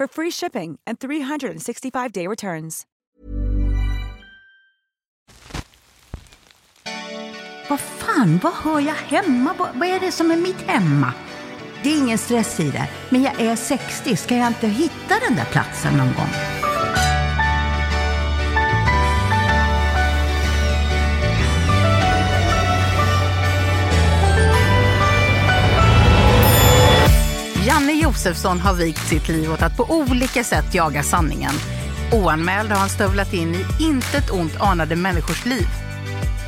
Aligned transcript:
for 0.00 0.08
free 0.08 0.30
shipping 0.30 0.78
and 0.86 0.98
365-day 0.98 2.26
returns. 2.26 2.86
Vad 7.68 7.80
fan, 7.80 8.40
vad 8.42 8.52
hör 8.52 8.80
jag 8.80 8.94
hemma? 8.94 9.54
Vad, 9.58 9.68
vad 9.74 9.88
är 9.88 10.00
det 10.00 10.12
som 10.12 10.30
är 10.30 10.36
mitt 10.36 10.60
hemma? 10.60 11.14
Det 11.82 11.92
är 11.92 11.98
ingen 11.98 12.18
stress 12.18 12.60
i 12.60 12.70
det, 12.70 12.88
men 13.08 13.22
jag 13.22 13.40
är 13.40 13.56
60. 13.56 14.16
Ska 14.16 14.36
jag 14.36 14.46
inte 14.46 14.66
hitta 14.66 15.14
den 15.28 15.36
där 15.36 15.44
platsen 15.44 15.96
någon 15.96 16.14
gång? 16.14 16.59
Janne 27.70 27.92
Josefsson 27.92 28.60
har 28.60 28.74
vikt 28.74 29.08
sitt 29.08 29.28
liv 29.28 29.52
åt 29.52 29.62
att 29.62 29.76
på 29.76 29.84
olika 29.84 30.44
sätt 30.44 30.74
jaga 30.74 31.02
sanningen. 31.02 31.54
Oanmäld 32.12 32.70
har 32.70 32.78
han 32.78 32.88
stövlat 32.88 33.32
in 33.32 33.54
i 33.54 33.64
intet 33.80 34.30
ont 34.30 34.60
anade 34.60 34.96
människors 34.96 35.44
liv. 35.44 35.66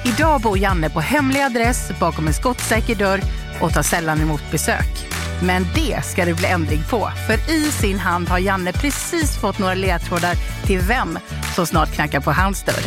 Idag 0.05 0.41
bor 0.41 0.59
Janne 0.59 0.91
på 0.91 1.01
hemlig 1.01 1.41
adress 1.41 1.91
bakom 2.01 2.27
en 2.27 2.35
skottsäker 2.35 2.95
dörr 2.95 3.21
och 3.61 3.73
tar 3.73 3.83
sällan 3.83 4.21
emot 4.21 4.51
besök. 4.51 5.07
Men 5.43 5.67
det 5.75 6.05
ska 6.05 6.25
det 6.25 6.35
bli 6.35 6.47
ändring 6.47 6.83
på, 6.91 7.11
för 7.27 7.51
i 7.51 7.71
sin 7.71 7.99
hand 7.99 8.29
har 8.29 8.39
Janne 8.39 8.73
precis 8.73 9.41
fått 9.41 9.59
några 9.59 9.75
ledtrådar 9.75 10.35
till 10.67 10.81
vem 10.81 11.19
som 11.55 11.67
snart 11.67 11.93
knackar 11.95 12.21
på 12.21 12.33
hans 12.33 12.63
dörr. 12.63 12.85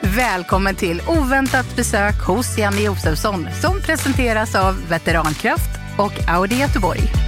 Välkommen 0.00 0.74
till 0.74 1.02
oväntat 1.06 1.76
besök 1.76 2.20
hos 2.26 2.58
Janne 2.58 2.80
Josefsson 2.80 3.48
som 3.60 3.80
presenteras 3.80 4.54
av 4.54 4.88
Veterankraft 4.88 5.70
och 5.98 6.28
Audi 6.28 6.56
Göteborg. 6.56 7.25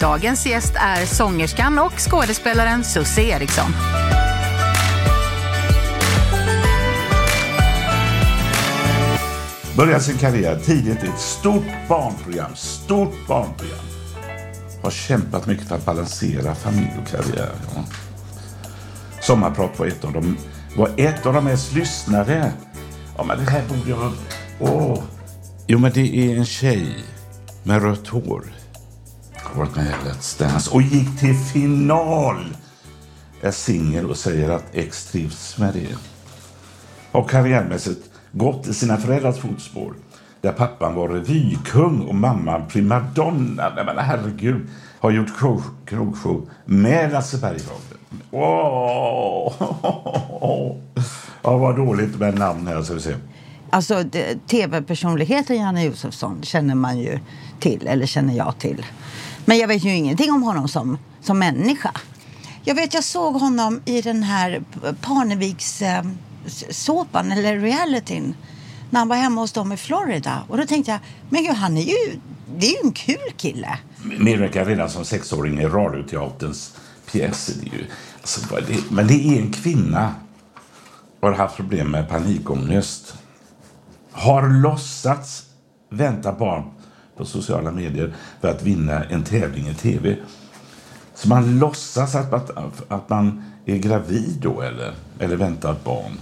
Dagens 0.00 0.46
gäst 0.46 0.72
är 0.74 1.06
sångerskan 1.06 1.78
och 1.78 1.92
skådespelaren 1.92 2.84
Susie 2.84 3.36
Eriksson. 3.36 3.72
Började 9.76 10.00
sin 10.00 10.18
karriär 10.18 10.58
tidigt 10.64 11.04
i 11.04 11.06
ett 11.06 11.18
stort 11.18 11.88
barnprogram. 11.88 12.54
Stort 12.54 13.26
barnprogram. 13.28 13.78
Har 14.82 14.90
kämpat 14.90 15.46
mycket 15.46 15.68
för 15.68 15.74
att 15.74 15.84
balansera 15.84 16.54
familj 16.54 16.92
och 17.02 17.08
karriär. 17.08 17.52
Ja. 17.74 17.84
Sommarprat 19.20 19.78
var 19.78 19.86
ett 19.86 20.04
av 20.04 20.12
de, 20.12 20.36
var 20.76 20.90
ett 20.96 21.26
av 21.26 21.34
de 21.34 21.44
mest 21.44 21.72
lyssnade. 21.72 22.52
Ja, 23.16 23.24
men 23.24 23.38
det 23.38 23.50
här 23.50 23.62
borde 23.68 23.90
jag... 23.90 24.12
Åh. 24.60 25.02
Jo, 25.66 25.78
men 25.78 25.92
det 25.92 26.16
är 26.16 26.36
en 26.36 26.46
tjej 26.46 27.04
med 27.62 27.82
rött 27.82 28.08
hår. 28.08 28.44
Har 29.52 29.64
varit 29.64 29.76
med 29.76 29.86
i 29.86 30.08
Let's 30.08 30.38
Dance 30.38 30.70
och 30.70 30.82
gick 30.82 31.20
till 31.20 31.34
final. 31.34 32.44
Är 33.40 33.50
singel 33.50 34.10
och 34.10 34.16
säger 34.16 34.50
att 34.50 34.64
ex 34.72 35.06
trivs 35.06 35.58
med 35.58 35.74
det. 35.74 35.96
Har 37.12 37.28
karriärmässigt 37.28 38.10
gått 38.32 38.66
i 38.66 38.74
sina 38.74 38.96
föräldrars 38.96 39.38
fotspår. 39.38 39.94
Där 40.40 40.52
pappan 40.52 40.94
var 40.94 41.08
revykung 41.08 42.00
och 42.00 42.14
mamman 42.14 42.68
primadonna. 42.68 43.72
Nej 43.74 43.84
men 43.84 43.98
herregud. 43.98 44.66
Har 45.00 45.10
gjort 45.10 45.38
krogshow 45.86 46.50
med 46.64 47.12
Lasse 47.12 47.38
Berghagen. 47.38 48.22
Åh! 48.30 49.52
Ja, 51.42 51.56
vad 51.56 51.76
dåligt 51.76 52.18
med 52.18 52.38
namn 52.38 52.66
här 52.66 52.82
ska 52.82 52.94
vi 52.94 53.00
se. 53.00 53.14
Alltså 53.70 54.04
tv-personligheten 54.46 55.56
Janne 55.56 55.84
Josefsson 55.84 56.42
känner 56.42 56.74
man 56.74 56.98
ju 56.98 57.18
till, 57.60 57.86
eller 57.86 58.06
känner 58.06 58.34
jag 58.34 58.58
till. 58.58 58.84
Men 59.48 59.58
jag 59.58 59.68
vet 59.68 59.84
ju 59.84 59.94
ingenting 59.94 60.32
om 60.32 60.42
honom 60.42 60.68
som, 60.68 60.98
som 61.20 61.38
människa. 61.38 61.90
Jag 62.64 62.74
vet, 62.74 62.94
jag 62.94 63.04
såg 63.04 63.34
honom 63.34 63.80
i 63.84 64.00
den 64.00 64.22
här 64.22 64.62
Parneviks 65.00 65.82
eh, 65.82 66.04
såpan 66.70 67.32
eller 67.32 67.58
realityn, 67.58 68.34
när 68.90 69.00
han 69.00 69.08
var 69.08 69.16
hemma 69.16 69.40
hos 69.40 69.52
dem 69.52 69.72
i 69.72 69.76
Florida. 69.76 70.42
Och 70.48 70.56
då 70.56 70.66
tänkte 70.66 70.90
jag, 70.90 71.00
men 71.30 71.42
gud, 71.42 71.54
han 71.54 71.76
är 71.76 71.82
ju, 71.82 72.20
det 72.58 72.66
är 72.66 72.70
ju 72.70 72.86
en 72.86 72.92
kul 72.92 73.32
kille. 73.36 73.78
medverkar 74.18 74.64
redan 74.64 74.90
som 74.90 75.04
sexåring 75.04 75.58
i 75.58 75.66
Radioteaterns 75.66 76.76
pjäser. 77.12 77.54
Det 77.60 77.76
ju, 77.76 77.86
alltså, 78.20 78.40
det, 78.56 78.90
men 78.90 79.06
det 79.06 79.14
är 79.14 79.42
en 79.42 79.52
kvinna 79.52 80.14
har 81.20 81.32
haft 81.32 81.56
problem 81.56 81.90
med 81.90 82.08
panikångest. 82.08 83.14
Har 84.12 84.48
låtsats 84.48 85.42
vänta 85.90 86.32
barn 86.32 86.77
på 87.18 87.24
sociala 87.24 87.70
medier 87.70 88.14
för 88.40 88.48
att 88.48 88.62
vinna 88.62 89.04
en 89.04 89.24
tävling 89.24 89.68
i 89.68 89.74
tv. 89.74 90.16
Så 91.14 91.28
man 91.28 91.58
låtsas 91.58 92.14
att, 92.14 92.32
att, 92.32 92.92
att 92.92 93.08
man 93.08 93.44
är 93.66 93.76
gravid 93.76 94.38
då 94.40 94.60
eller, 94.60 94.94
eller 95.18 95.36
väntar 95.36 95.72
ett 95.72 95.84
barn. 95.84 96.18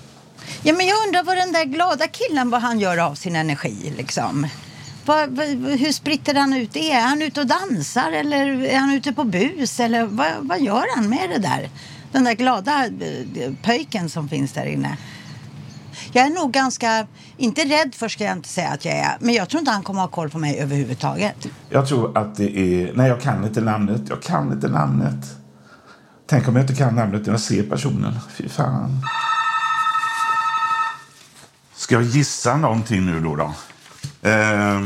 Ja, 0.63 0.73
men 0.73 0.87
jag 0.87 1.07
undrar 1.07 1.23
vad 1.23 1.37
den 1.37 1.53
där 1.53 1.65
glada 1.65 2.07
killen, 2.07 2.51
vad 2.51 2.63
han 2.63 2.81
gör 2.81 2.99
av 2.99 3.15
sin 3.15 3.37
energi 3.37 3.95
liksom. 3.97 4.47
Vad, 5.05 5.31
vad, 5.31 5.47
hur 5.79 5.93
spritter 5.93 6.35
han 6.35 6.53
ut 6.53 6.73
det? 6.73 6.93
Är 6.93 7.01
han 7.01 7.23
ute 7.23 7.41
och 7.41 7.47
dansar 7.47 8.13
eller 8.13 8.65
är 8.65 8.79
han 8.79 8.93
ute 8.93 9.13
på 9.13 9.25
bus? 9.25 9.81
Eller 9.81 10.05
vad, 10.07 10.29
vad 10.41 10.61
gör 10.61 10.97
han 10.97 11.09
med 11.09 11.31
det 11.31 11.39
där? 11.39 11.71
Den 12.13 12.25
där 12.25 12.33
glada 12.33 12.87
eh, 12.87 13.53
pöjken 13.63 14.11
som 14.11 14.29
finns 14.29 14.53
där 14.53 14.67
inne. 14.67 14.97
Jag 16.13 16.27
är 16.27 16.31
nog 16.31 16.53
ganska, 16.53 17.07
inte 17.37 17.65
rädd 17.65 17.95
för 17.95 18.09
ska 18.09 18.25
jag 18.25 18.33
inte 18.33 18.49
säga 18.49 18.69
att 18.69 18.85
jag 18.85 18.95
är, 18.95 19.17
men 19.21 19.35
jag 19.35 19.49
tror 19.49 19.59
inte 19.59 19.71
han 19.71 19.83
kommer 19.83 20.01
ha 20.01 20.09
koll 20.09 20.31
på 20.31 20.39
mig 20.39 20.59
överhuvudtaget. 20.59 21.47
Jag 21.71 21.89
tror 21.89 22.19
att 22.19 22.37
det 22.37 22.59
är... 22.59 22.93
Nej, 22.95 23.09
jag 23.09 23.21
kan 23.21 23.45
inte 23.45 23.61
namnet. 23.61 24.03
Jag 24.09 24.23
kan 24.23 24.53
inte 24.53 24.69
namnet. 24.69 25.27
Tänk 26.27 26.49
om 26.49 26.57
jag 26.57 26.63
inte 26.63 26.75
kan 26.75 26.95
namnet 26.95 27.27
när 27.27 27.33
jag 27.33 27.41
ser 27.41 27.63
personen. 27.63 28.13
Fy 28.31 28.49
fan. 28.49 29.03
Ska 31.75 31.95
jag 31.95 32.03
gissa 32.05 32.57
någonting 32.57 33.07
nu 33.07 33.21
då? 33.21 33.37
då? 33.37 33.53
Eh, 34.29 34.81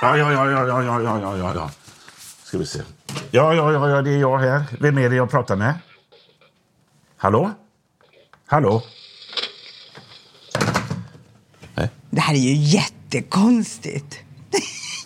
Ja, 0.00 0.16
ja, 0.16 0.32
ja, 0.32 0.50
ja, 0.50 0.66
ja, 0.66 0.82
ja, 0.82 1.02
ja, 1.02 1.20
ja, 1.20 1.36
ja, 1.36 1.54
ja. 1.54 1.70
Ska 2.44 2.58
vi 2.58 2.66
se. 2.66 2.82
Ja, 3.30 3.54
ja, 3.54 3.72
ja, 3.72 3.88
ja, 3.88 4.02
det 4.02 4.10
är 4.10 4.18
jag 4.18 4.38
här. 4.38 4.64
Vem 4.80 4.98
är 4.98 5.10
det 5.10 5.16
jag 5.16 5.30
pratar 5.30 5.56
med? 5.56 5.74
Hallå? 7.16 7.50
Hallå? 8.46 8.82
Nej. 11.74 11.90
Det 12.10 12.20
här 12.20 12.34
är 12.34 12.38
ju 12.38 12.54
jättekonstigt. 12.54 14.18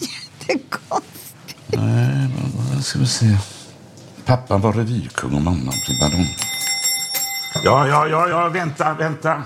jättekonstigt. 0.00 1.56
Nej, 1.68 2.28
vad 2.74 2.84
ska 2.84 2.98
vi 2.98 3.06
se. 3.06 3.36
Pappa 4.24 4.58
var 4.58 4.72
revykung 4.72 5.34
och 5.34 5.42
mamma 5.42 5.72
primadonna. 5.86 6.28
Ja, 7.64 7.86
ja, 7.86 8.06
ja, 8.08 8.28
ja, 8.28 8.48
vänta, 8.48 8.94
vänta. 8.94 9.42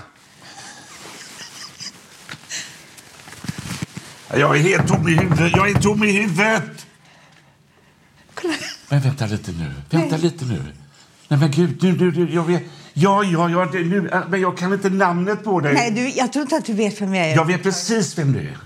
Jag 4.29 4.57
är 4.57 4.61
helt 4.61 4.87
tom 4.87 5.07
i 5.07 5.11
huvudet. 5.11 5.51
Jag 5.55 5.69
är 5.69 5.73
tom 5.73 6.03
i 6.03 6.11
huvudet. 6.11 6.85
Men 8.89 9.01
vänta 9.01 9.25
lite 9.25 9.51
nu. 9.51 9.71
Vänta 9.89 10.17
lite 10.17 10.45
nu. 10.45 10.63
Nej 11.27 11.39
men 11.39 11.51
gud, 11.51 11.83
nu, 11.83 11.97
nu, 11.97 12.11
nu 12.11 12.33
jag 12.33 12.43
vet. 12.43 12.63
Ja, 12.99 13.23
ja, 13.23 13.49
ja, 13.49 13.65
det, 13.71 13.79
nu, 13.79 14.09
äh, 14.13 14.19
men 14.29 14.41
jag 14.41 14.57
kan 14.57 14.73
inte 14.73 14.89
namnet 14.89 15.43
på 15.43 15.59
dig. 15.59 15.73
Nej, 15.73 15.91
du, 15.91 16.09
jag 16.09 16.33
tror 16.33 16.41
inte 16.43 16.55
att 16.55 16.65
du 16.65 16.73
vet 16.73 17.01
vem 17.01 17.15
jag 17.15 17.27
är. 17.31 17.35
Jag 17.35 17.45
vet 17.45 17.63
precis 17.63 18.17
vem 18.17 18.33
du 18.33 18.39
är. 18.39 18.57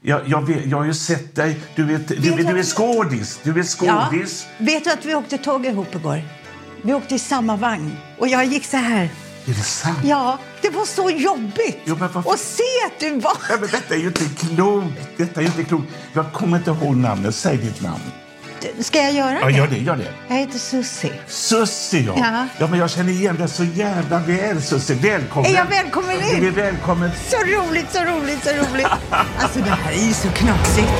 Jag, 0.00 0.20
jag, 0.26 0.46
vet, 0.46 0.66
jag 0.66 0.76
har 0.78 0.84
ju 0.84 0.94
sett 0.94 1.34
dig. 1.36 1.60
Du, 1.74 1.84
vet, 1.84 2.08
du, 2.08 2.14
Vet 2.14 2.36
du, 2.36 2.42
jag- 2.42 2.58
är 2.58 2.62
skådis. 2.62 3.40
Du 3.42 3.50
är 3.50 3.56
Ja. 3.82 4.06
skådis. 4.10 4.46
Vet 4.58 4.84
du 4.84 4.90
att 4.90 5.04
vi 5.04 5.14
åkte 5.14 5.38
tåg 5.38 5.66
ihop 5.66 5.94
igår? 5.94 6.22
Vi 6.82 6.94
åkte 6.94 7.14
i 7.14 7.18
samma 7.18 7.56
vagn. 7.56 7.92
Och 8.18 8.28
jag 8.28 8.44
gick 8.44 8.64
så 8.64 8.76
här. 8.76 9.02
Är 9.46 9.48
det 9.48 9.54
sant? 9.54 9.98
Ja, 10.04 10.38
det 10.62 10.70
var 10.70 10.84
så 10.84 11.10
jobbigt 11.10 11.78
Jo, 11.84 11.96
men 12.00 12.12
varför- 12.12 12.32
att 12.32 12.38
se 12.40 12.62
att 12.86 13.00
du 13.00 13.10
var... 13.20 13.32
Nej, 13.48 13.58
men 13.60 13.68
detta 13.70 13.94
är 13.94 13.98
ju 13.98 14.06
inte 14.06 14.24
klokt. 14.24 14.86
Detta 15.16 15.40
är 15.40 15.44
ju 15.44 15.46
inte 15.50 15.64
klokt. 15.64 15.86
Jag 16.12 16.32
kommer 16.32 16.56
inte 16.58 16.70
ihåg 16.70 16.96
namnet. 16.96 17.34
Säg 17.34 17.56
ditt 17.56 17.82
namn. 17.82 18.00
Ska 18.80 18.98
jag 19.02 19.12
göra 19.12 19.38
Ja, 19.40 19.46
det? 19.46 19.52
gör 19.52 19.66
det. 19.66 19.78
Gör 19.78 19.96
det. 19.96 20.08
Jag 20.28 20.36
heter 20.36 20.58
Sussi. 20.58 21.12
Sussi, 21.26 22.04
ja. 22.06 22.14
Ja. 22.16 22.46
ja. 22.58 22.66
men 22.66 22.78
jag 22.78 22.90
känner 22.90 23.12
igen 23.12 23.36
dig 23.36 23.48
så 23.48 23.64
jävla 23.64 24.18
väl, 24.18 24.62
Sussi. 24.62 24.94
Välkommen. 24.94 25.50
Är 25.50 25.54
jag 25.54 25.64
välkommen 25.66 26.22
in? 26.22 26.40
Du 26.40 26.46
är 26.48 26.50
välkommen. 26.52 27.10
Så 27.28 27.36
roligt, 27.36 27.86
så 27.92 27.98
roligt, 28.04 28.44
så 28.44 28.50
roligt. 28.50 28.86
Alltså 29.38 29.58
det 29.58 29.70
här 29.70 29.92
är 29.92 30.06
ju 30.06 30.12
så 30.12 30.28
knasigt. 30.28 30.92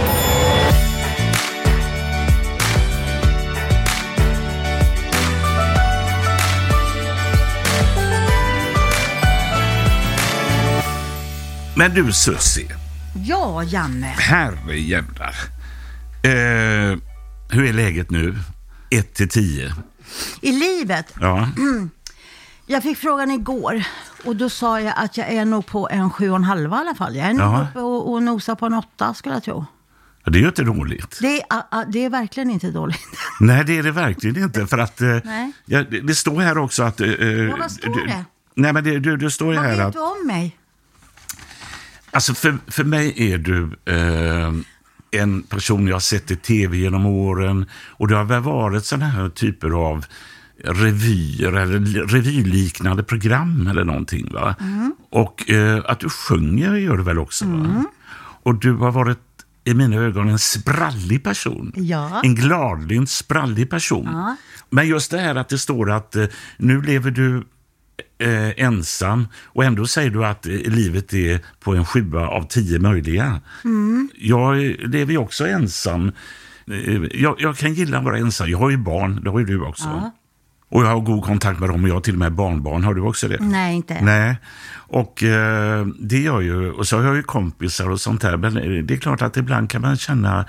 Men 11.76 11.94
du, 11.94 12.12
Sussi. 12.12 12.68
Ja, 13.24 13.62
Janne. 13.62 14.06
Herre 14.06 14.78
jävlar. 14.78 15.34
Eh, 16.22 16.98
hur 17.54 17.64
är 17.64 17.72
läget 17.72 18.10
nu? 18.10 18.34
1 18.90 19.14
till 19.14 19.28
10. 19.28 19.74
I 20.40 20.52
livet. 20.52 21.12
Ja. 21.20 21.48
Jag 22.66 22.82
fick 22.82 22.98
frågan 22.98 23.30
igår 23.30 23.84
och 24.24 24.36
då 24.36 24.50
sa 24.50 24.80
jag 24.80 24.94
att 24.96 25.16
jag 25.16 25.28
är 25.28 25.44
nog 25.44 25.66
på 25.66 25.88
en 25.90 26.10
sju 26.10 26.30
och 26.30 26.36
en 26.36 26.44
halva 26.44 26.76
i 26.76 26.80
alla 26.80 26.94
fall. 26.94 27.16
Jag 27.16 27.26
är 27.26 27.32
nog 27.34 27.62
uppe 27.62 27.78
och, 27.80 28.12
och 28.12 28.22
nosar 28.22 28.54
på 28.54 28.66
en 28.66 28.74
åtta 28.74 29.14
skulle 29.14 29.34
jag 29.34 29.42
tro. 29.44 29.66
Ja, 30.24 30.30
Det 30.30 30.38
är 30.38 30.40
ju 30.40 30.46
inte 30.48 30.64
dåligt. 30.64 31.18
Det 31.20 31.40
är, 31.42 31.92
det 31.92 32.04
är 32.04 32.10
verkligen 32.10 32.50
inte 32.50 32.70
dåligt. 32.70 33.00
Nej, 33.40 33.64
det 33.64 33.78
är 33.78 33.82
det 33.82 33.90
verkligen 33.90 34.36
inte. 34.42 34.66
För 34.66 34.78
att, 34.78 35.00
eh, 35.00 35.16
Nej. 35.24 35.52
ja, 35.66 35.82
det, 35.82 36.14
står 36.14 36.40
här 36.40 36.58
också 36.58 36.82
att... 36.82 37.00
eh, 37.00 37.08
Ja, 37.08 37.56
vad 37.60 37.70
står 37.70 37.94
du, 37.94 38.06
det? 38.06 38.24
Nej, 38.54 38.72
men 38.72 38.84
det, 38.84 39.16
du, 39.16 39.30
står 39.30 39.52
ju 39.52 39.56
Vad 39.58 39.66
här 39.66 39.76
vet 39.76 39.86
att... 39.86 39.92
du 39.92 39.98
om 40.00 40.26
mig? 40.26 40.58
Alltså 42.10 42.34
för, 42.34 42.58
för 42.66 42.84
mig 42.84 43.32
är 43.32 43.38
du 43.38 43.62
eh, 43.84 44.52
en 45.14 45.42
person 45.42 45.86
jag 45.86 45.94
har 45.94 46.00
sett 46.00 46.30
i 46.30 46.36
tv 46.36 46.76
genom 46.76 47.06
åren. 47.06 47.66
Och 47.90 48.08
det 48.08 48.16
har 48.16 48.24
väl 48.24 48.42
varit 48.42 48.84
sådana 48.84 49.06
här 49.06 49.28
typer 49.28 49.70
av 49.70 50.06
revyer 50.64 51.52
eller 51.52 52.06
revyliknande 52.06 53.02
program 53.02 53.66
eller 53.66 53.84
någonting. 53.84 54.32
Va? 54.32 54.54
Och 55.10 55.50
eh, 55.50 55.82
att 55.86 56.00
du 56.00 56.08
sjunger 56.08 56.74
gör 56.74 56.96
du 56.96 57.02
väl 57.02 57.18
också? 57.18 57.44
Va? 57.46 57.84
Och 58.42 58.54
du 58.54 58.72
har 58.72 58.92
varit 58.92 59.18
i 59.64 59.74
mina 59.74 59.96
ögon 59.96 60.28
en 60.28 60.38
sprallig 60.38 61.24
person. 61.24 61.72
Ja. 61.76 62.20
En 62.22 62.34
gladlynt 62.34 63.10
sprallig 63.10 63.70
person. 63.70 64.34
Men 64.70 64.88
just 64.88 65.10
det 65.10 65.18
här 65.18 65.34
att 65.34 65.48
det 65.48 65.58
står 65.58 65.90
att 65.90 66.16
eh, 66.16 66.24
nu 66.56 66.82
lever 66.82 67.10
du 67.10 67.44
eh, 68.18 68.64
ensam 68.64 69.28
och 69.44 69.64
ändå 69.64 69.86
säger 69.86 70.10
du 70.10 70.24
att 70.26 70.46
eh, 70.46 70.52
livet 70.52 71.12
är 71.14 71.40
på 71.60 71.74
en 71.74 71.84
sjua 71.84 72.28
av 72.28 72.42
tio 72.48 72.78
möjliga. 72.78 73.40
Jag 74.14 74.64
eh, 74.66 74.72
lever 74.88 75.12
ju 75.12 75.18
också 75.18 75.46
ensam. 75.46 76.12
Eh, 76.70 77.02
Jag, 77.20 77.36
jag 77.38 77.56
kan 77.56 77.74
gilla 77.74 77.98
att 77.98 78.04
vara 78.04 78.18
ensam. 78.18 78.48
Jag 78.50 78.58
har 78.58 78.70
ju 78.70 78.76
barn, 78.76 79.20
det 79.24 79.30
har 79.30 79.38
ju 79.38 79.44
du 79.46 79.60
också. 79.60 80.12
Och 80.68 80.82
jag 80.82 80.86
har 80.88 81.00
god 81.00 81.24
kontakt 81.24 81.60
med 81.60 81.68
dem 81.68 81.82
och 81.84 81.88
jag 81.88 81.94
har 81.94 82.00
till 82.00 82.14
och 82.14 82.18
med 82.18 82.32
barnbarn. 82.32 82.84
Har 82.84 82.94
du 82.94 83.00
också 83.00 83.28
det? 83.28 83.38
Nej, 83.40 83.74
inte. 83.76 84.00
Nej, 84.02 84.36
och 84.74 85.22
eh, 85.22 85.86
det 86.00 86.18
gör 86.18 86.40
ju, 86.40 86.70
och 86.70 86.86
så 86.88 86.96
har 86.96 87.04
jag 87.04 87.16
ju 87.16 87.22
kompisar 87.22 87.90
och 87.90 88.00
sånt 88.00 88.20
där. 88.20 88.36
Men 88.36 88.56
eh, 88.56 88.82
det 88.84 88.94
är 88.94 88.98
klart 88.98 89.22
att 89.22 89.36
ibland 89.36 89.70
kan 89.70 89.80
man 89.82 89.96
känna 89.96 90.46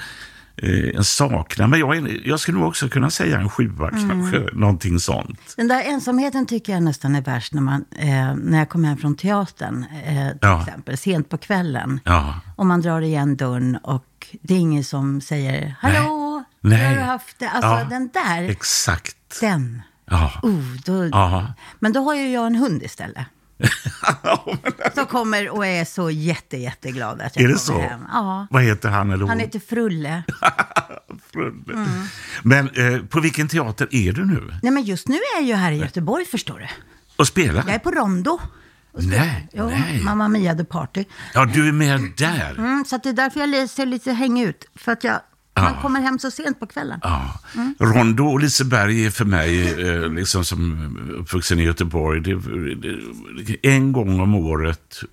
en 0.57 1.04
saknad. 1.04 1.69
Men 1.69 1.80
jag, 1.80 1.98
är- 1.98 2.28
jag 2.28 2.40
skulle 2.40 2.57
nog 2.57 2.68
också 2.68 2.90
kunna 2.90 3.10
säga 3.10 3.40
en 3.40 3.50
sjua 3.50 3.90
Mm. 3.90 4.10
kanske, 4.10 4.40
någonting 4.54 5.00
sånt. 5.00 5.40
Den 5.57 5.68
där 5.68 5.81
ensamheten 5.84 6.46
tycker 6.46 6.74
jag 6.74 6.84
nästan 6.84 7.16
är 7.16 7.22
värst 7.22 7.54
när, 7.54 7.62
man, 7.62 7.86
eh, 8.00 8.36
när 8.36 8.57
jag 8.57 8.69
kommer 8.69 8.88
hem 8.90 8.98
från 8.98 9.16
teatern, 9.16 9.86
eh, 10.06 10.30
till 10.30 10.38
Ja. 10.42 10.62
exempel, 10.62 10.98
sent 10.98 11.30
på 11.30 11.38
kvällen. 11.38 12.00
Ja. 12.04 12.40
Och 12.56 12.66
man 12.66 12.81
drar 12.81 13.02
igen 13.02 13.36
dörren 13.36 13.78
och 13.84 14.28
det 14.42 14.54
är 14.54 14.57
ingen 14.60 14.84
som 14.84 15.22
säger 15.22 15.75
Hallå, 15.80 16.44
Nej. 16.62 16.78
hur 16.80 16.86
har 16.88 16.96
du 16.96 17.01
haft 17.01 17.40
det? 17.40 17.50
Alltså 17.50 17.69
Ja. 17.69 17.84
den 17.90 18.10
där, 18.13 18.50
Exakt. 18.50 19.18
den. 19.42 19.81
Ja. 20.10 20.31
Oh, 20.44 20.75
då. 20.86 21.46
Men 21.80 21.94
då 21.94 22.00
har 22.04 22.16
ju 22.16 22.31
jag 22.31 22.48
en 22.48 22.56
hund 22.56 22.84
istället. 22.84 23.25
Som 24.96 25.06
kommer 25.06 25.50
och 25.50 25.66
är 25.66 25.86
så 25.86 26.10
jätte, 26.10 26.57
jätteglad 26.57 27.22
att 27.22 27.36
jag 27.36 27.44
Är 27.44 27.48
det 27.48 27.54
kommer 27.68 27.81
så? 27.84 27.90
hem. 27.90 28.02
Ja. 28.13 28.48
Vad 28.50 28.63
heter 28.63 28.90
han 28.90 29.07
eller 29.12 29.19
hon? 29.22 29.30
Han 29.30 29.40
heter 29.40 29.60
Frulle. 29.60 30.24
Frulle. 31.34 31.74
Mm. 31.74 31.90
Men 32.44 32.69
eh, 32.69 33.02
på 33.06 33.19
vilken 33.19 33.48
teater 33.48 33.88
är 33.92 34.12
du 34.12 34.25
nu? 34.25 34.54
Nej 34.63 34.72
men 34.72 34.84
just 34.84 35.07
nu 35.07 35.16
är 35.16 35.36
jag 35.40 35.44
ju 35.48 35.54
här 35.54 35.72
i 35.72 35.78
Göteborg 35.78 36.25
förstår 36.25 36.60
du. 36.60 36.68
Och 37.16 37.28
spelar? 37.28 37.63
Jag 37.66 37.75
är 37.75 37.80
på 37.80 37.92
Rondo. 37.92 38.40
Nej, 38.98 39.48
Jo, 39.54 39.69
nej. 39.69 40.01
Mamma 40.04 40.28
Mia 40.28 40.56
the 40.56 40.63
Party. 40.66 41.06
Ja, 41.34 41.46
du 41.46 41.68
är 41.68 41.72
med 41.72 42.01
där. 42.18 42.56
Mm, 42.58 42.86
så 42.88 42.98
det 42.98 43.10
är 43.10 43.13
därför 43.13 43.40
jag 43.40 43.69
ser 43.69 43.86
lite 43.86 44.12
häng 44.12 44.42
ut. 44.42 44.66
För 44.75 44.92
att 44.92 45.04
jag, 45.04 45.19
man 45.62 45.81
kommer 45.81 46.02
hem 46.02 46.19
så 46.19 46.31
sent 46.31 46.60
på 46.60 46.68
kvällen. 46.68 47.00
Ja. 47.04 47.40
Rondo 47.80 48.25
och 48.25 48.40
Liseberg 48.40 49.06
är 49.06 49.12
för 49.12 49.25
mig, 49.25 49.81
eh, 49.88 50.10
liksom 50.10 50.46
som 50.46 50.98
uppvuxen 51.19 51.60
i 51.60 51.63
Göteborg, 51.63 52.22
det, 52.22 52.36
det, 53.44 53.75
en 53.75 53.92
gång 53.92 54.19
om 54.19 54.36
året 54.36 55.04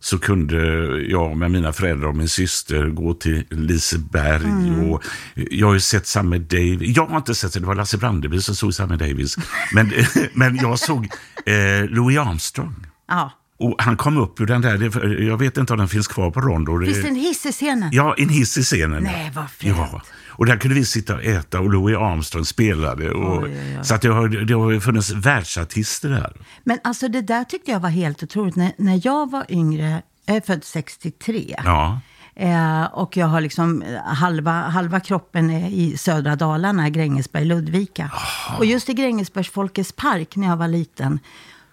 så 0.00 0.18
kunde 0.18 0.56
jag 1.00 1.36
med 1.36 1.50
mina 1.50 1.72
föräldrar 1.72 2.08
och 2.08 2.16
min 2.16 2.28
syster 2.28 2.88
gå 2.88 3.14
till 3.14 3.44
Liseberg. 3.50 4.90
Och 4.90 5.04
jag 5.34 5.66
har 5.66 5.74
ju 5.74 5.80
sett 5.80 6.06
Sammy 6.06 6.38
Davis. 6.38 6.96
Jag 6.96 7.06
har 7.06 7.16
inte 7.16 7.34
sett 7.34 7.52
det, 7.52 7.60
det 7.60 7.66
var 7.66 7.74
Lasse 7.74 7.98
Brandeby 7.98 8.40
som 8.40 8.54
såg 8.54 8.74
Sammy 8.74 8.96
Davis. 8.96 9.36
Men, 9.72 9.92
men 10.32 10.56
jag 10.56 10.78
såg 10.78 11.08
eh, 11.46 11.84
Louis 11.88 12.18
Armstrong. 12.18 12.86
Ja. 13.08 13.32
Och 13.58 13.74
han 13.78 13.96
kom 13.96 14.16
upp 14.16 14.40
ur 14.40 14.46
den 14.46 14.60
där, 14.60 15.22
jag 15.22 15.38
vet 15.38 15.56
inte 15.56 15.72
om 15.72 15.78
den 15.78 15.88
finns 15.88 16.08
kvar 16.08 16.30
på 16.30 16.40
Rondo. 16.40 16.84
Finns 16.84 17.02
det 17.02 17.08
en 17.08 17.14
hiss 17.14 17.46
i 17.46 17.52
scenen? 17.52 17.90
Ja, 17.92 18.14
en 18.18 18.28
hiss 18.28 18.58
i 18.58 18.62
scenen. 18.62 19.02
Nej, 19.02 19.32
vad 19.34 19.50
fränt. 19.50 19.76
Ja. 19.92 20.02
Och 20.28 20.46
där 20.46 20.56
kunde 20.56 20.74
vi 20.74 20.84
sitta 20.84 21.14
och 21.14 21.24
äta 21.24 21.60
och 21.60 21.70
Louis 21.70 21.96
Armstrong 21.96 22.44
spelade. 22.44 23.10
Och, 23.10 23.42
Oj, 23.42 23.50
oj, 23.52 23.76
oj. 23.78 23.84
Så 23.84 23.94
att 23.94 24.02
det 24.02 24.08
har, 24.08 24.28
det 24.28 24.54
har 24.54 24.80
funnits 24.80 25.10
världsartister 25.10 26.08
där. 26.08 26.32
Men 26.64 26.78
alltså 26.84 27.08
det 27.08 27.20
där 27.20 27.44
tyckte 27.44 27.70
jag 27.70 27.80
var 27.80 27.88
helt 27.88 28.22
otroligt. 28.22 28.56
När, 28.56 28.72
när 28.78 29.00
jag 29.04 29.30
var 29.30 29.44
yngre, 29.48 30.02
jag 30.26 30.36
är 30.36 30.40
född 30.40 30.64
63. 30.64 31.54
Ja. 31.64 32.00
Eh, 32.36 32.84
och 32.84 33.16
jag 33.16 33.26
har 33.26 33.40
liksom 33.40 33.84
halva, 34.04 34.52
halva 34.52 35.00
kroppen 35.00 35.50
är 35.50 35.68
i 35.68 35.96
södra 35.96 36.36
Dalarna, 36.36 36.88
Grängesberg, 36.88 37.44
Ludvika. 37.44 38.10
Och 38.58 38.64
just 38.64 38.88
i 38.88 38.94
Grängesbergs 38.94 39.50
Folkets 39.50 39.92
park 39.92 40.36
när 40.36 40.48
jag 40.48 40.56
var 40.56 40.68
liten 40.68 41.20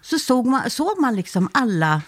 så 0.06 0.18
såg 0.18 0.46
man, 0.46 0.70
såg 0.70 0.98
man 1.00 1.16
liksom 1.16 1.48
alla 1.52 2.02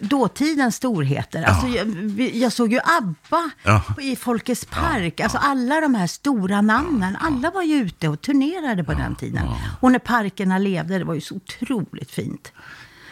dåtidens 0.00 0.76
storheter. 0.76 1.42
Alltså, 1.42 1.66
jag, 1.66 1.84
vi- 1.84 2.40
jag 2.42 2.52
såg 2.52 2.72
ju 2.72 2.80
ABBA 2.98 3.50
Ja. 3.62 3.82
i 4.00 4.16
Folkets 4.16 4.64
park. 4.64 5.20
Alltså 5.20 5.38
alla 5.38 5.80
de 5.80 5.94
här 5.94 6.06
stora 6.06 6.60
namnen. 6.60 7.16
Alla 7.20 7.50
var 7.50 7.62
ju 7.62 7.74
ute 7.74 8.08
och 8.08 8.20
turnerade 8.20 8.84
på 8.84 8.92
den 8.94 9.14
tiden. 9.16 9.48
Och 9.80 9.92
när 9.92 9.98
parkerna 9.98 10.58
levde, 10.58 10.98
det 10.98 11.04
var 11.04 11.14
ju 11.14 11.20
så 11.20 11.34
otroligt 11.34 12.10
fint. 12.10 12.52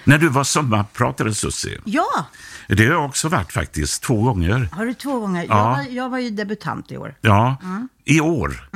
När 0.05 0.19
du 0.19 0.29
var 0.29 0.45
sommarpratare, 0.45 1.35
Susie. 1.35 1.81
Ja, 1.85 2.27
Det 2.69 2.85
har 2.87 2.93
jag 2.93 3.05
också 3.05 3.29
varit 3.29 3.53
faktiskt, 3.53 4.03
två 4.03 4.23
gånger. 4.23 4.69
har 4.73 4.87
du 4.87 4.95
två 4.95 5.21
gånger. 5.21 5.47
Ja. 5.49 5.57
Jag, 5.59 5.85
var, 5.85 5.93
jag 5.95 6.09
var 6.09 6.19
ju 6.19 6.31
debutant 6.31 6.93
i 6.93 6.97
år. 6.97 7.15
Ja, 7.21 7.57
Mm. 7.63 7.89
i 8.05 8.21
år. 8.21 8.69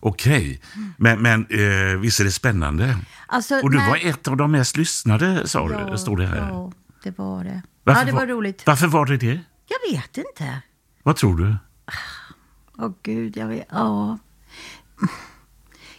Okej, 0.00 0.60
men, 0.96 1.22
men 1.22 1.46
eh, 1.50 1.98
visst 2.00 2.20
är 2.20 2.24
det 2.24 2.32
spännande? 2.32 2.98
Alltså, 3.26 3.54
Och 3.60 3.70
du 3.70 3.78
när- 3.78 3.88
var 3.88 3.96
ett 3.96 4.28
av 4.28 4.36
de 4.36 4.52
mest 4.52 4.76
lyssnade, 4.76 5.48
sa 5.48 5.70
Ja, 5.70 5.90
du, 5.90 5.98
stod 5.98 6.18
det 6.18 6.26
här. 6.26 6.36
Ja, 6.48 6.72
det 7.02 7.18
var 7.18 7.44
det. 7.44 7.62
Varför 7.84 8.00
ja, 8.00 8.06
det 8.06 8.12
var 8.12 8.26
roligt. 8.26 8.62
Varför 8.66 8.86
var 8.86 9.06
det 9.06 9.16
det? 9.16 9.40
Jag 9.66 9.92
vet 9.92 10.16
inte. 10.16 10.62
Vad 11.02 11.16
tror 11.16 11.36
du? 11.36 11.56
Åh 12.78 12.90
gud, 13.02 13.36
jag 13.36 13.46
vet. 13.46 13.66
Ja. 13.70 14.18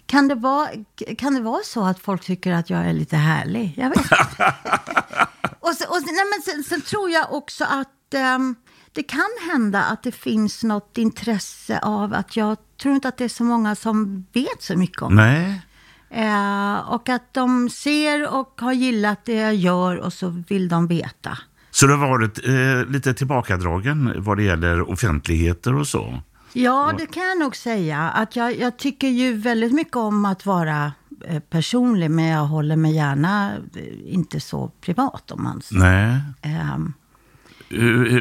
Kan 0.05 0.27
det, 0.27 0.35
vara, 0.35 0.69
kan 1.17 1.33
det 1.33 1.41
vara 1.41 1.61
så 1.63 1.85
att 1.85 1.99
folk 1.99 2.21
tycker 2.21 2.53
att 2.53 2.69
jag 2.69 2.79
är 2.85 2.93
lite 2.93 3.17
härlig? 3.17 3.73
Jag 3.77 3.89
vet 3.89 3.99
och 5.59 5.73
sen, 5.73 5.87
och 5.89 5.97
nej, 6.05 6.25
men 6.33 6.41
sen, 6.45 6.63
sen 6.63 6.81
tror 6.81 7.09
jag 7.09 7.33
också 7.33 7.63
att 7.63 8.13
ehm, 8.13 8.55
det 8.99 9.03
det 9.03 9.13
kan 9.13 9.51
hända 9.51 9.83
att 9.83 10.03
det 10.03 10.11
finns 10.11 10.63
något 10.63 10.97
intresse 10.97 11.79
av 11.79 12.13
att 12.13 12.35
jag 12.35 12.57
tror 12.81 12.95
inte 12.95 13.07
att 13.07 13.17
det 13.17 13.23
är 13.23 13.29
så 13.29 13.43
många 13.43 13.75
som 13.75 14.25
vet 14.33 14.61
så 14.61 14.77
mycket 14.77 15.01
om 15.01 15.15
Nej. 15.15 15.61
Eh, 16.09 16.93
och 16.93 17.09
att 17.09 17.33
de 17.33 17.69
ser 17.69 18.33
och 18.33 18.61
har 18.61 18.73
gillat 18.73 19.25
det 19.25 19.33
jag 19.33 19.55
gör 19.55 19.97
och 19.97 20.13
så 20.13 20.43
vill 20.49 20.69
de 20.69 20.87
veta. 20.87 21.37
Så 21.71 21.87
du 21.87 21.95
har 21.95 22.09
varit 22.09 22.47
eh, 22.47 22.91
lite 22.91 23.13
tillbakadragen 23.13 24.13
vad 24.17 24.37
det 24.37 24.43
gäller 24.43 24.89
offentligheter 24.89 25.75
och 25.75 25.87
så? 25.87 26.21
Ja, 26.53 26.93
det 26.97 27.05
kan 27.05 27.23
jag 27.23 27.39
nog 27.39 27.55
säga. 27.55 28.09
Att 28.09 28.35
jag, 28.35 28.59
jag 28.59 28.77
tycker 28.77 29.07
ju 29.07 29.33
väldigt 29.33 29.73
mycket 29.73 29.95
om 29.95 30.25
att 30.25 30.45
vara 30.45 30.91
eh, 31.25 31.39
personlig, 31.39 32.11
men 32.11 32.25
jag 32.25 32.45
håller 32.45 32.75
mig 32.75 32.95
gärna 32.95 33.51
eh, 33.75 34.13
inte 34.13 34.39
så 34.39 34.71
privat 34.81 35.31
om 35.31 35.43
man 35.43 35.61
säger. 35.61 35.81
Nej. 35.81 36.21
Eh, 36.41 36.77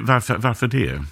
varför, 0.02 0.36
varför 0.38 0.68
det? 0.68 1.04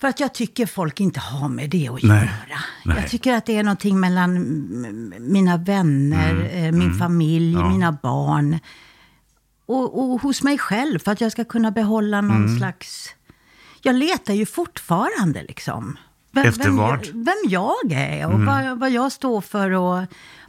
För 0.00 0.08
att 0.08 0.20
jag 0.20 0.34
tycker 0.34 0.66
folk 0.66 1.00
inte 1.00 1.20
har 1.20 1.48
med 1.48 1.70
det 1.70 1.88
att 1.88 2.02
Nej, 2.02 2.18
göra. 2.24 2.58
nej. 2.84 2.96
Jag 3.00 3.10
tycker 3.10 3.34
att 3.34 3.46
det 3.46 3.56
är 3.56 3.62
någonting 3.62 4.00
mellan 4.00 4.36
mm, 4.36 5.14
mina 5.32 5.56
vänner, 5.56 6.30
Mm, 6.30 6.46
eh, 6.64 6.72
min 6.72 6.94
familj, 6.94 7.56
mina 7.56 7.92
barn. 8.02 8.58
Och, 9.66 9.98
och 10.12 10.20
hos 10.20 10.42
mig 10.42 10.58
själv, 10.58 10.98
för 10.98 11.12
att 11.12 11.20
jag 11.20 11.32
ska 11.32 11.44
kunna 11.44 11.70
behålla 11.70 12.20
någon 12.20 12.44
Mm. 12.44 12.58
slags... 12.58 13.08
Jag 13.82 13.94
letar 13.94 14.34
ju 14.34 14.46
fortfarande 14.46 15.42
liksom. 15.42 15.98
Vem, 16.32 16.46
Efter 16.46 16.64
vem, 16.64 16.76
vad? 16.76 16.90
Jag, 17.06 17.12
vem 17.12 17.34
jag 17.48 17.92
är 17.92 18.26
och 18.26 18.34
Mm. 18.34 18.46
vad, 18.46 18.78
vad 18.78 18.90
jag 18.90 19.12
står 19.12 19.40
för 19.40 19.70
och 19.70 20.04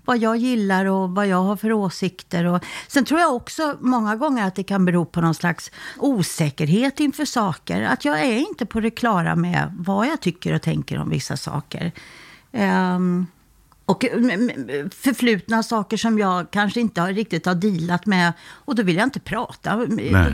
vad 0.06 0.18
jag 0.18 0.38
gillar 0.38 0.86
och 0.86 1.10
vad 1.10 1.28
jag 1.28 1.44
har 1.44 1.56
för 1.56 1.72
åsikter. 1.72 2.46
Och, 2.46 2.64
sen 2.88 3.06
tror 3.06 3.20
jag 3.20 3.36
också 3.36 3.78
många 3.82 4.16
gånger 4.16 4.48
att 4.48 4.56
det 4.56 4.64
kan 4.64 4.86
bero 4.86 5.06
på 5.06 5.22
någon 5.22 5.36
slags 5.36 5.72
osäkerhet 5.98 7.00
inför 7.00 7.26
saker. 7.26 7.82
Att 7.82 8.06
jag 8.06 8.22
är 8.22 8.38
inte 8.38 8.66
på 8.66 8.80
det 8.80 8.92
klara 8.92 9.36
med 9.36 9.74
vad 9.78 10.08
jag 10.08 10.22
tycker 10.22 10.54
och 10.54 10.62
tänker 10.62 11.00
om 11.00 11.10
vissa 11.10 11.38
saker. 11.38 11.92
Ehm, 12.52 13.28
och 13.86 14.06
mm, 14.06 14.50
mm, 14.50 14.90
förflutna 14.90 15.64
saker 15.64 15.98
som 15.98 16.20
jag 16.20 16.52
kanske 16.52 16.80
inte 16.80 17.02
har 17.02 17.14
riktigt 17.14 17.46
har 17.46 17.56
dealat 17.56 18.06
med. 18.06 18.34
Och 18.42 18.76
då 18.76 18.84
vill 18.84 18.96
jag 18.96 19.04
inte 19.04 19.20
prata. 19.20 19.76
Då 19.76 19.86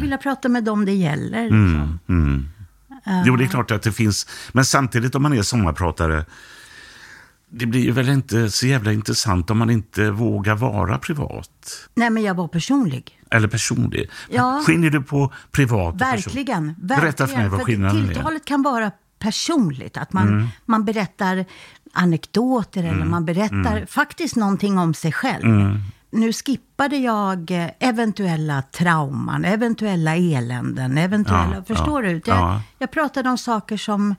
vill 0.01 0.11
jag 0.11 0.21
prata 0.21 0.49
med 0.49 0.63
dem 0.63 0.85
det 0.85 0.93
gäller. 0.93 1.43
Liksom. 1.43 1.99
Jo, 3.25 3.35
det 3.35 3.43
är 3.43 3.47
klart 3.47 3.71
att 3.71 3.81
det 3.81 3.91
finns. 3.91 4.27
Men 4.51 4.65
samtidigt 4.65 5.15
om 5.15 5.21
man 5.23 5.33
är 5.33 5.41
sommarpratare, 5.41 6.25
det 7.53 7.65
blir 7.65 7.81
ju 7.81 7.91
väl 7.91 8.09
inte 8.09 8.51
så 8.51 8.67
jävla 8.67 8.93
intressant 8.93 9.49
om 9.49 9.57
man 9.57 9.69
inte 9.69 10.11
vågar 10.11 10.55
vara 10.55 10.97
privat. 10.97 11.87
Nej, 11.95 12.09
men 12.09 12.23
jag 12.23 12.35
var 12.35 12.47
personlig. 12.47 13.19
Eller 13.31 13.47
personlig. 13.47 14.09
Ja. 14.29 14.63
Skiljer 14.65 14.91
du 14.91 15.01
på 15.01 15.33
privat 15.51 15.93
och 15.93 15.99
person? 15.99 16.11
Verkligen. 16.11 16.65
verkligen. 16.67 17.01
Berätta 17.01 17.27
för 17.27 17.37
mig 17.37 17.49
vad 17.49 17.61
skillnaden 17.61 18.03
är. 18.03 18.13
Tilltalet 18.13 18.45
kan 18.45 18.61
vara 18.61 18.91
personligt. 19.19 19.97
Att 19.97 20.13
man, 20.13 20.27
Mm. 20.27 20.47
man 20.65 20.85
berättar 20.85 21.45
anekdoter 21.93 22.83
eller 22.83 23.05
man 23.05 23.25
berättar 23.25 23.75
Mm. 23.75 23.87
faktiskt 23.87 24.35
någonting 24.35 24.77
om 24.77 24.93
sig 24.93 25.11
själv. 25.11 25.77
Nu 26.11 26.33
skippade 26.33 26.97
jag 26.97 27.51
eh, 27.51 27.69
eventuella 27.79 28.61
trauman, 28.61 29.45
eventuella 29.45 30.15
eländen, 30.15 30.97
eventuella... 30.97 31.55
Ja, 31.55 31.63
förstår 31.63 32.03
ja, 32.05 32.09
du? 32.09 32.21
Jag, 32.25 32.37
ja. 32.37 32.61
jag 32.79 32.91
pratade 32.91 33.29
om 33.29 33.37
saker 33.37 33.77
som... 33.77 34.15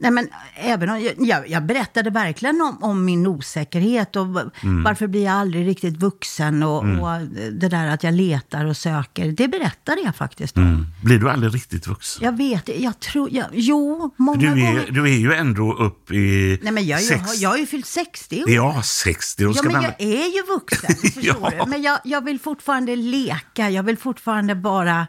Nej, 0.00 0.10
men 0.10 0.28
även 0.54 0.90
om, 0.90 1.08
jag, 1.18 1.48
jag, 1.48 1.66
berättade 1.66 2.10
verkligen 2.10 2.60
om, 2.60 2.82
om 2.82 3.04
min 3.04 3.26
osäkerhet 3.26 4.16
och 4.16 4.26
Mm. 4.62 4.82
varför 4.82 5.06
blir 5.06 5.24
jag 5.24 5.34
aldrig 5.34 5.66
riktigt 5.66 5.96
vuxen 5.96 6.62
och, 6.62 6.78
och 6.78 7.20
det 7.52 7.68
där 7.68 7.86
att 7.88 8.04
jag 8.04 8.14
letar 8.14 8.64
och 8.64 8.76
söker. 8.76 9.32
Det 9.32 9.48
berättade 9.48 10.00
jag 10.04 10.16
faktiskt. 10.16 10.56
Mm. 10.56 10.86
Blir 11.04 11.18
du 11.18 11.30
aldrig 11.30 11.54
riktigt 11.54 11.86
vuxen? 11.86 12.24
Jag 12.24 12.36
vet, 12.36 12.80
jag 12.80 13.00
tror, 13.00 13.28
jag, 13.32 13.46
jo, 13.52 14.14
många 14.16 14.40
Du 14.40 14.48
gånger. 14.48 14.80
är, 14.88 14.90
du 14.92 15.02
är 15.02 15.16
ju 15.18 15.32
ändå 15.32 15.72
upp 15.74 16.10
i 16.12 16.58
Nej, 16.62 16.72
men 16.72 16.86
jag, 16.86 17.00
sex... 17.00 17.36
jag 17.40 17.48
har 17.50 17.56
ju 17.56 17.66
fyllt 17.66 17.86
60 17.86 18.42
år. 18.44 18.50
Ja, 18.50 18.82
60. 18.84 19.44
Då 19.44 19.52
Ja, 19.56 19.62
men 19.62 19.72
man... 19.72 19.82
jag 19.82 19.94
är 19.98 20.36
ju 20.36 20.42
vuxen, 20.54 20.96
förstår 21.14 21.24
Ja. 21.58 21.64
du? 21.64 21.70
Men 21.70 21.82
jag, 21.82 21.98
jag 22.04 22.24
vill 22.24 22.38
fortfarande 22.40 22.96
leka, 22.96 23.70
jag 23.70 23.82
vill 23.82 23.96
fortfarande 23.98 24.54
bara... 24.54 25.06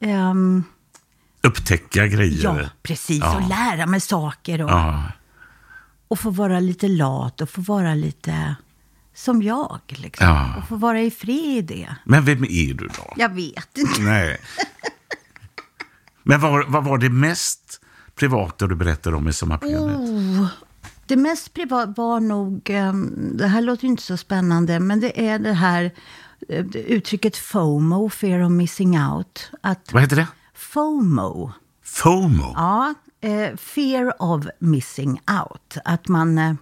ehm, 0.00 0.64
Upptäcka 1.42 2.06
grejer. 2.06 2.42
ja, 2.44 2.58
precis. 2.82 3.18
Ja. 3.20 3.36
Och 3.36 3.48
lära 3.48 3.86
mig 3.86 4.00
saker. 4.00 4.62
Och, 4.62 4.70
Ja. 4.70 5.02
och 6.08 6.18
få 6.18 6.30
vara 6.30 6.60
lite 6.60 6.88
lat 6.88 7.40
och 7.40 7.50
få 7.50 7.60
vara 7.60 7.94
lite 7.94 8.54
som 9.14 9.42
jag. 9.42 9.80
Liksom. 9.88 10.26
Ja. 10.26 10.54
Och 10.58 10.68
få 10.68 10.76
vara 10.76 11.00
i 11.00 11.10
fred 11.10 11.70
i 11.70 11.74
det. 11.74 11.96
Men 12.04 12.24
vem 12.24 12.44
är 12.44 12.74
du 12.74 12.86
då? 12.86 13.12
Jag 13.16 13.34
vet 13.34 13.78
inte. 13.78 14.00
Nej. 14.00 14.40
Men 16.22 16.40
vad, 16.40 16.68
vad 16.70 16.84
var 16.84 16.98
det 16.98 17.08
mest 17.10 17.80
privata 18.14 18.66
du 18.66 18.74
berättade 18.74 19.16
om 19.16 19.28
i 19.28 19.32
sommarprogrammet? 19.32 19.96
Oh, 20.40 20.46
det 21.06 21.16
mest 21.16 21.54
privata 21.54 21.92
var 21.96 22.20
nog, 22.20 22.70
ehm, 22.70 23.36
det 23.36 23.46
här 23.46 23.60
låter 23.62 23.86
inte 23.86 24.02
så 24.02 24.16
spännande, 24.16 24.80
men 24.80 25.00
det 25.00 25.26
är 25.28 25.38
det 25.38 25.52
här 25.52 25.90
eh, 26.48 26.66
uttrycket 26.74 27.36
FOMO, 27.36 28.10
fear 28.10 28.40
of 28.44 28.50
missing 28.50 29.00
out. 29.00 29.50
Att 29.62 29.92
Vad 29.92 30.02
heter 30.02 30.16
det? 30.16 30.26
FOMO, 30.60 31.52
FOMO? 31.82 32.52
ja, 32.56 32.94
eh, 33.20 33.56
fear 33.56 34.22
of 34.22 34.46
missing 34.58 35.20
out. 35.40 35.76
Att 35.84 36.08
man, 36.08 36.38
eh, 36.38 36.54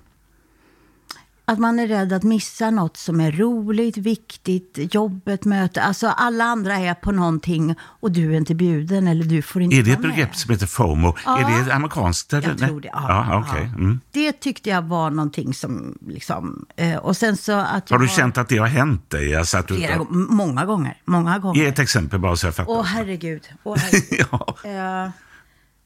att 1.48 1.58
man 1.58 1.78
är 1.78 1.86
rädd 1.86 2.12
att 2.12 2.22
missa 2.22 2.70
något 2.70 2.96
som 2.96 3.20
är 3.20 3.32
roligt, 3.32 3.96
viktigt, 3.96 4.94
jobbet, 4.94 5.44
möte. 5.44 5.82
Alltså 5.82 6.08
alla 6.08 6.44
andra 6.44 6.74
är 6.74 6.94
på 6.94 7.12
någonting 7.12 7.74
och 7.82 8.12
du 8.12 8.32
är 8.32 8.36
inte 8.36 8.54
bjuden 8.54 9.08
eller 9.08 9.24
du 9.24 9.42
får 9.42 9.62
inte 9.62 9.76
Är 9.76 9.82
det 9.82 9.92
ett 9.92 10.02
begrepp 10.02 10.36
som 10.36 10.50
heter 10.50 10.66
FOMO? 10.66 11.14
Ja. 11.24 11.38
Är 11.38 11.64
det 11.64 11.74
amerikanskt? 11.74 12.32
Eller? 12.32 12.48
Jag 12.48 12.58
tror 12.58 12.80
det. 12.80 12.90
Ja, 12.92 13.26
Ja, 13.28 13.44
ja. 13.52 13.58
Mm. 13.58 14.00
Det 14.10 14.32
tyckte 14.32 14.70
jag 14.70 14.82
var 14.82 15.10
någonting 15.10 15.54
som 15.54 15.98
liksom... 16.08 16.66
Eh, 16.76 16.96
och 16.96 17.16
sen 17.16 17.36
så 17.36 17.52
att 17.52 17.90
Har 17.90 17.98
du 17.98 18.08
känt 18.08 18.38
att 18.38 18.48
det 18.48 18.58
har 18.58 18.66
hänt 18.66 19.10
dig? 19.10 19.36
Alltså 19.36 19.58
att 19.58 19.68
du, 19.68 19.74
Flera, 19.74 20.04
många 20.10 20.64
gånger. 20.64 20.96
Många 21.04 21.38
gånger. 21.38 21.60
Ge 21.60 21.66
ett 21.66 21.78
exempel 21.78 22.18
bara 22.18 22.36
så 22.36 22.46
jag 22.46 22.54
fattar. 22.54 22.72
Åh 22.72 22.84
herregud. 22.84 23.48
Åh, 23.62 23.76
herregud. 23.78 24.26
ja. 24.30 24.56
Eh, 24.64 25.10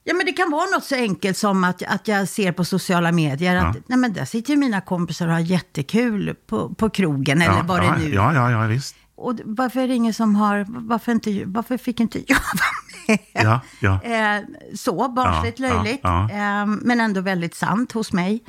ja 0.04 0.14
men 0.14 0.26
det 0.26 0.32
kan 0.32 0.50
vara 0.50 0.66
något 0.70 0.84
så 0.84 0.94
enkelt 0.94 1.36
som 1.36 1.64
att, 1.64 1.82
att 1.82 2.08
jag 2.08 2.28
ser 2.28 2.52
på 2.52 2.64
sociala 2.64 3.12
medier 3.12 3.56
att 3.56 3.76
nej, 3.86 3.98
men 3.98 4.12
där 4.12 4.24
sitter 4.24 4.50
ju 4.52 4.56
mina 4.56 4.80
kompisar 4.80 5.26
och 5.26 5.32
har 5.32 5.40
jättekul 5.40 6.34
på, 6.46 6.74
på 6.74 6.90
krogen 6.90 7.42
eller 7.42 7.56
ja, 7.56 7.64
vad 7.66 7.80
det 7.80 7.86
ja, 7.86 7.96
nu 7.96 8.14
Ja, 8.14 8.34
ja, 8.34 8.50
ja, 8.50 8.66
visst. 8.66 8.96
Och 9.14 9.34
varför 9.44 9.80
är 9.80 9.88
det 9.88 9.94
ingen 9.94 10.14
som 10.14 10.34
har, 10.36 10.66
varför, 10.68 11.12
inte, 11.12 11.42
varför 11.46 11.76
fick 11.76 12.00
inte 12.00 12.18
jag 12.18 12.38
vara 13.08 13.18
med? 13.18 13.18
Ja, 13.32 13.60
ja. 13.80 14.02
Eh, 14.02 14.42
så 14.74 15.08
barnsligt 15.08 15.58
Ja, 15.58 15.66
ja, 15.66 15.74
löjligt, 15.74 16.00
ja. 16.02 16.30
Eh, 16.30 16.66
men 16.66 17.00
ändå 17.00 17.20
väldigt 17.20 17.54
sant 17.54 17.92
hos 17.92 18.12
mig. 18.12 18.44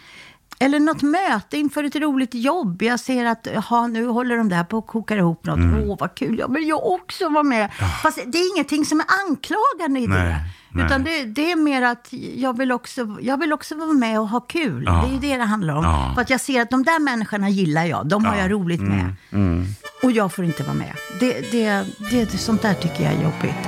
Eller 0.60 0.80
något 0.80 1.02
möte 1.02 1.58
inför 1.58 1.84
ett 1.84 1.96
roligt 1.96 2.34
jobb. 2.34 2.82
Jag 2.82 3.00
ser 3.00 3.26
att 3.26 3.48
aha, 3.48 3.88
nu 3.88 4.08
håller 4.08 4.38
de 4.38 4.50
där 4.50 4.64
på 4.64 4.78
att 4.78 4.88
koka 4.88 5.16
ihop 5.16 5.46
något. 5.46 5.58
Mm. 5.58 5.90
Åh, 5.90 5.98
vad 6.00 6.16
kul. 6.16 6.40
Ja, 6.40 6.48
men 6.48 6.68
jag 6.68 6.86
också 6.86 7.30
vara 7.30 7.44
med. 7.44 7.74
Fast 8.04 8.20
det 8.26 8.38
är 8.38 8.56
ingenting 8.56 8.86
som 8.86 9.00
är 9.00 9.06
anklagande 9.28 10.00
i 10.00 10.08
Nej, 10.08 10.24
det. 10.24 10.36
Nej. 10.74 10.86
Utan 10.86 11.04
det, 11.04 11.26
det 11.26 11.52
är 11.52 11.56
mer 11.56 11.82
att 11.82 12.08
jag 12.36 12.58
vill, 12.58 12.72
också, 12.72 13.18
jag 13.22 13.38
vill 13.40 13.54
också 13.54 13.76
vara 13.76 13.94
med 13.94 14.20
och 14.20 14.30
ha 14.30 14.40
kul. 14.40 14.84
Ja. 14.86 14.92
Det 14.92 15.10
är 15.10 15.14
ju 15.14 15.20
det 15.20 15.38
det 15.38 15.44
handlar 15.44 15.76
om. 15.76 15.84
Ja. 15.84 16.12
För 16.16 16.22
att 16.22 16.30
jag 16.30 16.42
ser 16.42 16.62
att 16.62 16.70
de 16.70 16.84
där 16.84 17.00
människorna 17.00 17.50
gillar 17.50 17.86
jag. 17.86 18.08
De 18.08 18.26
har 18.26 18.36
jag 18.36 18.52
roligt 18.52 18.82
med. 18.82 19.16
Mm. 19.32 19.66
Och 20.04 20.12
jag 20.12 20.34
får 20.34 20.46
inte 20.46 20.64
vara 20.64 20.74
med. 20.74 20.94
Det, 21.20 21.52
det, 21.52 21.86
det, 22.12 22.38
sånt 22.38 22.62
där 22.62 22.74
tycker 22.74 23.04
jag 23.04 23.14
är 23.14 23.24
jobbigt. 23.24 23.68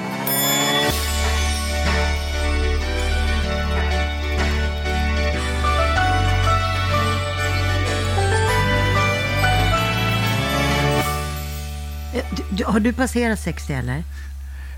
Eh, 12.14 12.26
Du, 12.38 12.44
du, 12.58 12.64
har 12.66 12.80
du 12.80 12.94
passerat 12.94 13.40
60 13.40 13.74
eller? 13.74 14.04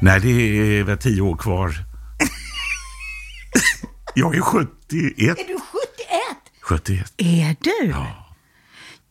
Nej, 0.01 0.19
det 0.19 0.29
är 0.79 0.83
väl 0.83 0.97
tio 0.97 1.21
år 1.21 1.37
kvar. 1.37 1.86
Jag 4.19 4.35
är 4.35 4.41
71. 4.41 5.39
Är 5.39 5.47
du 5.47 5.57
71? 5.59 5.59
71. 6.61 7.13
Är 7.17 7.55
du? 7.61 7.95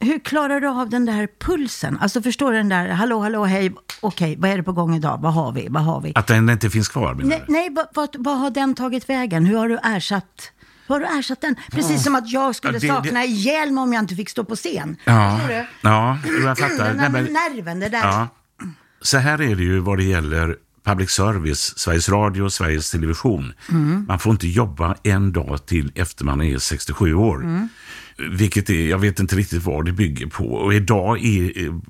Hur 0.00 0.18
klarar 0.18 0.60
du 0.60 0.68
av 0.68 0.90
den 0.90 1.06
där 1.06 1.28
pulsen? 1.40 1.98
Alltså 2.00 2.22
förstår 2.22 2.52
du 2.52 2.58
den 2.58 2.68
där, 2.68 2.88
hallå, 2.88 3.20
hallå, 3.20 3.44
hej, 3.44 3.72
okej, 4.00 4.36
vad 4.38 4.50
är 4.50 4.56
det 4.56 4.62
på 4.62 4.72
gång 4.72 4.94
idag? 4.96 5.18
Vad 5.22 5.32
har 5.34 5.52
vi? 5.52 5.66
Vad 5.70 5.82
har 5.82 6.00
vi? 6.00 6.12
Att 6.14 6.26
den 6.26 6.50
inte 6.50 6.70
finns 6.70 6.88
kvar 6.88 7.14
menar 7.14 7.28
Nej, 7.28 7.42
du? 7.46 7.52
nej 7.52 7.68
vad, 7.72 7.86
vad, 7.94 8.16
vad 8.18 8.38
har 8.38 8.50
den 8.50 8.74
tagit 8.74 9.08
vägen? 9.08 9.46
Hur 9.46 9.56
har 9.58 9.68
du 9.68 9.78
ersatt? 9.82 10.52
Har 10.88 11.00
du 11.00 11.06
ersatt 11.06 11.40
den? 11.40 11.56
Precis 11.70 12.04
som 12.04 12.14
att 12.14 12.30
jag 12.32 12.54
skulle 12.56 12.72
Ja, 12.74 12.80
det- 12.80 12.86
sakna 12.88 13.20
det- 13.20 13.26
ihjäl 13.26 13.70
mig 13.72 13.82
om 13.82 13.92
jag 13.92 14.02
inte 14.02 14.14
fick 14.14 14.28
stå 14.30 14.44
på 14.44 14.56
scen. 14.56 14.96
Ja, 15.04 15.38
Förstår 15.40 15.54
du? 15.54 15.66
ja 15.82 16.18
jag 16.44 16.58
fattar. 16.58 16.84
Den 16.84 16.96
Nej, 16.96 17.10
där 17.10 17.22
men, 17.22 17.24
nerven, 17.32 17.80
det 17.80 17.88
där. 17.88 17.98
ja. 18.02 18.28
Så 19.02 19.18
här 19.18 19.40
är 19.42 19.56
det 19.56 19.62
ju 19.62 19.78
vad 19.78 19.98
det 19.98 20.04
gäller 20.04 20.56
public 20.86 21.10
service, 21.10 21.78
Sveriges 21.78 22.08
Radio 22.08 22.42
och 22.42 22.52
Sveriges 22.52 22.90
Television. 22.90 23.52
Man 24.08 24.18
får 24.18 24.32
inte 24.32 24.48
jobba 24.48 24.96
en 25.02 25.32
dag 25.32 25.66
till 25.66 25.92
efter 25.94 26.24
man 26.24 26.42
är 26.42 26.58
67 26.58 27.14
år. 27.14 27.68
Vilket 28.18 28.70
är, 28.70 28.88
jag 28.90 28.98
vet 28.98 29.20
inte 29.20 29.36
riktigt 29.36 29.64
vad 29.64 29.84
det 29.84 29.92
bygger 29.92 30.26
på. 30.26 30.44
Och 30.44 30.74
idag 30.74 31.24
är, 31.24 31.58
är, 31.58 31.80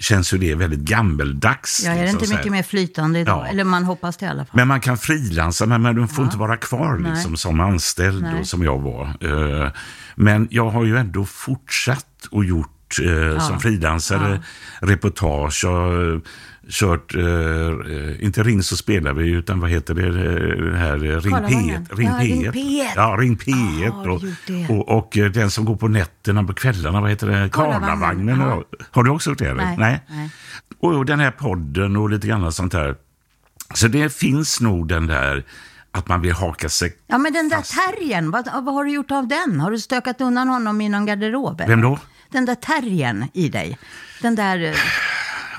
känns 0.00 0.34
ju 0.34 0.38
det 0.38 0.54
väldigt 0.54 0.80
gammeldags. 0.80 1.82
Ja, 1.84 1.90
är 1.90 1.96
det 1.96 2.02
liksom, 2.02 2.22
inte 2.22 2.36
mycket 2.36 2.52
mer 2.52 2.62
flytande 2.62 3.20
idag? 3.20 3.44
Ja. 3.46 3.50
Eller 3.50 3.64
man 3.64 3.84
hoppas 3.84 4.16
det 4.16 4.26
i 4.26 4.28
alla 4.28 4.44
fall. 4.44 4.56
Men 4.56 4.68
man 4.68 4.80
kan 4.80 4.98
frilansa, 4.98 5.66
men 5.66 5.82
man 5.82 6.08
får 6.08 6.24
inte 6.24 6.36
vara 6.36 6.56
kvar 6.56 6.98
liksom, 6.98 7.36
som 7.36 7.60
anställd 7.60 8.26
och 8.40 8.46
som 8.46 8.62
jag 8.62 8.78
var. 8.78 9.04
Eh, 9.20 9.70
Men 10.14 10.48
jag 10.50 10.70
har 10.70 10.84
ju 10.84 10.96
ändå 10.96 11.24
fortsatt 11.24 12.28
och 12.30 12.44
gjort 12.44 12.98
eh, 13.00 13.46
som 13.48 13.60
frilansare 13.60 14.42
reportage. 14.80 15.64
Jag 15.64 15.70
har 15.72 16.20
kört, 16.72 17.14
eh, 17.14 18.24
inte 18.24 18.42
Ring 18.42 18.62
så 18.62 18.76
spelar 18.76 19.12
vi, 19.12 19.30
utan 19.30 19.60
vad 19.60 19.70
heter 19.70 19.94
det, 19.94 20.06
eh, 20.06 20.72
det 20.72 20.78
här 20.78 20.94
eh, 20.94 21.20
Ring 21.20 21.32
Karlavagnen. 21.32 21.86
P1. 21.86 21.96
Ring 21.96 22.06
Ja, 22.08 22.18
Ring 22.20 22.46
P1. 22.46 22.52
P1. 22.52 22.88
Ja, 22.96 23.16
Ring 23.18 23.36
P1. 23.36 23.84
Ja, 23.84 23.90
har 23.92 24.04
du 24.04 24.66
och, 24.68 24.88
och, 24.88 24.98
och 24.98 25.18
eh, 25.18 25.30
den 25.30 25.50
som 25.50 25.64
går 25.64 25.76
på 25.76 25.88
nätterna 25.88 26.44
på 26.44 26.54
kvällarna, 26.54 27.00
vad 27.00 27.10
heter 27.10 27.26
det? 27.26 27.48
Karlavagnen. 27.52 28.40
Ja. 28.40 28.62
Har 28.90 29.02
du 29.02 29.10
också 29.10 29.30
gjort 29.30 29.38
det? 29.38 29.48
eller? 29.48 29.76
Nej, 29.76 30.00
nej. 30.08 30.30
Och 30.80 31.06
den 31.06 31.20
här 31.20 31.30
podden 31.30 31.96
och 31.96 32.10
lite 32.10 32.26
grann 32.26 32.52
sånt 32.52 32.72
här. 32.72 32.94
Så 33.74 33.88
det 33.88 34.14
finns 34.14 34.60
nog 34.60 34.88
den 34.88 35.06
där 35.06 35.44
att 35.92 36.08
man 36.08 36.20
vill 36.20 36.32
haka 36.32 36.68
sig. 36.68 36.94
Ja, 37.06 37.18
men 37.18 37.32
den 37.32 37.48
där 37.48 37.56
Fast- 37.56 37.74
terriern, 37.74 38.30
vad, 38.30 38.44
vad 38.64 38.74
har 38.74 38.84
du 38.84 38.90
gjort 38.92 39.10
av 39.10 39.28
den? 39.28 39.60
Har 39.60 39.70
du 39.70 39.78
stökat 39.78 40.20
undan 40.20 40.48
honom 40.48 40.80
i 40.80 40.88
någon 40.88 41.06
garderob? 41.06 41.62
Vem 41.66 41.80
då? 41.80 41.98
Den 42.28 42.44
där 42.44 42.54
terriern 42.54 43.24
i 43.34 43.48
dig. 43.48 43.78
Den 44.22 44.34
där 44.34 44.62
eh, 44.64 44.74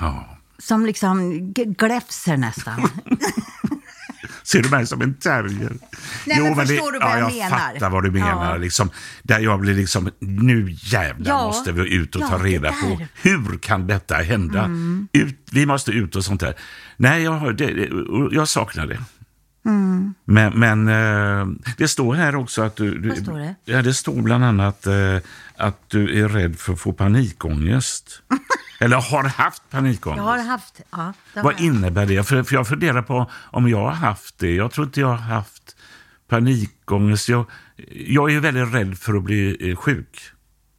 Ja. 0.00 0.33
Som 0.66 0.86
liksom 0.86 1.40
gläfser 1.78 2.36
nästan. 2.36 2.88
Ser 4.42 4.62
du 4.62 4.68
mig 4.68 4.86
som 4.86 5.02
en 5.02 5.14
terrier? 5.14 5.72
Nej, 6.26 6.40
men 6.40 6.56
förstår 6.66 6.92
du 6.92 6.98
vad 6.98 7.08
ja, 7.08 7.18
jag 7.18 7.30
jag 7.30 7.36
menar? 7.36 7.58
fattar 7.58 7.90
vad 7.90 8.02
du 8.04 8.10
menar. 8.10 8.50
Ja. 8.50 8.56
Liksom, 8.56 8.90
där 9.22 9.38
jag 9.40 9.60
blir 9.60 9.74
liksom, 9.74 10.10
nu 10.18 10.76
jävlar 10.82 11.30
Ja. 11.30 11.46
måste 11.46 11.72
vi 11.72 11.94
ut 11.94 12.16
och 12.16 12.22
Ja, 12.22 12.28
ta 12.28 12.38
det 12.38 12.44
reda 12.44 12.72
på 12.72 13.00
hur 13.22 13.58
kan 13.58 13.86
detta 13.86 14.14
hända? 14.14 14.64
Mm. 14.64 15.08
Ut, 15.12 15.48
vi 15.52 15.66
måste 15.66 15.90
ut 15.90 16.16
och 16.16 16.24
sånt 16.24 16.40
där. 16.40 16.54
Nej, 16.96 17.22
jag, 17.22 17.56
det, 17.56 17.66
det- 17.66 17.90
jag 18.34 18.48
saknar 18.48 18.86
det. 18.86 18.98
Mm. 19.64 20.14
Men, 20.24 20.58
men 20.58 20.88
eh, 20.88 21.46
det 21.76 21.88
står 21.88 22.14
här 22.14 22.36
också 22.36 22.62
att 22.62 22.76
du... 22.76 22.98
du 22.98 23.08
Vad 23.08 23.18
står 23.18 23.38
det? 23.38 23.54
Ja, 23.64 23.82
det 23.82 23.94
står 23.94 24.22
bland 24.22 24.44
annat 24.44 24.86
eh, 24.86 25.16
att 25.56 25.90
du 25.90 26.20
är 26.24 26.28
rädd 26.28 26.58
för 26.58 26.72
att 26.72 26.80
få 26.80 26.92
panikångest. 26.92 28.22
Eller 28.80 28.96
har 28.96 29.24
haft 29.24 29.62
panikångest. 29.70 30.18
Jag 30.18 30.24
har 30.24 30.38
haft... 30.38 30.80
Ja, 30.90 31.12
har 31.34 31.42
Vad 31.42 31.52
jag. 31.54 31.60
innebär 31.60 32.06
det? 32.06 32.24
För, 32.28 32.42
för 32.42 32.54
jag 32.54 32.68
funderar 32.68 33.02
på 33.02 33.30
om 33.50 33.68
jag 33.68 33.78
har 33.84 33.90
haft 33.92 34.38
det. 34.38 34.54
Jag 34.54 34.70
tror 34.72 34.86
inte 34.86 35.00
jag 35.00 35.08
har 35.08 35.16
haft 35.16 35.76
panikångest. 36.28 37.28
Jag, 37.28 37.44
jag 38.06 38.32
är 38.32 38.40
väldigt 38.40 38.74
rädd 38.74 38.98
för 38.98 39.14
att 39.14 39.22
bli 39.22 39.70
eh, 39.70 39.76
sjuk. 39.76 40.20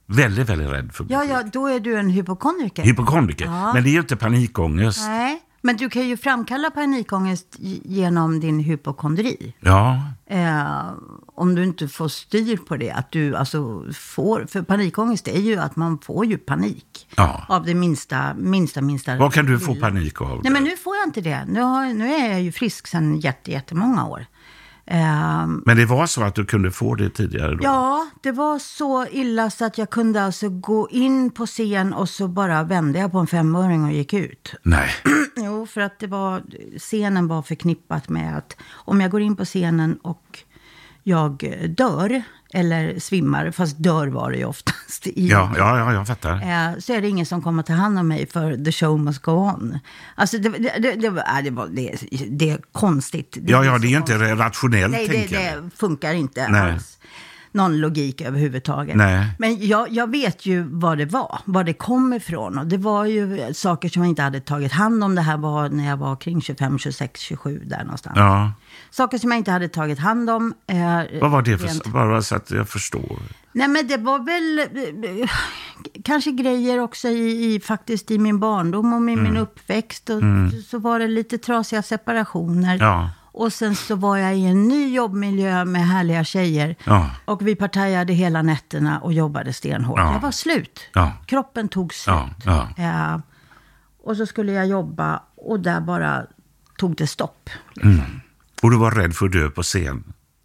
Väldigt, 0.08 0.50
väldigt 0.50 0.70
rädd 0.70 0.92
för 0.94 1.04
att 1.04 1.08
bli 1.08 1.16
Ja, 1.16 1.22
sjuk. 1.22 1.32
ja, 1.32 1.44
då 1.54 1.68
är 1.68 1.80
du 1.80 1.96
en 1.98 2.10
hypokondriker. 2.10 2.84
Hypokondriker. 2.84 3.46
Ja. 3.46 3.74
Men 3.74 3.84
det 3.84 3.90
är 3.90 3.92
ju 3.92 4.00
inte 4.00 4.16
panikångest. 4.16 5.00
Nej, 5.02 5.42
men 5.66 5.78
du 5.78 5.90
kan 5.90 6.08
ju 6.08 6.18
framkalla 6.18 6.72
panikångest 6.72 7.56
genom 7.84 8.40
din 8.40 8.60
hypokondri. 8.60 9.54
Ja, 9.60 10.02
Eh, 10.28 10.92
om 11.36 11.56
du 11.56 11.64
inte 11.64 11.88
får 11.88 12.08
styr 12.08 12.58
på 12.58 12.78
det. 12.78 12.92
Att 12.92 13.12
du 13.12 13.36
alltså 13.36 13.86
får, 13.94 14.46
för 14.50 14.62
panikångest 14.62 15.28
är 15.28 15.40
ju 15.40 15.58
att 15.58 15.76
man 15.76 16.00
får 16.00 16.26
ju 16.26 16.38
panik. 16.38 17.08
Ja. 17.16 17.46
Av 17.50 17.66
det 17.66 17.74
minsta, 17.74 18.34
minsta, 18.34 18.82
minsta. 18.82 19.18
vad 19.18 19.34
kan 19.34 19.46
du 19.46 19.60
få 19.60 19.76
panik 19.76 20.22
av? 20.22 20.40
Nej, 20.44 20.54
men 20.54 20.64
nu 20.64 20.78
får 20.78 20.96
jag 20.96 21.08
inte 21.08 21.22
det. 21.22 21.46
Nu, 21.48 21.62
har, 21.62 21.86
nu 21.86 22.14
är 22.14 22.30
jag 22.32 22.42
ju 22.42 22.52
frisk 22.52 22.88
sedan 22.88 23.20
jätte, 23.20 23.52
jättemånga 23.52 24.06
år. 24.06 24.26
Eh, 24.88 25.48
Men 25.66 25.78
det 25.78 25.86
var 25.86 26.06
så 26.08 26.24
att 26.24 26.36
du 26.36 26.46
kunde 26.46 26.72
få 26.72 26.96
det 26.96 27.10
tidigare? 27.10 27.56
Då? 27.56 27.64
Ja, 27.64 28.08
det 28.22 28.32
var 28.32 28.60
så 28.60 29.08
illa 29.08 29.50
så 29.50 29.66
att 29.66 29.78
jag 29.78 29.90
kunde 29.90 30.24
alltså 30.24 30.50
gå 30.50 30.90
in 30.90 31.32
på 31.32 31.46
scen 31.46 31.94
och 31.94 32.10
så 32.10 32.28
bara 32.28 32.64
vände 32.64 33.00
jag 33.00 33.12
på 33.12 33.20
en 33.20 33.28
femöring 33.28 33.84
och 33.84 33.92
gick 33.92 34.14
ut. 34.14 34.54
Nej. 34.64 34.90
Jo, 35.38 35.66
för 35.66 35.82
att 35.82 36.00
det 36.00 36.08
var, 36.08 36.44
scenen 36.78 37.28
var 37.28 37.42
förknippat 37.42 38.10
med 38.10 38.38
att 38.38 38.58
om 38.72 39.02
jag 39.02 39.12
går 39.12 39.22
in 39.22 39.36
på 39.36 39.46
scenen 39.46 39.98
och 40.02 40.40
jag 41.08 41.44
dör, 41.78 42.22
eller 42.54 43.00
svimmar, 43.00 43.52
fast 43.52 43.76
dör 43.84 44.08
var 44.08 44.32
det 44.32 44.38
ju 44.38 44.46
oftast 44.46 45.08
i 45.08 45.28
Ja, 45.28 45.54
ja, 45.58 45.78
ja, 45.80 45.94
jag 45.94 46.08
fattar. 46.08 46.32
eh, 46.34 46.80
så 46.80 46.94
är 46.94 47.02
det 47.02 47.08
ingen 47.10 47.26
som 47.26 47.42
kommer 47.42 47.64
ta 47.64 47.74
hand 47.74 48.00
om 48.00 48.08
mig 48.08 48.28
för 48.28 48.66
the 48.66 48.72
show 48.72 49.00
must 49.00 49.22
go 49.22 49.32
on. 49.32 49.80
Alltså 50.16 50.38
det, 50.38 50.50
det, 50.50 50.74
det, 50.80 50.92
det, 50.96 51.10
var- 51.10 51.22
äh, 51.38 51.44
det, 51.44 51.50
var, 51.52 51.68
det, 51.68 51.96
det 52.30 52.50
är 52.50 52.60
konstigt. 52.72 53.38
Ja, 53.48 53.66
ja, 53.66 53.78
det 53.78 53.88
är 53.88 53.90
ju 53.90 53.98
inte 53.98 54.18
rationellt 54.36 54.92
Nej, 54.92 55.28
det 55.30 55.70
funkar 55.78 56.14
inte 56.14 56.48
Nej. 56.48 56.72
alls. 56.72 56.98
Någon 57.56 57.78
logik 57.78 58.22
överhuvudtaget. 58.22 58.96
Nej. 58.96 59.28
Men 59.40 59.68
jag, 59.68 59.90
jag 59.92 60.12
vet 60.12 60.46
ju 60.46 60.64
vad 60.70 60.98
det 60.98 61.06
var, 61.06 61.40
var 61.46 61.64
det 61.64 61.74
kom 61.74 62.14
ifrån. 62.14 62.58
Och 62.58 62.66
det 62.68 62.78
var 62.78 63.06
ju 63.06 63.54
saker 63.54 63.90
som 63.90 64.02
jag 64.02 64.10
inte 64.10 64.22
hade 64.22 64.40
tagit 64.40 64.72
hand 64.72 65.04
om. 65.04 65.16
Det 65.16 65.22
här 65.22 65.38
var 65.38 65.70
när 65.70 65.88
jag 65.88 65.98
var 65.98 66.16
kring 66.16 66.42
25, 66.42 66.80
26, 66.80 67.20
27 67.22 67.62
där 67.66 67.84
någonstans. 67.84 68.16
Ja. 68.18 68.52
Saker 68.92 69.18
som 69.18 69.32
jag 69.32 69.38
inte 69.38 69.52
hade 69.52 69.68
tagit 69.68 70.00
hand 70.00 70.30
om. 70.30 70.54
Eh, 70.68 71.20
Vad 71.22 71.32
var 71.32 71.42
det 71.42 71.52
rent- 71.56 71.84
för... 71.84 71.90
Bara 71.92 72.22
så 72.22 72.36
att 72.36 72.52
jag 72.52 72.70
förstår. 72.70 73.18
Nej 73.52 73.68
men 73.68 73.88
det 73.88 73.98
var 73.98 74.20
väl 74.20 74.60
eh, 75.22 75.30
kanske 76.04 76.32
grejer 76.32 76.80
också 76.80 77.08
i, 77.08 77.56
i 77.56 77.60
faktiskt 77.60 78.12
i 78.12 78.18
min 78.20 78.40
barndom 78.40 78.94
och 78.94 79.00
i 79.12 79.16
min 79.16 79.38
uppväxt. 79.38 80.10
Och 80.10 80.22
Så 80.68 80.80
var 80.80 81.00
det 81.00 81.08
lite 81.08 81.38
trasiga 81.38 81.82
separationer. 81.84 82.78
Ja. 82.80 83.10
Och 83.38 83.54
sen 83.54 83.76
så 83.76 83.96
var 83.96 84.18
jag 84.18 84.38
i 84.38 84.46
en 84.46 84.68
ny 84.68 84.94
jobbmiljö 84.96 85.66
med 85.66 85.88
härliga 85.88 86.24
tjejer. 86.24 86.76
Ja. 86.84 87.10
Och 87.26 87.48
vi 87.48 87.56
partajade 87.56 88.14
hela 88.14 88.42
nätterna 88.42 89.00
och 89.00 89.14
jobbade 89.14 89.54
stenhårt. 89.54 90.00
Ja. 90.00 90.14
Jag 90.14 90.20
var 90.20 90.32
slut. 90.32 90.80
Ja. 90.94 91.12
Kroppen 91.26 91.68
tog 91.68 91.94
slut. 91.94 92.16
Eh, 92.78 93.18
och 94.04 94.18
så 94.18 94.26
skulle 94.26 94.52
jag 94.52 94.68
jobba 94.68 95.22
och 95.38 95.60
där 95.60 95.82
bara 95.82 96.24
tog 96.78 96.96
det 96.96 97.08
stopp. 97.08 97.50
Och 98.62 98.72
du 98.72 98.78
var 98.78 98.92
rädd 98.92 99.14
för 99.16 99.26
att 99.26 99.32
dö 99.32 99.50
på 99.50 99.64
scen? 99.64 100.04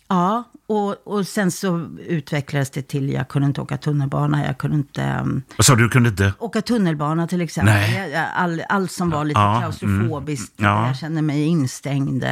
Ja, 0.09 0.45
och, 0.69 1.07
och 1.07 1.27
sen 1.27 1.51
så 1.51 1.89
utvecklades 2.07 2.71
det 2.71 2.83
till, 2.83 3.13
jag 3.13 3.29
kunde 3.29 3.47
inte 3.49 3.61
åka 3.61 3.77
tunnelbana, 3.77 4.47
jag 4.47 4.59
kunde 4.59 4.77
inte 4.77 5.17
um, 5.23 5.43
Vad 5.57 5.65
sa 5.67 5.75
du, 5.75 5.83
du 5.83 5.89
kunde 5.89 6.09
inte? 6.09 6.33
åka 6.39 6.63
tunnelbana 6.63 7.27
till 7.27 7.41
exempel. 7.41 7.75
Nej. 7.75 8.11
Jag- 8.13 8.29
All, 8.35 8.63
allt 8.69 8.93
som 8.93 9.11
var 9.11 9.25
lite 9.25 9.41
Ja, 9.41 9.59
klaustrofobiskt, 9.61 10.61
mm, 10.61 10.71
ja. 10.73 10.87
jag 10.87 10.97
kände 10.97 11.23
mig 11.23 11.45
instängd. 11.47 12.25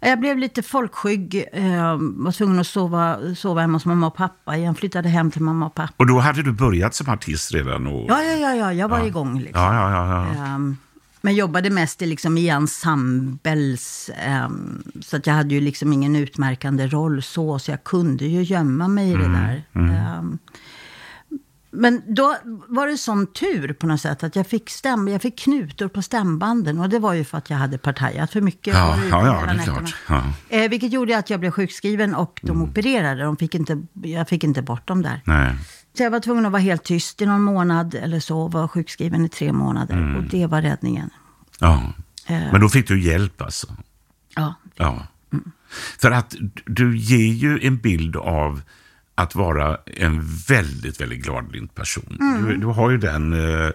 Jag 0.00 0.20
blev 0.20 0.38
lite 0.38 0.62
folkskygg, 0.62 1.44
eh, 1.52 1.96
var 2.00 2.32
tvungen 2.32 2.58
att 2.58 2.66
sova, 2.66 3.18
sova 3.36 3.60
hemma 3.60 3.76
hos 3.76 3.84
mamma 3.86 4.06
och 4.06 4.14
pappa. 4.14 4.56
Jag 4.56 4.78
flyttade 4.78 5.08
hem 5.08 5.30
till 5.30 5.42
mamma 5.42 5.66
och 5.66 5.74
pappa. 5.74 5.94
Och 5.96 6.06
då 6.06 6.18
hade 6.18 6.42
du 6.42 6.52
börjat 6.52 6.94
som 6.94 7.08
artist 7.08 7.52
redan? 7.54 7.86
Och... 7.86 8.06
Ja, 8.08 8.22
ja, 8.22 8.36
ja, 8.36 8.54
ja 8.54 8.72
jag 8.72 8.88
var 8.88 9.06
igång 9.06 9.40
liksom. 9.40 9.62
ja, 9.62 9.74
ja, 9.74 9.90
ja, 9.90 10.26
ja. 10.36 10.44
Ehm, 10.44 10.76
men 11.20 11.34
jobbade 11.34 11.70
mest 11.70 12.02
i, 12.02 12.06
liksom, 12.06 12.38
i 12.38 12.48
ensembles. 12.48 14.10
ehm, 14.16 14.82
så 15.00 15.16
att 15.16 15.26
jag 15.26 15.34
hade 15.34 15.54
ju 15.54 15.60
liksom 15.60 15.92
ingen 15.92 16.16
utmärkande 16.16 16.86
roll 16.86 17.22
så. 17.22 17.58
Så 17.58 17.70
jag 17.70 17.84
kunde 17.84 18.24
ju 18.24 18.42
gömma 18.42 18.88
mig 18.88 19.10
i 19.10 19.14
det 19.14 19.28
där. 19.28 19.62
Ehm, 19.74 20.38
men 21.70 22.02
då 22.14 22.36
var 22.68 22.86
det 22.86 22.98
sån 22.98 23.26
tur 23.26 23.72
på 23.72 23.86
något 23.86 24.00
sätt 24.00 24.22
att 24.22 24.36
jag 24.36 24.46
fick, 24.46 24.70
stäm, 24.70 25.08
jag 25.08 25.22
fick 25.22 25.38
knutor 25.38 25.88
på 25.88 26.02
stämbanden. 26.02 26.80
Och 26.80 26.88
det 26.88 26.98
var 26.98 27.14
ju 27.14 27.24
för 27.24 27.38
att 27.38 27.50
jag 27.50 27.56
hade 27.56 27.78
partajat 27.78 28.32
för 28.32 28.40
mycket. 28.40 28.74
Ja, 28.74 28.98
ja, 29.10 29.26
ja, 29.26 29.52
det 29.52 29.60
är 29.60 29.64
klart. 29.64 29.94
Ja. 30.08 30.14
Mm. 30.18 30.32
Eh, 30.48 30.70
vilket 30.70 30.92
gjorde 30.92 31.18
att 31.18 31.30
jag 31.30 31.40
blev 31.40 31.50
sjukskriven 31.50 32.14
och 32.14 32.40
de 32.42 32.62
opererade. 32.62 33.22
De 33.22 33.36
fick 33.36 33.54
inte, 33.54 33.82
jag 33.92 34.28
fick 34.28 34.44
inte 34.44 34.62
bort 34.62 34.88
dem 34.88 35.02
där. 35.02 35.22
Nej. 35.24 35.54
Så 35.96 36.02
jag 36.02 36.10
var 36.10 36.20
tvungen 36.20 36.46
att 36.46 36.52
vara 36.52 36.62
helt 36.62 36.84
tyst 36.84 37.22
i 37.22 37.26
någon 37.26 37.42
månad 37.42 37.94
eller 37.94 38.20
så. 38.20 38.48
Var 38.48 38.68
sjukskriven 38.68 39.24
i 39.24 39.28
tre 39.28 39.52
månader. 39.52 39.94
Mm. 39.94 40.16
Och 40.16 40.22
det 40.22 40.46
var 40.46 40.62
räddningen. 40.62 41.10
Ja. 41.60 41.92
Eh. 42.26 42.52
Men 42.52 42.60
då 42.60 42.68
fick 42.68 42.88
du 42.88 43.02
hjälp 43.02 43.42
alltså? 43.42 43.66
Ja. 44.34 44.54
Ja. 44.76 45.06
För 45.98 46.10
att 46.10 46.34
du 46.66 46.98
ger 46.98 47.32
ju 47.32 47.66
en 47.66 47.78
bild 47.78 48.16
av 48.16 48.62
att 49.18 49.34
vara 49.34 49.78
en 49.86 50.26
väldigt, 50.48 51.00
väldigt 51.00 51.24
gladlynt 51.24 51.74
person. 51.74 52.16
Du, 52.46 52.56
du 52.56 52.66
har 52.66 52.90
ju 52.90 52.98
den 52.98 53.32
eh, 53.32 53.70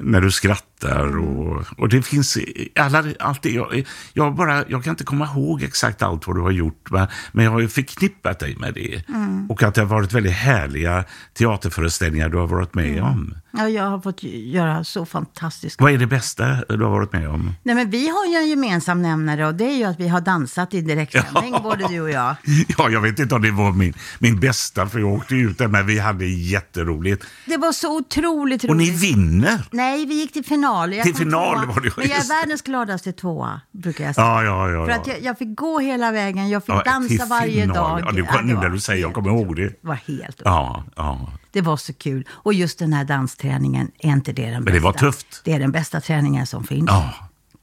när 0.00 0.20
du 0.20 0.30
skrattar 0.30 0.71
och, 0.84 1.64
och 1.78 1.88
det 1.88 2.02
finns 2.02 2.38
alla, 2.76 3.04
allt 3.20 3.42
det. 3.42 3.50
Jag, 3.50 3.84
jag, 4.12 4.34
bara, 4.34 4.64
jag 4.68 4.84
kan 4.84 4.90
inte 4.90 5.04
komma 5.04 5.24
ihåg 5.34 5.62
exakt 5.62 6.02
allt 6.02 6.26
vad 6.26 6.36
du 6.36 6.40
har 6.40 6.50
gjort, 6.50 6.90
men, 6.90 7.06
men 7.32 7.44
jag 7.44 7.52
har 7.52 7.60
ju 7.60 7.68
förknippat 7.68 8.38
dig 8.38 8.56
med 8.56 8.74
det. 8.74 9.02
Och 9.48 9.62
att 9.62 9.74
det 9.74 9.80
har 9.80 9.88
varit 9.88 10.12
väldigt 10.12 10.32
härliga 10.32 11.04
teaterföreställningar 11.38 12.28
du 12.28 12.36
har 12.38 12.46
varit 12.46 12.74
med 12.74 13.02
om. 13.02 13.34
ja, 13.52 13.68
jag 13.68 13.82
har 13.90 14.00
fått 14.00 14.22
göra 14.22 14.84
så 14.84 15.06
fantastiska... 15.06 15.84
Vad 15.84 15.92
är 15.92 15.98
det 15.98 16.06
bästa 16.06 16.64
du 16.68 16.84
har 16.84 16.90
varit 16.90 17.12
med 17.12 17.28
om? 17.28 17.54
Nej, 17.62 17.74
men 17.74 17.90
vi 17.90 18.08
har 18.08 18.26
ju 18.26 18.34
en 18.36 18.48
gemensam 18.48 19.02
nämnare 19.02 19.46
och 19.46 19.54
det 19.54 19.64
är 19.64 19.76
ju 19.76 19.84
att 19.84 20.00
vi 20.00 20.08
har 20.08 20.20
dansat 20.20 20.74
i 20.74 20.80
direktsändning, 20.80 21.54
både 21.62 21.88
du 21.88 22.00
och 22.00 22.10
jag. 22.10 22.36
Ja, 22.78 22.90
jag 22.90 23.00
vet 23.00 23.18
inte 23.18 23.34
om 23.34 23.42
det 23.42 23.50
var 23.50 23.72
min, 23.72 23.94
min 24.18 24.40
bästa, 24.40 24.86
för 24.88 24.98
jag 24.98 25.08
åkte 25.12 25.34
ut 25.34 25.58
där, 25.58 25.68
men 25.68 25.86
vi 25.86 25.98
hade 25.98 26.26
jätteroligt. 26.26 27.24
Det 27.46 27.56
var 27.56 27.72
så 27.72 27.96
otroligt 27.96 28.64
Och 28.64 28.76
ni 28.76 28.90
roligt. 28.90 29.02
vinner! 29.02 29.62
Nej, 29.70 30.06
vi 30.06 30.14
gick 30.14 30.32
till 30.32 30.44
final 30.44 30.71
final. 30.72 30.92
Jag 30.94 31.04
Till 31.04 31.14
final 31.14 31.54
tvåa. 31.56 31.66
var 31.74 31.80
det, 31.80 31.96
Men 31.96 32.08
jag 32.08 32.18
är 32.18 32.22
det. 32.22 32.28
världens 32.28 32.62
gladaste 32.62 33.12
tvåa, 33.12 33.60
brukar 33.72 34.04
jag 34.04 34.14
säga. 34.14 34.26
Ja, 34.26 34.42
ja, 34.44 34.70
ja. 34.70 34.84
För 34.84 34.92
att 34.92 35.06
jag, 35.06 35.22
jag 35.22 35.38
fick 35.38 35.56
gå 35.56 35.78
hela 35.78 36.12
vägen, 36.12 36.48
jag 36.48 36.64
fick 36.64 36.84
dansa 36.84 37.24
varje 37.26 37.60
final. 37.60 37.76
dag. 37.76 38.00
Ja, 38.06 38.12
det, 38.12 38.18
Ja, 38.32 38.40
nu 38.42 38.54
var 38.54 38.62
när 38.62 38.68
du 38.68 38.80
säger, 38.80 39.02
jag 39.02 39.14
kommer 39.14 39.30
ihåg 39.30 39.56
det. 39.56 39.68
Det 39.68 39.76
var 39.80 39.94
helt 40.08 40.42
Ja, 40.44 40.84
ja. 40.96 41.28
Det 41.52 41.60
var 41.60 41.76
så 41.76 41.92
kul. 41.92 42.26
Och 42.30 42.54
just 42.54 42.78
den 42.78 42.92
här 42.92 43.04
dansträningen, 43.04 43.90
är 43.98 44.08
inte 44.10 44.32
det 44.32 44.50
den 44.50 44.64
bästa? 44.64 44.74
det 44.74 44.80
var 44.84 44.92
tufft. 44.92 45.26
Det 45.44 45.52
är 45.52 45.60
den 45.60 45.72
bästa 45.72 46.00
träningen 46.00 46.46
som 46.46 46.64
finns. 46.64 46.86
Ja. 46.90 47.14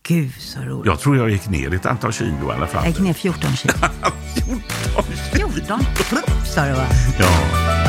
Gud 0.08 0.34
så 0.40 0.60
roligt. 0.62 0.86
Jag 0.86 1.00
tror 1.00 1.18
jag 1.18 1.30
gick 1.30 1.50
ner 1.50 1.74
ett 1.74 1.86
antal 1.86 2.14
kilo 2.14 2.50
i 2.52 2.56
alla 2.56 2.68
fall. 2.68 2.84
Jag 2.84 2.88
gick 2.92 3.00
ner 3.00 3.14
14 3.14 3.52
kilo. 3.56 3.74
14? 5.34 5.80
Plupp, 6.10 6.32
sa 6.56 6.66
du 6.66 6.72
va? 6.74 6.86
Ja. 7.20 7.89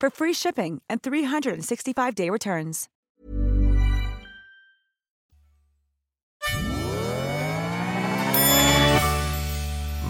for 0.00 0.10
free 0.10 0.34
shipping 0.34 0.80
and 0.88 1.00
365-day 1.02 2.30
returns. 2.30 2.88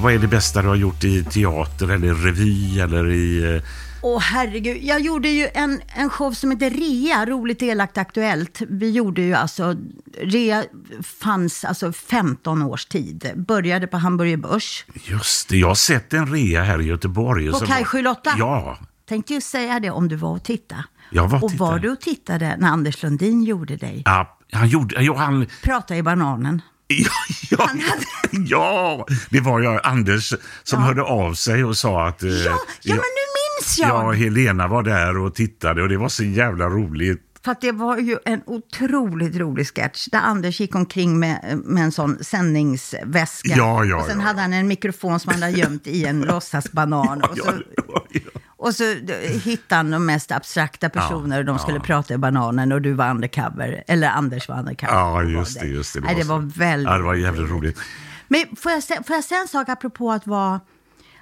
Vad 0.03 0.13
är 0.15 0.19
det 0.19 0.27
bästa 0.29 0.63
du 0.63 0.69
har 0.69 0.77
gjort 0.77 1.05
i 1.05 1.25
teater 1.25 1.91
eller 1.91 2.15
revy 2.15 2.81
eller 2.81 3.11
i... 3.11 3.55
eh, 3.57 3.63
Åh 4.03 4.21
herregud, 4.21 4.79
jag 4.83 5.01
gjorde 5.01 5.29
ju 5.29 5.49
en, 5.55 5.81
en 5.97 6.11
show 6.11 6.33
som 6.33 6.51
heter 6.51 6.71
Rea, 6.71 7.27
Roligt 7.27 7.63
Elakt 7.63 7.99
Aktuellt. 7.99 8.63
Vi 8.69 8.91
gjorde 8.91 9.23
ju 9.23 9.35
alltså, 9.35 9.77
Rea 10.23 10.65
fanns 11.03 11.65
alltså 11.65 11.93
15 11.93 12.63
års 12.63 12.87
tid. 12.87 13.31
Började 13.37 13.87
på 13.87 13.97
Hamburger 13.97 14.37
Börs. 14.37 14.85
Just 14.95 15.49
det, 15.49 15.57
jag 15.57 15.69
har 15.69 15.75
sett 15.75 16.13
en 16.13 16.27
rea 16.33 16.63
här 16.63 16.81
i 16.81 16.85
Göteborg. 16.85 17.51
På 17.51 17.59
Så- 17.59 17.67
Kaj 17.67 17.85
78? 17.85 18.35
Ja. 18.39 18.79
Tänkte 19.11 19.35
ju 19.35 19.41
säga 19.41 19.81
det 19.81 19.91
om 19.91 20.09
du 20.09 20.17
var 20.17 20.31
och 20.31 20.43
tittade. 20.43 20.85
Jag 21.11 21.29
var 21.29 21.39
och 21.39 21.45
och 21.45 21.53
var 21.53 21.79
du 21.79 21.91
och 21.91 22.01
tittade 22.01 22.57
när 22.59 22.69
Anders 22.69 23.03
Lundin 23.03 23.45
gjorde 23.45 23.77
dig? 23.77 24.03
ja. 24.05 24.39
Han 24.53 24.69
gjorde... 24.69 25.03
Ja, 25.03 25.17
han, 25.17 25.47
Prata 25.63 25.97
i 25.97 26.03
bananen. 26.03 26.63
ja, 26.87 27.11
ja, 27.51 27.69
ja, 28.31 29.07
det 29.31 29.41
var 29.41 29.61
jag, 29.61 29.81
Anders, 29.87 30.35
som 30.63 30.83
hörde 30.83 31.03
av 31.03 31.35
sig 31.35 31.65
och 31.65 31.77
sa 31.77 32.07
att... 32.09 32.23
eh, 32.23 32.31
Ja, 32.31 32.59
ja 32.83 32.95
men 32.95 32.97
nu 32.97 33.27
minns 33.59 33.79
jag! 33.79 33.89
Ja, 33.89 34.13
Helena 34.13 34.69
var 34.69 34.83
där 34.83 35.19
och 35.19 35.35
tittade 35.35 35.83
och 35.83 35.89
det 35.89 35.97
var 35.97 36.09
så 36.09 36.25
jävla 36.25 36.69
roligt. 36.69 37.23
För 37.45 37.57
det 37.61 37.73
var 37.73 37.99
ju 37.99 38.19
en 38.25 38.43
otroligt 38.47 39.37
rolig 39.37 39.67
sketch 39.67 40.07
där 40.07 40.21
Anders 40.21 40.61
gick 40.61 40.75
omkring 40.75 41.19
med, 41.19 41.61
med 41.65 41.85
en 41.85 41.93
sån 41.93 42.25
sändningsväska. 42.25 43.55
Ja, 43.57 43.85
ja, 43.85 43.97
och 43.97 44.07
sen 44.07 44.21
ja. 44.21 44.27
hade 44.27 44.41
han 44.41 44.53
en 44.53 44.69
mikrofon 44.69 45.21
som 45.21 45.33
han 45.33 45.43
hade 45.43 45.59
gömt 45.59 45.87
i 45.87 46.05
en 46.05 46.21
låtsasbanan. 46.29 47.23
och, 47.23 47.39
så, 47.39 47.45
Ja, 47.47 47.53
ja, 47.77 48.05
ja. 48.11 48.40
Och 48.61 48.75
så 48.75 48.85
hittade 49.45 49.77
han 49.77 49.91
de 49.91 50.07
mest 50.07 50.33
abstrakta 50.33 50.89
personer 50.89 51.39
och 51.39 51.45
de 51.45 51.59
skulle 51.59 51.81
prata 51.81 52.15
i 52.15 52.19
bananen 52.19 52.73
och 52.73 52.83
du 52.83 52.93
var 52.93 53.11
undercover. 53.11 53.85
Eller 53.87 54.09
Anders 54.09 54.49
var 54.49 54.59
undercover. 54.59 54.93
Ja, 54.95 55.23
just 55.23 55.57
var 55.57 55.65
det, 55.65 55.71
just 55.71 55.95
det. 55.95 56.01
Nej, 56.01 56.15
det 56.15 56.23
så- 56.25 56.29
var 56.29 56.39
väldigt 56.39 56.89
Ja, 56.91 56.97
det 56.97 57.03
var 57.05 57.15
jävligt 57.15 57.51
roligt. 57.51 57.79
Men 58.29 58.45
får 58.57 58.73
jag, 58.73 58.83
får 59.07 59.17
jag 59.17 59.25
säga 59.25 59.41
en 59.41 59.49
sak 59.49 59.69
apropå 59.69 60.13
att 60.13 60.27
vara, 60.27 60.61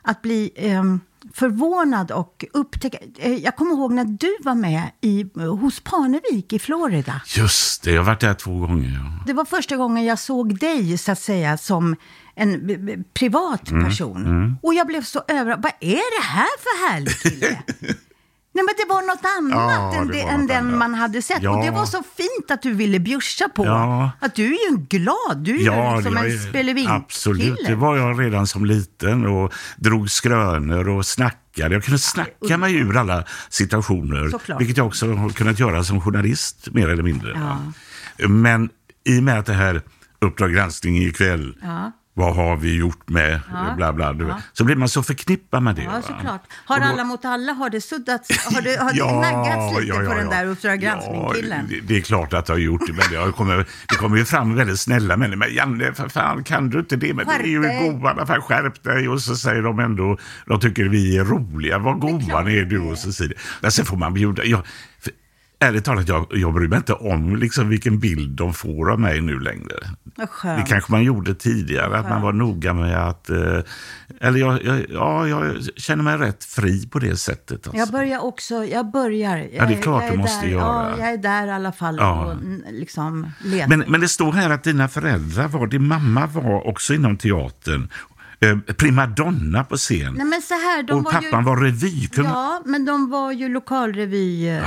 att 0.02 0.22
bli 0.22 0.50
ehm, 0.56 1.00
förvånad 1.34 2.10
och 2.10 2.44
upptäcka. 2.52 2.98
Eh, 3.18 3.34
jag 3.34 3.56
kommer 3.56 3.72
ihåg 3.72 3.92
när 3.92 4.04
du 4.04 4.36
var 4.40 4.54
med 4.54 4.82
i, 5.00 5.24
hos 5.60 5.80
Parnevik 5.80 6.52
i 6.52 6.58
Florida. 6.58 7.20
Just 7.36 7.82
det, 7.82 7.90
jag 7.92 8.00
har 8.00 8.06
varit 8.06 8.20
där 8.20 8.34
två 8.34 8.58
gånger. 8.58 8.88
Ja. 8.90 9.24
Det 9.26 9.32
var 9.32 9.44
första 9.44 9.76
gången 9.76 10.04
jag 10.04 10.18
såg 10.18 10.58
dig, 10.58 10.98
så 10.98 11.12
att 11.12 11.18
säga, 11.18 11.58
som 11.58 11.96
en 12.38 13.04
privat 13.14 13.70
Mm, 13.70 13.84
person. 13.84 14.56
Och 14.62 14.74
jag 14.74 14.86
blev 14.86 15.02
så 15.02 15.22
överraskad. 15.28 15.62
Vad 15.62 15.72
är 15.80 16.20
det 16.20 16.26
här 16.26 16.48
för 16.58 16.88
härlig 16.90 17.20
kille? 17.20 17.62
Nej, 18.54 18.64
men 18.64 18.74
det 18.78 18.84
var 18.94 19.02
något 19.02 19.24
annat 19.38 19.92
Ja, 19.94 19.94
än, 20.00 20.08
det 20.08 20.20
än 20.20 20.46
den 20.46 20.66
annat. 20.66 20.78
man 20.78 20.94
hade 20.94 21.22
sett. 21.22 21.42
Ja. 21.42 21.50
Och 21.58 21.64
det 21.64 21.70
var 21.70 21.86
så 21.86 22.02
fint 22.16 22.50
att 22.50 22.62
du 22.62 22.72
ville 22.74 22.98
bjussa 23.00 23.48
på. 23.48 23.64
Ja. 23.66 24.10
Att 24.20 24.34
du 24.34 24.44
är 24.46 24.48
ju 24.70 24.76
en 24.76 24.84
glad, 24.86 25.36
du 25.38 25.54
är 25.54 25.58
ju 25.58 25.64
jag 25.64 26.06
en 26.06 26.16
är- 26.16 26.48
spelevin 26.48 26.88
Absolut, 26.88 27.58
det 27.66 27.74
var 27.74 27.96
jag 27.96 28.20
redan 28.20 28.46
som 28.46 28.64
liten 28.64 29.26
och 29.26 29.52
drog 29.76 30.10
skrönor 30.10 30.88
och 30.88 31.06
snackade. 31.06 31.74
Jag 31.74 31.84
kunde 31.84 31.98
snacka 31.98 32.56
mig 32.58 32.74
ur 32.74 32.96
alla 32.96 33.24
situationer, 33.48 34.28
Såklart. 34.28 34.60
vilket 34.60 34.76
jag 34.76 34.86
också 34.86 35.14
har 35.14 35.28
kunnat 35.30 35.58
göra 35.58 35.84
som 35.84 36.00
journalist 36.00 36.68
mer 36.72 36.88
eller 36.88 37.02
mindre. 37.02 37.38
Men 38.28 38.70
i 39.04 39.18
och 39.18 39.22
med 39.22 39.38
att 39.38 39.46
det 39.46 39.52
här 39.54 39.82
Uppdrag 40.20 40.52
granskning 40.52 40.98
ikväll, 41.02 41.54
vad 42.18 42.34
har 42.36 42.56
vi 42.56 42.76
gjort 42.76 43.08
med 43.08 43.40
bla 43.76 43.92
bla, 43.92 44.12
du 44.12 44.24
vet. 44.24 44.36
så 44.52 44.64
blir 44.64 44.76
man 44.76 44.88
så 44.88 45.02
förknippad 45.02 45.62
med 45.62 45.74
det. 45.76 45.82
Ja, 45.82 46.02
såklart. 46.02 46.42
Har 46.64 46.78
då- 46.80 46.84
alla 46.86 47.04
mot 47.04 47.24
alla, 47.24 47.52
har 47.52 47.70
det 47.70 47.80
suddats, 47.80 48.46
har 48.54 48.60
det, 48.62 48.76
har 48.80 48.92
det 48.92 49.20
naggats 49.30 49.80
lite 49.80 49.92
på 49.92 50.14
den 50.14 50.28
där 50.30 50.46
Uppdrag 50.46 50.82
Ja, 50.84 50.90
granskning-killen? 50.90 51.66
det, 51.68 51.80
det 51.80 51.96
är 51.96 52.00
klart 52.00 52.32
att 52.32 52.46
det 52.46 52.52
har 52.52 52.58
gjort 52.58 52.80
det, 52.86 52.92
men 52.92 53.02
det, 53.10 53.16
har 53.16 53.32
kommit, 53.32 53.66
det 53.88 53.94
kommer 53.96 54.16
ju 54.16 54.24
fram 54.24 54.54
väldigt 54.54 54.80
snälla 54.80 55.16
människor. 55.16 55.36
Men 55.38 55.54
Janne, 55.54 55.92
för 55.94 56.08
fan, 56.08 56.44
kan 56.44 56.70
du 56.70 56.78
inte 56.78 56.96
det? 56.96 57.14
Men 57.14 57.26
det 57.26 57.32
är 57.32 57.42
ju 57.46 57.62
Skärp 57.62 58.00
goa, 58.02 58.26
fan, 58.26 58.42
skärp 58.42 58.82
dig. 58.82 59.08
Och 59.08 59.20
så 59.22 59.36
säger 59.36 59.62
de 59.62 59.78
ändå, 59.78 60.18
de 60.46 60.60
tycker 60.60 60.84
vi 60.84 61.16
är 61.18 61.24
roliga. 61.24 61.78
Vad 61.78 62.00
goa 62.00 62.40
ni 62.42 62.56
är 62.58 62.64
du 62.64 62.78
och 62.78 62.98
säger 62.98 63.34
Men 63.60 63.72
sen 63.72 63.84
får 63.84 63.96
man 63.96 64.14
bjuda. 64.14 64.44
Jag, 64.44 64.62
för, 65.00 65.12
ärligt 65.60 65.84
talat, 65.84 66.08
jag, 66.08 66.26
jag 66.30 66.54
bryr 66.54 66.68
mig 66.68 66.76
inte 66.76 66.92
om 66.92 67.36
liksom, 67.36 67.68
vilken 67.68 67.98
bild 67.98 68.36
de 68.36 68.54
får 68.54 68.90
av 68.92 69.00
mig 69.00 69.20
nu 69.20 69.40
längre. 69.40 69.74
Vad 70.16 70.26
Det 70.26 70.32
skönt. 70.32 70.68
kanske 70.68 70.92
man 70.92 71.02
gjorde 71.04 71.34
tidigare, 71.34 71.98
att 71.98 72.08
man 72.08 72.22
var 72.22 72.32
noga 72.32 72.74
med 72.74 73.08
att... 73.08 73.30
Eh, 73.30 73.58
eller 74.20 74.38
jag, 74.38 74.64
jag, 74.64 74.86
ja, 74.90 75.28
jag 75.28 75.56
känner 75.76 76.02
mig 76.04 76.16
rätt 76.16 76.44
fri 76.44 76.86
på 76.88 76.98
det 76.98 77.16
sättet. 77.16 77.52
Alltså. 77.66 77.76
Jag 77.76 77.88
börjar 77.90 78.18
också, 78.24 78.64
jag 78.64 78.90
börjar. 78.90 79.48
Ja, 79.52 79.66
det 79.66 79.74
är 79.74 79.82
klart 79.82 80.02
jag 80.02 80.12
du 80.12 80.18
måste 80.18 80.46
där, 80.46 80.52
göra. 80.52 80.90
Ja, 80.90 80.98
jag 80.98 81.08
är 81.12 81.16
där 81.18 81.46
i 81.46 81.50
alla 81.50 81.72
fall 81.72 81.96
Ja. 82.00 82.24
och 82.24 82.36
liksom 82.72 83.30
letar. 83.44 83.68
Men, 83.76 83.84
men 83.88 84.00
det 84.00 84.08
står 84.08 84.32
här 84.32 84.50
att 84.50 84.64
dina 84.64 84.88
föräldrar 84.88 85.48
var, 85.48 85.66
din 85.66 85.86
mamma 85.86 86.26
var 86.26 86.66
också 86.66 86.94
inom 86.94 87.16
teatern. 87.16 87.88
Eh, 88.40 88.58
primadonna 88.74 89.64
på 89.64 89.76
scen. 89.76 90.14
Nej, 90.14 90.24
men 90.26 90.42
så 90.42 90.54
här, 90.54 90.82
de 90.82 90.92
och 90.98 91.04
var 91.04 91.12
pappan 91.12 91.40
ju... 91.40 91.46
var 91.46 91.56
revykung 91.56 92.24
Ja, 92.24 92.62
men 92.64 92.84
de 92.84 93.10
var 93.10 93.32
ju 93.32 93.48
lokalrevy... 93.48 94.48
eh, 94.48 94.62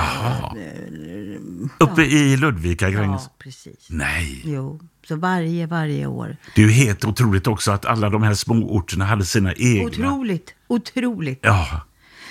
uppe 1.78 2.02
i 2.02 2.38
Ludvika 2.38 2.90
Gränges. 2.90 3.22
Ja, 3.26 3.36
precis. 3.38 3.88
Nej, 3.90 4.42
Jo, 4.46 4.80
så 5.08 5.16
varje, 5.16 5.68
varje 5.68 6.06
år. 6.06 6.38
det 6.56 6.62
är 6.64 6.66
ju 6.66 6.72
helt 6.72 7.06
otroligt 7.06 7.48
också 7.48 7.72
att 7.72 7.86
alla 7.86 8.10
de 8.10 8.24
här 8.24 8.34
små 8.34 8.56
orterna 8.76 9.06
hade 9.06 9.26
sina 9.26 9.54
egna. 9.54 9.86
Otroligt, 10.14 10.54
otroligt. 10.68 11.40
Ja, 11.42 11.82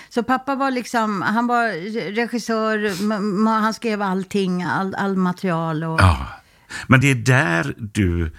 Så 0.09 0.23
pappa 0.23 0.55
var 0.55 0.71
liksom, 0.71 1.23
han 1.23 1.47
var 1.47 1.69
regissör, 2.15 3.59
han 3.61 3.75
skrev 3.75 4.03
allting, 4.03 4.63
all, 4.63 4.95
all 4.95 5.17
material 5.17 5.85
och... 5.85 6.01
ja. 6.01 6.27
Men 6.87 7.01
det 7.01 7.11
är 7.11 7.15
där 7.15 7.75
du 7.79 8.33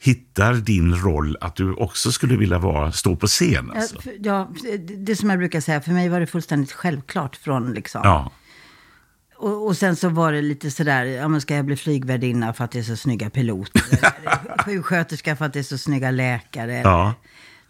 hittar 0.00 0.54
din 0.54 0.94
roll 0.94 1.36
att 1.40 1.56
du 1.56 1.72
också 1.74 2.12
skulle 2.12 2.36
vilja 2.36 2.58
vara, 2.58 2.92
stå 2.92 3.16
på 3.16 3.26
scen. 3.26 3.70
Ja, 3.74 3.80
Alltså. 3.80 3.96
Ja, 4.20 4.50
det- 4.62 4.76
det 4.96 5.16
som 5.16 5.30
jag 5.30 5.38
brukar 5.38 5.60
säga, 5.60 5.80
för 5.80 5.92
mig 5.92 6.08
var 6.08 6.20
det 6.20 6.26
fullständigt 6.26 6.72
självklart 6.72 7.36
från 7.36 7.72
liksom. 7.72 8.00
Ja. 8.04 8.32
Och, 9.36 9.66
och 9.66 9.76
sen 9.76 9.96
så 9.96 10.08
var 10.08 10.32
det 10.32 10.42
lite 10.42 10.70
sådär, 10.70 11.04
ja 11.04 11.28
men 11.28 11.40
ska 11.40 11.54
jag 11.56 11.64
bli 11.64 11.76
flygvärdinna 11.76 12.52
för 12.52 12.64
att 12.64 12.70
det 12.70 12.78
är 12.78 12.82
så 12.82 12.96
snygga 12.96 13.30
piloter? 13.30 13.82
eller 14.00 14.62
sjuksköterska 14.64 15.36
för 15.36 15.44
att 15.44 15.52
det 15.52 15.58
är 15.58 15.62
så 15.62 15.78
snygga 15.78 16.10
läkare? 16.10 16.72
eller- 16.72 16.90
Ja. 16.90 17.14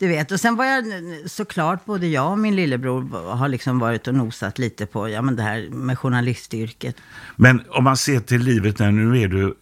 Du 0.01 0.09
vet, 0.09 0.33
och 0.33 0.41
sen 0.41 0.57
var 0.57 0.65
jag 0.65 0.85
såklart, 1.27 1.85
både 1.85 2.07
jag 2.07 2.31
och 2.33 2.39
min 2.39 2.57
lillebror 2.57 3.31
har 3.35 3.49
liksom 3.49 3.79
varit 3.79 4.09
och 4.09 4.15
nosat 4.15 4.59
lite 4.59 4.87
på, 4.87 5.09
ja 5.09 5.23
men 5.23 5.37
det 5.37 5.43
här 5.43 5.69
med 5.71 5.99
journalistyrket. 5.99 6.97
Men 7.37 7.63
om 7.71 7.85
man 7.85 7.97
ser 7.97 8.21
till 8.21 8.43
livet 8.43 8.79
när 8.79 8.91
nu 8.91 9.21
är 9.21 9.29
du 9.29 9.55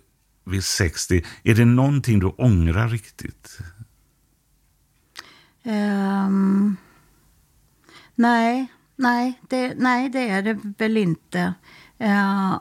vid 0.47 0.65
60, 0.65 1.25
är 1.43 1.55
det 1.55 1.65
någonting 1.65 2.19
du 2.19 2.27
ångrar 2.27 2.89
riktigt? 2.89 3.59
Ehm, 5.63 6.77
nej, 8.15 8.67
nej 8.97 9.41
det, 9.49 9.75
nej, 9.77 10.09
det 10.09 10.29
är 10.29 10.43
det 10.43 10.59
väl 10.79 10.97
inte. 10.97 11.55
Eh, 11.99 12.61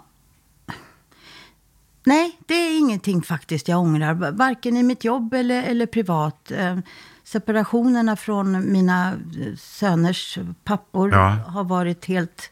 nej, 2.06 2.39
det 2.48 2.54
är 2.54 2.80
ingenting 2.80 3.21
faktiskt 3.21 3.67
jag 3.67 3.80
ångrar. 3.82 4.13
Varken 4.32 4.78
i 4.78 4.84
mitt 4.84 5.04
jobb 5.04 5.34
eller, 5.34 5.63
eller 5.63 5.86
privat. 5.86 6.52
Eh, 6.52 6.78
separationerna 7.24 8.15
från 8.15 8.71
mina 8.71 9.12
eh, 9.13 9.56
söners 9.58 10.38
pappor 10.63 11.12
Ja. 11.12 11.30
har 11.48 11.63
varit 11.63 12.06
helt, 12.06 12.52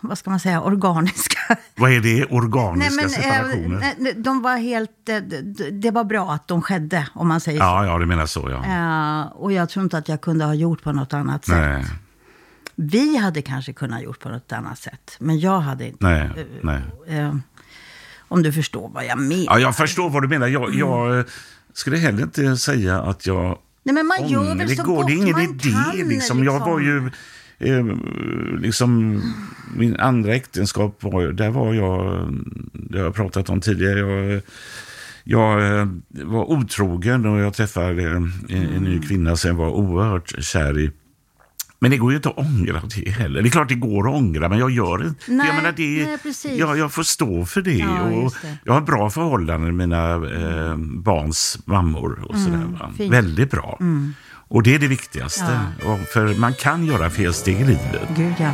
vad 0.00 0.18
ska 0.18 0.30
man 0.30 0.40
säga, 0.40 0.60
organiska. 0.60 1.38
Vad 1.76 1.92
är 1.92 2.00
det? 2.00 2.24
Organiska 2.24 3.02
eh, 3.04 3.08
separationer? 3.08 3.78
nej, 3.80 3.94
nej, 3.98 4.14
de 4.16 4.42
var 4.42 4.56
helt, 4.56 5.08
eh, 5.08 5.16
det 5.72 5.90
var 5.90 6.04
bra 6.04 6.32
att 6.32 6.48
de 6.48 6.62
skedde, 6.62 7.08
om 7.14 7.28
man 7.28 7.40
säger 7.40 7.58
så. 7.58 7.64
Ja, 7.64 7.86
ja, 7.86 7.98
du 7.98 8.06
menar 8.06 8.26
så 8.26 8.50
ja. 8.50 8.64
Eh, 9.20 9.32
och 9.32 9.52
jag 9.52 9.68
tror 9.68 9.82
inte 9.82 9.98
att 9.98 10.08
jag 10.08 10.20
kunde 10.20 10.44
ha 10.44 10.54
gjort 10.54 10.82
på 10.82 10.92
något 10.92 11.12
annat 11.12 11.44
sätt. 11.44 11.56
Nej, 11.58 11.84
Vi 12.74 13.16
hade 13.16 13.42
kanske 13.42 13.72
kunnat 13.72 14.02
gjort 14.02 14.20
på 14.20 14.28
något 14.28 14.52
annat 14.52 14.78
sätt. 14.78 15.16
Men 15.18 15.40
jag 15.40 15.60
hade 15.60 15.86
inte. 15.86 16.06
nej, 16.06 16.46
nej. 16.62 17.36
Om 18.28 18.42
du 18.42 18.52
förstår 18.52 18.88
vad 18.88 19.04
jag 19.04 19.18
menar. 19.18 19.44
Ja, 19.46 19.58
jag 19.58 19.76
förstår 19.76 20.10
vad 20.10 20.22
du 20.22 20.28
menar. 20.28 20.46
Jag, 20.46 20.74
jag 20.74 21.24
skulle 21.72 21.96
heller 21.96 22.22
inte 22.22 22.56
säga 22.56 23.02
att 23.02 23.26
jag 23.26 23.58
Nej, 23.82 23.94
men 23.94 24.06
man 24.06 24.28
gör 24.28 24.54
väl 24.54 24.68
Det 24.68 24.76
så 24.76 24.82
går, 24.82 24.96
gott 24.96 25.06
det 25.06 25.12
är 25.12 25.16
ingen 25.16 25.32
man 25.32 25.42
idé. 25.42 25.70
kan, 25.70 26.08
liksom. 26.08 26.44
Jag 26.44 26.58
var 26.60 26.80
ju... 26.80 27.10
Eh, 27.60 27.84
liksom, 28.58 29.22
min 29.76 29.96
andra 30.00 30.34
äktenskap 30.34 30.96
var 31.02 31.22
där 31.32 31.50
var 31.50 31.74
jag, 31.74 32.28
det 32.72 32.98
har 32.98 33.04
jag 33.04 33.14
pratat 33.14 33.50
om 33.50 33.60
tidigare, 33.60 33.98
jag, 33.98 34.42
jag 35.24 35.78
eh, 35.80 35.88
var 36.10 36.50
otrogen 36.50 37.26
och 37.26 37.40
jag 37.40 37.54
träffade 37.54 38.02
en, 38.10 38.32
en 38.48 38.66
Mm. 38.66 38.84
ny 38.84 39.00
kvinna 39.00 39.36
som 39.36 39.48
jag 39.48 39.54
var 39.56 39.70
oerhört 39.70 40.34
kär 40.44 40.78
i. 40.78 40.90
Men 41.82 41.90
det 41.90 41.96
går 41.96 42.10
ju 42.12 42.16
inte 42.16 42.28
att 42.28 42.38
ångra 42.38 42.82
det 42.96 43.10
heller. 43.10 43.42
Det 43.42 43.48
är 43.48 43.50
klart 43.50 43.68
det 43.68 43.74
går 43.74 44.08
att 44.08 44.14
ångra, 44.14 44.48
men 44.48 44.58
jag 44.58 44.70
gör 44.70 44.98
det 44.98 45.08
inte. 45.08 45.32
Nej, 45.32 45.46
jag 45.46 45.56
menar, 45.56 45.72
det, 45.76 46.04
nej, 46.06 46.18
precis. 46.22 46.58
jag, 46.58 46.78
jag 46.78 46.92
får 46.92 47.02
stå 47.02 47.44
för 47.44 47.62
det. 47.62 47.74
Ja, 47.74 48.02
och 48.02 48.34
det. 48.42 48.56
Jag 48.64 48.72
har 48.72 48.80
bra 48.80 49.10
förhållanden 49.10 49.76
med 49.76 49.88
mina 49.88 50.12
eh, 50.14 50.76
barns 50.78 51.58
mammor. 51.64 52.24
Och 52.28 52.36
sådär? 52.38 52.56
Mm, 52.56 52.76
fint. 52.96 53.12
Väldigt 53.12 53.50
bra. 53.50 53.78
Och 54.50 54.62
det 54.62 54.74
är 54.74 54.78
det 54.78 54.88
viktigaste. 54.88 55.60
Och 55.84 55.98
för 55.98 56.34
man 56.34 56.54
kan 56.54 56.84
göra 56.84 57.10
felsteg 57.10 57.60
i 57.60 57.64
livet. 57.64 58.08
Gud, 58.16 58.34
ja. 58.38 58.52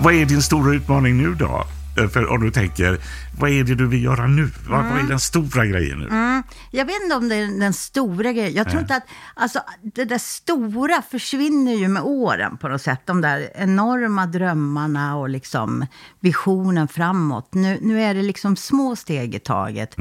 Vad 0.00 0.14
är 0.14 0.26
din 0.26 0.42
stora 0.42 0.74
utmaning 0.74 1.16
nu 1.16 1.34
då? 1.34 1.66
Eh, 1.98 2.08
För 2.08 2.30
om 2.30 2.40
du 2.40 2.50
tänker, 2.50 2.98
vad 3.38 3.50
är 3.50 3.64
det 3.64 3.74
du 3.74 3.86
vill 3.86 4.04
göra 4.04 4.26
nu? 4.26 4.50
Vad, 4.68 4.84
vad 4.84 4.98
är 4.98 5.02
den 5.08 5.20
stora 5.20 5.66
grejen 5.66 5.98
nu? 5.98 6.42
Jag 6.70 6.84
vet 6.84 7.02
inte 7.02 7.16
om 7.16 7.28
det 7.28 7.36
är 7.36 7.60
den 7.60 7.72
stora 7.72 8.32
grejen. 8.32 8.52
Jag 8.54 8.68
tror 8.70 8.80
inte 8.82 8.96
att, 8.96 9.06
alltså 9.34 9.60
det 9.82 10.04
där 10.04 10.18
stora 10.18 11.02
försvinner 11.10 11.72
ju 11.74 11.88
med 11.88 12.02
åren 12.02 12.56
på 12.56 12.68
något 12.68 12.82
sätt. 12.82 13.00
De 13.04 13.20
där 13.20 13.48
enorma 13.54 14.26
drömmarna 14.26 15.16
och 15.16 15.28
liksom 15.28 15.86
visionen 16.20 16.88
framåt. 16.88 17.48
Nu, 17.54 17.78
nu 17.82 18.02
är 18.02 18.14
det 18.14 18.22
liksom 18.22 18.56
små 18.56 18.96
steg 18.96 19.34
i 19.34 19.38
taget. 19.38 19.98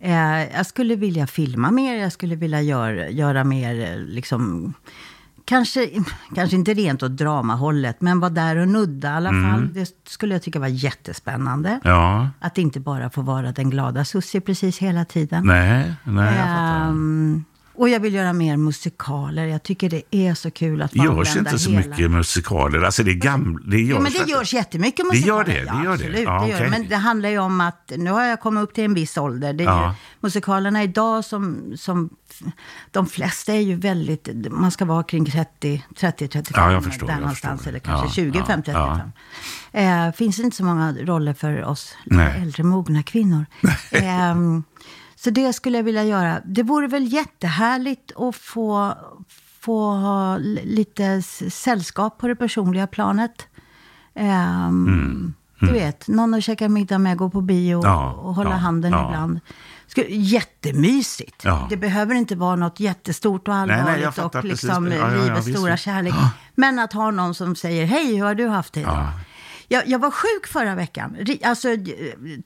Eh, 0.00 0.54
jag 0.56 0.66
skulle 0.66 0.96
vilja 0.96 1.26
filma 1.26 1.70
mer, 1.70 1.94
jag 1.96 2.12
skulle 2.12 2.34
vilja 2.36 2.60
gör, 2.62 2.92
göra 2.92 3.44
mer 3.44 3.90
eh, 3.92 3.96
liksom 3.98 4.74
Kanske, 5.50 5.90
kanske 6.34 6.56
inte 6.56 6.74
rent 6.74 7.02
åt 7.02 7.16
dramahållet, 7.16 8.00
men 8.00 8.20
vara 8.20 8.30
där 8.30 8.56
och 8.56 8.68
nudda 8.68 9.08
i 9.08 9.12
alla 9.12 9.30
fall. 9.30 9.68
Det 9.74 9.94
skulle 10.08 10.34
jag 10.34 10.42
tycka 10.42 10.58
var 10.58 10.66
jättespännande. 10.66 11.80
Ja, 11.84 12.28
Att 12.40 12.58
inte 12.58 12.80
bara 12.80 13.10
få 13.10 13.22
vara 13.22 13.52
den 13.52 13.70
glada 13.70 14.04
Susie 14.04 14.40
precis 14.40 14.78
hela 14.78 15.04
tiden. 15.04 15.46
nej, 15.46 15.94
nej, 16.04 16.24
jag 16.36 16.46
fattar. 16.46 16.90
Och 17.80 17.88
jag 17.88 18.00
vill 18.00 18.14
göra 18.14 18.32
mer 18.32 18.56
musikaler. 18.56 19.46
Jag 19.46 19.62
tycker 19.62 19.90
det 19.90 20.02
är 20.10 20.34
så 20.34 20.50
kul 20.50 20.82
att 20.82 20.90
få 20.92 20.98
Det 20.98 21.04
görs 21.04 21.28
använda 21.28 21.50
inte 21.50 21.62
så 21.62 21.70
hela... 21.70 21.88
mycket 21.88 22.10
musikaler. 22.10 22.82
Alltså 22.82 23.02
det 23.02 23.10
är 23.10 23.14
gamla... 23.14 23.60
Det 23.66 23.80
görs 23.80 23.96
Jo, 23.96 24.02
men 24.02 24.12
det 24.12 24.32
görs 24.32 24.54
jättemycket 24.54 25.06
Det 25.10 25.18
gör 25.18 25.38
musikaler. 25.38 25.44
det, 25.44 25.52
det 25.52 25.66
ja, 25.66 25.84
gör 25.84 25.88
det. 25.90 25.92
absolut, 25.94 26.20
Ja, 26.24 26.40
det 26.42 26.48
gör 26.50 26.58
det. 26.60 26.66
okej. 26.66 26.70
Men 26.80 26.88
det 26.88 26.96
handlar 26.96 27.28
ju 27.28 27.38
om 27.38 27.60
att 27.60 27.92
nu 27.96 28.10
har 28.10 28.24
jag 28.24 28.40
kommit 28.40 28.62
upp 28.62 28.74
till 28.74 28.84
en 28.84 28.94
viss 28.94 29.16
ålder. 29.18 29.52
Det 29.52 29.64
är 29.64 29.68
Ja. 29.68 29.88
ju, 29.88 29.94
musikalerna 30.20 30.82
idag 30.82 31.24
som, 31.24 31.72
som... 31.76 32.10
De 32.90 33.06
flesta 33.06 33.52
är 33.52 33.60
ju 33.60 33.74
väldigt... 33.76 34.28
Man 34.50 34.70
ska 34.70 34.84
vara 34.84 35.02
kring 35.02 35.24
30, 35.24 35.84
30 35.96 36.28
35. 36.28 36.62
Ja, 36.64 36.72
jag 36.72 36.84
förstår, 36.84 37.06
Där 37.06 37.12
jag 37.14 37.20
någonstans. 37.20 37.60
förstår. 37.60 37.68
Eller 37.70 37.78
kanske 37.78 38.06
Ja, 38.06 38.12
20, 38.32 38.38
ja, 38.38 38.46
5, 38.46 38.62
35. 38.62 38.98
ja. 39.72 39.80
Eh, 40.08 40.12
finns 40.12 40.38
inte 40.38 40.56
så 40.56 40.64
många 40.64 40.92
roller 40.92 41.34
för 41.34 41.64
oss 41.64 41.94
äldre, 42.40 42.62
mogna 42.62 43.02
kvinnor. 43.02 43.46
Ehm, 43.90 44.62
så 45.24 45.30
det 45.30 45.52
skulle 45.52 45.78
jag 45.78 45.82
vilja 45.84 46.04
göra. 46.04 46.40
Det 46.44 46.62
vore 46.62 46.86
väl 46.86 47.12
jättehärligt 47.12 48.12
att 48.16 48.36
få, 48.36 48.94
få 49.60 49.90
ha 49.90 50.36
lite 50.64 51.22
sällskap 51.50 52.18
på 52.18 52.28
det 52.28 52.36
personliga 52.36 52.86
planet. 52.86 53.46
Ehm, 54.14 55.34
Mm. 55.62 55.74
Du 55.74 55.80
vet, 55.80 56.08
någon 56.08 56.34
att 56.34 56.44
käka 56.44 56.68
middag 56.68 56.98
med, 56.98 57.16
gå 57.16 57.30
på 57.30 57.40
bio 57.40 57.80
Ja, 57.84 58.12
och 58.12 58.34
hålla 58.34 58.50
ja, 58.50 58.56
handen 58.56 58.92
ja. 58.92 59.08
ibland. 59.08 59.40
Skulle, 59.86 60.06
jättemysigt. 60.08 61.44
Det 61.70 61.76
behöver 61.76 62.14
inte 62.14 62.36
vara 62.36 62.56
något 62.56 62.80
jättestort 62.80 63.48
och 63.48 63.54
nej, 63.54 63.80
allvarligt 63.80 64.04
fattar 64.04 64.24
och 64.24 64.32
precis. 64.32 64.62
liksom 64.62 64.86
livets 64.86 65.46
stora 65.46 65.76
kärlek. 65.76 66.14
Men 66.54 66.78
att 66.78 66.92
ha 66.92 67.10
någon 67.10 67.34
som 67.34 67.56
säger, 67.56 67.86
hej, 67.86 68.16
hur 68.16 68.24
har 68.24 68.34
du 68.34 68.48
haft 68.48 68.72
det 68.72 68.80
idag? 68.80 69.08
Ja. 69.72 69.78
Jag, 69.78 69.88
jag 69.88 69.98
var 69.98 70.10
sjuk 70.10 70.46
förra 70.46 70.74
veckan. 70.74 71.16
Alltså 71.44 71.68
eh, 71.70 71.78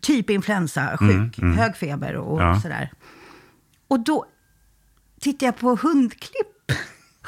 typ 0.00 0.30
influensa-sjuk. 0.30 1.38
Hög 1.56 1.76
feber 1.76 2.16
och 2.16 2.40
Mm, 2.40 2.52
Ja. 2.54 2.60
sådär. 2.60 2.90
Och 3.88 4.00
då 4.00 4.26
tittade 5.20 5.44
jag 5.46 5.56
på 5.58 5.78
hundklipp. 5.82 6.46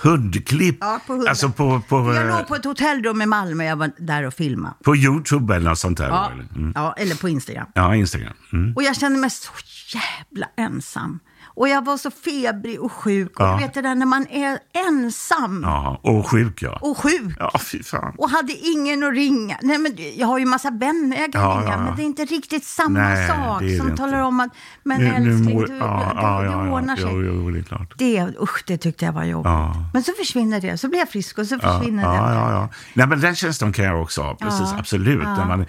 Hundklipp. 0.03 0.77
Ja, 0.81 1.01
på 1.07 1.13
hundar. 1.13 1.29
Alltså 1.29 1.49
på, 1.51 1.81
på, 1.89 1.97
jag 2.15 2.29
eh, 2.29 2.37
låg 2.39 2.49
på 2.49 2.55
ett 2.55 2.65
hotellrum 2.65 3.23
i 3.23 3.27
Malmö, 3.27 3.65
jag 3.65 3.77
var 3.77 3.91
där 3.99 4.23
och 4.23 4.35
filmade. 4.35 4.75
på 4.85 4.97
YouTube 4.97 5.57
eller 5.57 5.71
något 5.71 5.79
sånt 5.79 5.99
där. 5.99 6.09
Ja, 6.09 6.31
Eller? 6.33 6.47
Mm. 6.57 6.73
ja, 6.75 6.95
eller 6.99 7.15
på 7.17 7.29
Instagram. 7.29 7.67
ja 7.75 7.95
Instagram. 7.95 8.33
Mm. 8.53 8.73
Och 8.77 8.83
jag 8.83 8.97
kände 8.97 9.19
mig 9.19 9.31
så 9.31 9.53
jävla 9.95 10.49
ensam. 10.57 11.19
Och 11.47 11.69
jag 11.69 11.85
var 11.85 11.97
så 11.97 12.11
febrig 12.11 12.81
och 12.81 12.93
sjuk. 12.93 13.41
Och 13.41 13.47
Ja. 13.47 13.57
du 13.59 13.63
vet 13.65 13.75
det 13.75 13.83
där 13.83 13.95
när 13.95 14.07
man 14.07 14.27
är 14.31 14.59
ensam 14.89 15.63
Ja, 15.65 16.01
och 16.03 16.31
sjuk 16.31 16.63
ja. 16.63 16.79
och 16.83 16.99
sjuk. 16.99 17.37
Ja, 17.39 17.59
fy 17.59 17.83
fan. 17.83 18.15
Och 18.19 18.31
hade 18.31 18.53
ingen 18.53 19.03
att 19.03 19.13
ringa. 19.15 19.57
Nej, 19.63 19.79
men 19.79 19.97
jag 20.17 20.27
har 20.27 20.39
ju 20.39 20.45
massa 20.47 20.71
vänner 20.71 21.17
jag 21.21 21.33
kan 21.33 21.43
Ja, 21.43 21.59
ringa, 21.61 21.71
ja, 21.73 21.79
men 21.79 21.97
det 21.97 22.03
är 22.03 22.05
inte 22.05 22.25
riktigt 22.25 22.65
samma 22.65 22.99
Nej, 22.99 23.29
sak 23.29 23.59
som 23.59 23.67
inte. 23.91 23.97
talar 23.97 24.21
om 24.21 24.41
att, 24.41 24.51
men 24.83 24.99
Nu- 25.01 25.05
nu 25.05 25.15
älskling, 25.15 25.55
mår- 25.55 25.67
du, 25.67 25.77
ja, 25.77 26.11
du, 26.15 26.21
ja, 26.21 26.45
ja. 26.67 26.73
ordnar 26.73 26.97
sig. 26.97 27.05
Jo, 27.11 27.23
jo, 27.23 27.51
det 27.51 27.59
är 27.59 27.63
klart. 27.63 27.95
Det, 27.99 28.27
usch, 28.43 28.65
det 28.67 28.79
tyckte 28.79 29.05
jag 29.05 29.13
var 29.13 29.25
jobbigt. 29.25 29.53
Men 29.93 30.03
så 30.03 30.13
försvinner 30.19 30.61
det, 30.61 30.79
så 30.79 30.89
blir 30.89 30.99
jag 30.99 31.09
frisk 31.09 31.39
och 31.39 31.47
så 31.47 31.59
försvinner 31.59 32.09
det. 32.09 32.17
ja, 32.17 32.51
ja. 32.51 32.69
Nej, 32.95 33.07
men 33.07 33.21
den 33.21 33.35
känslan 33.37 33.73
kan 33.73 33.85
jag 33.85 34.03
också 34.03 34.23
ha. 34.23 34.35
Precis, 34.35 34.73
absolut. 34.79 35.23
När 35.25 35.47
man, 35.47 35.67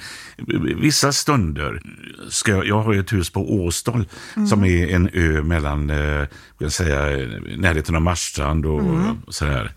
vissa 0.81 1.11
stunder, 1.11 1.81
ska 2.29 2.51
jag, 2.51 2.65
jag 2.65 2.81
har 2.81 2.93
ju 2.93 2.99
ett 2.99 3.13
hus 3.13 3.29
på 3.29 3.53
Åstol 3.65 4.07
Mm. 4.35 4.47
som 4.47 4.65
är 4.65 4.87
en 4.95 5.09
ö 5.13 5.43
mellan 5.43 5.66
mellan, 5.75 5.89
eh, 6.21 6.27
jag 6.57 6.71
säga, 6.71 7.27
närheten 7.57 7.95
av 7.95 8.01
Marstrand 8.01 8.65
och, 8.65 8.79
Mm. 8.81 9.17
och 9.27 9.33
sådär. 9.33 9.71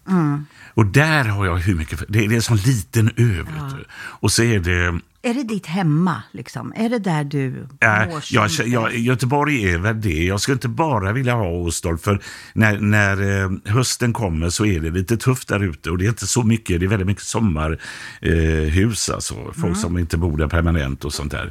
Och 0.75 0.87
där 0.87 1.25
har 1.25 1.47
jag 1.47 1.57
hur 1.57 1.75
mycket, 1.75 1.99
det, 1.99 2.05
det 2.19 2.25
är 2.25 2.33
en 2.33 2.43
sån 2.43 2.57
liten 2.57 3.09
ö. 3.17 3.45
du. 3.77 3.85
Och 3.93 4.33
så 4.33 4.43
är 4.43 4.59
det, 4.61 5.01
Är 5.23 5.35
det 5.35 5.43
ditt 5.43 5.67
hemma, 5.67 6.23
liksom? 6.33 6.73
Är 6.77 6.89
det 6.89 6.99
där 6.99 7.25
du 7.25 7.67
Ja, 7.81 8.07
mår 8.09 8.23
jag, 8.31 8.51
jag, 8.67 8.97
Göteborg 8.97 9.71
är 9.73 9.79
väl 9.79 10.01
det. 10.01 10.25
Jag 10.25 10.41
skulle 10.41 10.53
inte 10.55 10.69
bara 10.69 11.13
vilja 11.13 11.35
ha 11.35 11.47
Åstol 11.49 11.99
för 11.99 12.21
när, 12.53 12.79
när 12.81 13.43
eh, 13.45 13.51
hösten 13.75 14.13
kommer 14.13 14.51
så 14.51 14.67
är 14.67 14.81
det 14.81 14.91
lite 14.91 15.17
tufft 15.17 15.49
där 15.49 15.61
ute 15.61 15.91
och 15.91 15.99
det 15.99 16.05
är 16.05 16.09
inte 16.09 16.27
så 16.27 16.43
mycket, 16.43 16.81
det 16.81 16.87
är 16.87 16.89
väldigt 16.89 17.07
mycket 17.07 17.23
sommarhus 17.25 19.09
eh, 19.09 19.15
alltså. 19.15 19.53
Folk 19.61 19.77
som 19.77 19.99
inte 19.99 20.17
bor 20.17 20.37
där 20.39 20.49
permanent 20.49 21.05
och 21.05 21.13
sånt 21.13 21.33
där. 21.33 21.51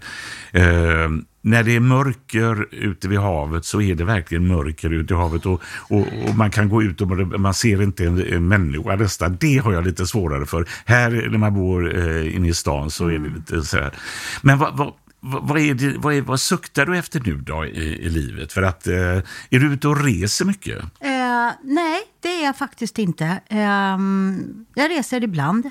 Eh, 0.51 1.09
när 1.41 1.63
det 1.63 1.75
är 1.75 1.79
mörker 1.79 2.67
ute 2.71 3.07
vid 3.07 3.19
havet 3.19 3.65
så 3.65 3.81
är 3.81 3.95
det 3.95 4.03
verkligen 4.03 4.47
mörker 4.47 4.93
ute 4.93 5.13
i 5.13 5.17
havet 5.17 5.45
och, 5.45 5.61
och, 5.87 6.07
och 6.27 6.35
man 6.35 6.51
kan 6.51 6.69
gå 6.69 6.83
ut 6.83 7.01
och 7.01 7.07
man 7.39 7.53
ser 7.53 7.81
inte 7.81 8.05
en, 8.05 8.33
en 8.33 8.47
människa 8.47 8.95
nästan. 8.95 9.37
Det 9.39 9.57
har 9.57 9.73
jag 9.73 9.85
lite 9.85 10.05
svårare 10.05 10.45
för. 10.45 10.67
Här 10.85 11.29
när 11.31 11.37
man 11.37 11.53
bor 11.53 11.97
eh, 11.97 12.35
inne 12.35 12.47
i 12.47 12.53
stan 12.53 12.91
så 12.91 13.07
är 13.07 13.19
det 13.19 13.29
lite 13.29 13.61
så 13.61 13.77
här. 13.77 13.93
Men 14.41 14.57
vad, 14.57 14.77
vad, 14.77 14.93
vad, 15.19 15.59
är 15.59 15.73
det, 15.73 15.97
vad, 15.97 16.13
är, 16.13 16.21
vad 16.21 16.39
suktar 16.39 16.85
du 16.85 16.97
efter 16.97 17.19
nu 17.19 17.35
då 17.35 17.65
i, 17.65 18.05
i 18.05 18.09
livet? 18.09 18.53
För 18.53 18.61
att, 18.61 18.87
eh, 18.87 19.17
är 19.49 19.59
du 19.59 19.73
ute 19.73 19.87
och 19.87 20.03
reser 20.03 20.45
mycket? 20.45 20.77
Eh, 20.99 21.51
nej, 21.63 22.01
det 22.21 22.29
är 22.29 22.45
jag 22.45 22.57
faktiskt 22.57 22.99
inte. 22.99 23.41
Ehm, 23.49 24.65
jag 24.75 24.91
reser 24.91 25.23
ibland. 25.23 25.69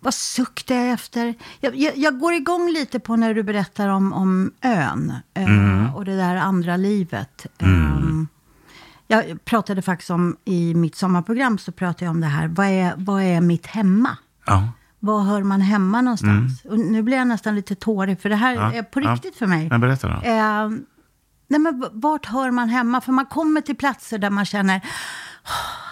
Vad 0.00 0.14
suktar 0.14 0.74
jag 0.74 0.90
efter? 0.90 1.34
Jag, 1.60 1.76
jag, 1.76 1.96
jag 1.96 2.18
går 2.18 2.32
igång 2.34 2.70
lite 2.70 3.00
på 3.00 3.16
när 3.16 3.34
du 3.34 3.42
berättar 3.42 3.88
om, 3.88 4.12
om 4.12 4.50
ön 4.62 5.12
eh, 5.34 5.96
och 5.96 6.04
det 6.04 6.16
där 6.16 6.36
andra 6.36 6.76
livet. 6.76 7.46
Ehm, 7.58 8.28
jag 9.06 9.44
pratade 9.44 9.82
faktiskt 9.82 10.10
om, 10.10 10.36
i 10.44 10.74
mitt 10.74 10.96
sommarprogram 10.96 11.58
så 11.58 11.72
pratade 11.72 12.04
jag 12.04 12.10
om 12.10 12.20
det 12.20 12.26
här. 12.26 12.48
Vad 12.48 12.66
är, 12.66 12.94
vad 12.96 13.22
är 13.22 13.40
mitt 13.40 13.66
hemma? 13.66 14.16
Ja. 14.46 14.68
Var 15.00 15.22
hör 15.22 15.42
man 15.42 15.60
hemma 15.60 16.00
någonstans? 16.00 16.64
Och 16.64 16.78
nu 16.78 17.02
blir 17.02 17.16
jag 17.16 17.26
nästan 17.28 17.54
lite 17.54 17.74
tårig, 17.74 18.20
för 18.20 18.28
det 18.28 18.36
här 18.36 18.54
Ja, 18.54 18.72
är 18.72 18.82
på 18.82 19.00
ja. 19.00 19.12
riktigt 19.14 19.36
för 19.36 19.46
mig. 19.46 19.68
Men 19.68 19.80
berätta 19.80 20.08
då. 20.08 20.14
Eh, 20.14 20.68
nej 21.48 21.60
men 21.60 21.84
vart 21.92 22.26
hör 22.26 22.50
man 22.50 22.68
hemma? 22.68 23.00
För 23.00 23.12
man 23.12 23.26
kommer 23.26 23.60
till 23.60 23.76
platser 23.76 24.18
där 24.18 24.30
man 24.30 24.44
känner, 24.44 24.80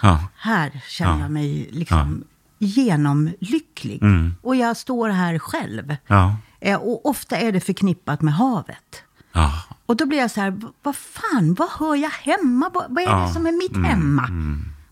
Ja. 0.01 0.27
här 0.37 0.81
känner 0.87 1.11
Ja. 1.11 1.19
jag 1.19 1.31
mig 1.31 1.69
liksom 1.71 2.23
genomlycklig. 2.59 4.01
Och 4.41 4.55
jag 4.55 4.77
står 4.77 5.09
här 5.09 5.39
själv. 5.39 5.95
Ja. 6.07 6.35
Eh, 6.59 6.77
och 6.79 7.05
ofta 7.05 7.37
är 7.37 7.51
det 7.51 7.59
förknippat 7.59 8.21
med 8.21 8.33
havet. 8.33 9.03
Ja. 9.33 9.51
Och 9.85 9.95
då 9.97 10.05
blir 10.05 10.17
jag 10.17 10.31
så 10.31 10.41
här, 10.41 10.51
"V- 10.51 10.67
vad 10.83 10.95
fan, 10.95 11.53
vad 11.53 11.69
hör 11.69 11.95
jag 11.95 12.09
hemma? 12.09 12.71
Vad, 12.73 12.85
vad 12.89 13.03
är 13.03 13.07
Ja. 13.07 13.25
det 13.27 13.33
som 13.33 13.45
är 13.47 13.51
mitt 13.51 13.87
hemma? 13.87 14.27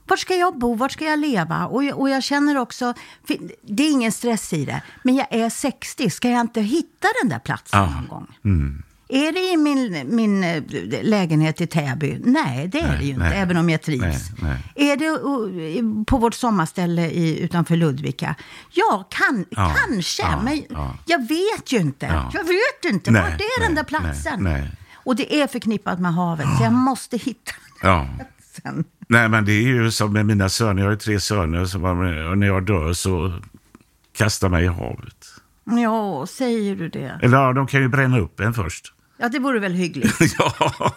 Vart 0.08 0.19
ska 0.19 0.36
jag 0.36 0.58
bo? 0.60 0.76
Vart 0.76 0.91
ska 0.91 1.06
jag 1.06 1.19
leva? 1.19 1.65
Och 1.67 1.84
jag, 1.84 1.99
och 1.99 2.10
jag 2.10 2.23
känner 2.23 2.58
också, 2.58 2.93
det 3.67 3.84
är 3.84 3.91
ingen 3.91 4.12
stress 4.12 4.54
i 4.54 4.65
det, 4.65 4.82
men 5.04 5.15
jag 5.15 5.28
är 5.30 5.49
60, 5.49 6.10
ska 6.10 6.30
jag 6.30 6.41
inte 6.41 6.62
hitta 6.62 7.08
den 7.21 7.30
där 7.30 7.39
platsen 7.39 7.80
någon 7.91 8.08
gång? 8.08 8.28
Är 9.13 9.32
det 9.32 9.39
i 9.39 9.58
min, 9.58 10.15
min 10.15 10.43
eh, 10.43 10.63
lägenhet 11.04 11.62
i 11.62 11.67
Täby? 11.67 12.19
Nej, 12.23 12.67
det 12.67 12.80
är 12.80 12.88
Nej, 12.88 12.97
det 12.97 13.04
ju 13.04 13.10
inte, 13.10 13.23
nej. 13.23 13.39
även 13.39 13.58
om 13.58 13.69
jag 13.69 13.82
trivs. 13.82 14.32
Nej, 14.41 14.58
Är 14.76 14.97
det 14.97 16.06
på 16.06 16.17
vårt 16.17 16.34
sommarställe 16.34 17.10
i, 17.10 17.43
utanför 17.43 17.76
Ludvika? 17.76 18.36
Ja, 18.71 19.08
kan, 19.10 19.45
Ja, 19.49 19.76
kanske, 19.78 20.21
ja, 20.23 20.41
men 20.43 20.62
ja. 20.69 20.97
jag 21.06 21.28
vet 21.28 21.71
ju 21.71 21.78
inte. 21.78 22.06
Ja. 22.06 22.32
Jag 22.34 22.43
vet 22.43 22.93
inte, 22.93 23.12
Nej, 23.12 23.21
vart 23.21 23.41
är 23.41 23.62
den 23.63 23.76
där 23.76 23.84
platsen? 23.84 24.49
Och 24.93 25.15
det 25.15 25.41
är 25.41 25.47
förknippat 25.47 25.99
med 25.99 26.13
havet, 26.13 26.47
så 26.58 26.63
jag 26.63 26.73
måste 26.73 27.17
hitta 27.17 27.52
den. 28.63 28.86
Nej, 29.08 29.30
men 29.30 29.45
det 29.45 29.52
är 29.52 29.62
ju 29.62 29.91
som 29.91 30.13
med 30.13 30.26
mina 30.26 30.49
söner. 30.49 30.82
Jag 30.82 30.88
har 30.88 30.91
ju 30.91 30.97
tre 30.97 31.19
söner. 31.19 31.86
Och 32.32 32.38
när 32.38 32.47
jag 32.47 32.65
dör 32.65 32.93
så 32.93 33.34
kastar 34.17 34.49
mig 34.49 34.63
i 34.63 34.67
havet. 34.67 35.28
Ja, 35.63 36.26
säger 36.28 36.76
du 36.76 36.89
det? 36.89 37.19
Eller 37.21 37.38
ja, 37.38 37.54
de 37.54 37.67
kan 37.67 37.82
ju 37.82 37.88
bränna 37.88 38.19
upp 38.19 38.39
en 38.39 38.54
först. 38.54 38.92
Ja, 39.17 39.30
det 39.30 39.39
vore 39.39 39.60
väl 39.60 39.73
hyggligt. 39.73 40.15
ja, 40.38 40.93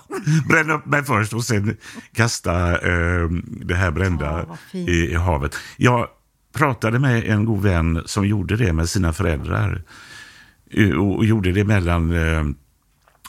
bränna 0.49 0.73
upp 0.75 0.87
mig 0.87 1.05
först 1.05 1.33
och 1.33 1.45
sen 1.45 1.77
kasta 2.15 2.73
eh, 2.73 3.29
det 3.47 3.75
här 3.75 3.91
brända 3.91 4.47
Ja, 4.73 4.79
i, 4.79 4.91
i 4.91 5.15
havet. 5.15 5.57
Jag 5.77 6.09
pratade 6.55 6.99
med 6.99 7.25
en 7.25 7.45
god 7.45 7.63
vän 7.63 8.03
som 8.07 8.27
gjorde 8.27 8.57
det 8.57 8.73
med 8.73 8.89
sina 8.89 9.13
föräldrar. 9.13 9.83
Och, 10.99 11.17
och 11.17 11.25
gjorde 11.25 11.53
det 11.53 11.65
mellan 11.65 12.13
eh, 12.13 12.45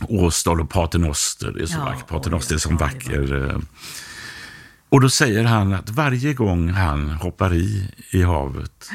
Åstad 0.10 0.52
och 0.52 0.70
Paternoster. 0.70 1.52
Det 1.52 1.62
är 1.62 1.66
så 1.66 1.78
Ja, 1.78 1.86
vackert. 1.86 2.08
Paternoster 2.08 2.56
är 2.56 2.60
så 2.60 2.70
ja, 2.72 2.78
vacker. 2.78 3.50
eh. 3.50 3.58
Och 4.90 5.02
då 5.02 5.10
säger 5.10 5.44
han 5.44 5.74
att 5.74 5.90
varje 5.90 6.34
gång 6.34 6.70
han 6.70 7.10
hoppar 7.10 7.54
i 7.54 7.92
i 8.12 8.24
havet 8.24 8.90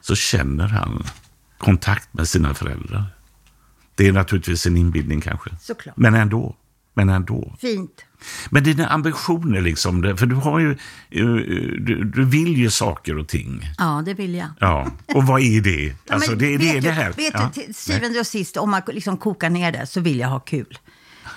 så 0.00 0.14
känner 0.14 0.68
han 0.68 1.04
kontakt 1.58 2.12
med 2.14 2.28
sina 2.28 2.54
föräldrar. 2.54 3.04
Det 3.94 4.06
är 4.08 4.12
naturligtvis 4.12 4.66
en 4.66 4.76
inbildning 4.76 5.20
kanske. 5.20 5.50
Såklart. 5.60 5.96
Men 5.96 6.14
ändå. 6.14 6.56
Men 6.94 7.08
ändå. 7.08 7.56
Fint. 7.60 8.04
Men 8.50 8.64
dina 8.64 8.86
ambitioner, 8.86 9.60
liksom, 9.60 10.02
det- 10.02 10.16
för 10.16 10.26
du 10.26 10.34
har 10.34 10.58
ju, 10.58 10.70
eh, 10.70 11.26
du, 11.80 12.04
du 12.04 12.24
vill 12.24 12.56
ju 12.56 12.70
saker 12.70 13.18
och 13.18 13.28
ting. 13.28 13.62
Ja, 13.78 14.02
det 14.06 14.14
vill 14.14 14.34
jag. 14.34 14.48
Ja, 14.60 14.90
och 15.14 15.24
vad 15.26 15.40
är 15.40 15.60
det? 15.60 15.84
Ja, 16.06 16.14
Alltså, 16.14 16.30
men 16.30 16.38
det, 16.38 16.56
det 16.56 16.68
är 16.68 16.74
vet 16.74 16.82
det 16.82 16.88
du- 16.88 16.94
här. 16.94 17.12
Vet 17.12 17.34
ja. 17.34 17.50
du, 17.54 17.62
till 17.62 17.74
syvende 17.74 18.20
och 18.20 18.26
sist, 18.26 18.56
om 18.56 18.70
man 18.70 18.82
liksom 18.86 19.16
kokar 19.16 19.50
ner 19.50 19.72
det, 19.72 19.86
så 19.86 20.00
vill 20.00 20.18
jag 20.18 20.28
ha 20.28 20.40
kul. 20.40 20.78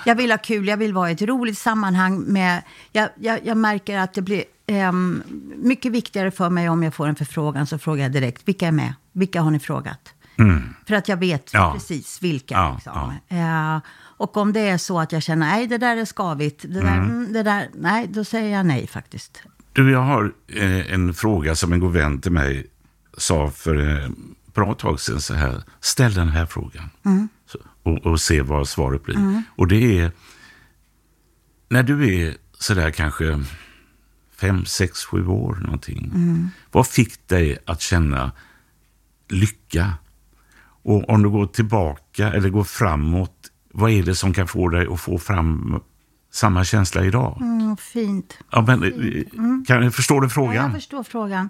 Jag 0.06 0.16
vill 0.16 0.32
ha 0.32 0.38
kul, 0.38 0.68
jag 0.68 0.78
vill 0.78 0.94
vara 0.94 1.10
i 1.10 1.14
ett 1.14 1.22
roligt 1.22 1.58
sammanhang 1.58 2.20
med... 2.20 2.62
Jag, 2.92 3.10
jag, 3.20 3.40
jag 3.46 3.58
märker 3.58 3.98
att 3.98 4.14
det 4.14 4.22
blir 4.22 4.44
ehm, 4.68 5.24
mycket 5.56 5.92
viktigare 5.92 6.32
för 6.32 6.50
mig 6.50 6.70
om 6.70 6.84
jag 6.84 6.94
får 6.94 7.08
en 7.08 7.16
förfrågan, 7.16 7.68
så 7.68 7.78
frågar 7.78 8.04
jag 8.04 8.12
direkt, 8.12 8.42
vilka 8.48 8.68
är 8.68 8.72
med? 8.72 8.94
Vilka 9.12 9.42
har 9.42 9.52
ni 9.52 9.60
frågat? 9.60 10.14
För 10.88 10.94
att 10.96 11.08
jag 11.08 11.18
vet 11.18 11.54
Mm. 11.54 11.66
Ja. 11.66 11.74
precis 11.74 12.22
vilka. 12.24 12.54
Ja, 12.54 12.74
liksom. 12.76 13.14
Eh, 13.28 13.80
och 14.18 14.38
om 14.38 14.54
det 14.54 14.60
är 14.60 14.78
så 14.78 15.00
att 15.00 15.12
jag 15.12 15.24
känner, 15.24 15.48
nej, 15.48 15.68
det 15.68 15.78
där 15.78 15.98
är 15.98 16.06
skavigt, 16.06 16.62
det 16.62 16.82
där, 16.82 16.98
mm, 16.98 17.34
det 17.34 17.44
där, 17.44 17.70
nej, 17.76 18.08
då 18.08 18.24
säger 18.24 18.58
jag 18.58 18.66
nej 18.66 18.88
faktiskt. 18.88 19.42
Du, 19.74 19.92
jag 19.92 20.02
har 20.02 20.34
eh, 20.48 20.94
en 20.94 21.14
fråga 21.14 21.56
som 21.56 21.74
en 21.74 21.80
god 21.80 21.94
vän 21.94 22.22
till 22.22 22.32
mig 22.32 22.68
sa 23.18 23.50
för 23.52 24.04
eh, 24.04 24.10
bra 24.54 24.74
tag 24.74 25.00
sedan 25.00 25.22
så 25.22 25.34
här. 25.34 25.64
Ställ 25.80 26.14
den 26.14 26.30
här 26.30 26.46
frågan 26.46 26.90
så, 27.46 27.58
och, 27.84 27.98
och 27.98 28.22
se 28.22 28.42
vad 28.42 28.68
svaret 28.70 29.04
blir. 29.04 29.44
Och 29.56 29.68
det 29.68 30.00
är, 30.00 30.12
när 31.70 31.84
du 31.84 32.16
är 32.16 32.38
sådär 32.60 32.92
kanske 32.92 33.44
fem, 34.36 34.66
sex, 34.66 35.04
sju 35.06 35.28
år 35.28 35.56
någonting. 35.56 36.12
Vad 36.72 36.88
fick 36.88 37.28
dig 37.28 37.58
att 37.66 37.82
känna 37.82 38.32
lycka? 39.30 39.94
Och 40.84 41.10
om 41.10 41.24
du 41.24 41.30
går 41.30 41.46
tillbaka 41.46 42.34
eller 42.34 42.50
går 42.50 42.64
framåt, 42.64 43.50
vad 43.74 43.92
är 43.92 44.04
det 44.04 44.16
som 44.16 44.34
kan 44.34 44.48
få 44.48 44.70
dig 44.70 44.88
att 44.92 45.00
få 45.02 45.18
fram 45.18 45.80
samma 46.32 46.64
känsla 46.64 47.06
idag? 47.06 47.38
Mm, 47.42 47.78
fint. 47.78 48.38
Ja, 48.52 48.62
men, 48.62 48.84
eh, 48.84 49.24
kan, 49.68 49.92
förstår 49.92 50.22
du 50.22 50.26
Ja, 50.26 50.30
frågan? 50.30 50.56
jag 50.64 50.72
förstår 50.74 51.04
frågan. 51.04 51.50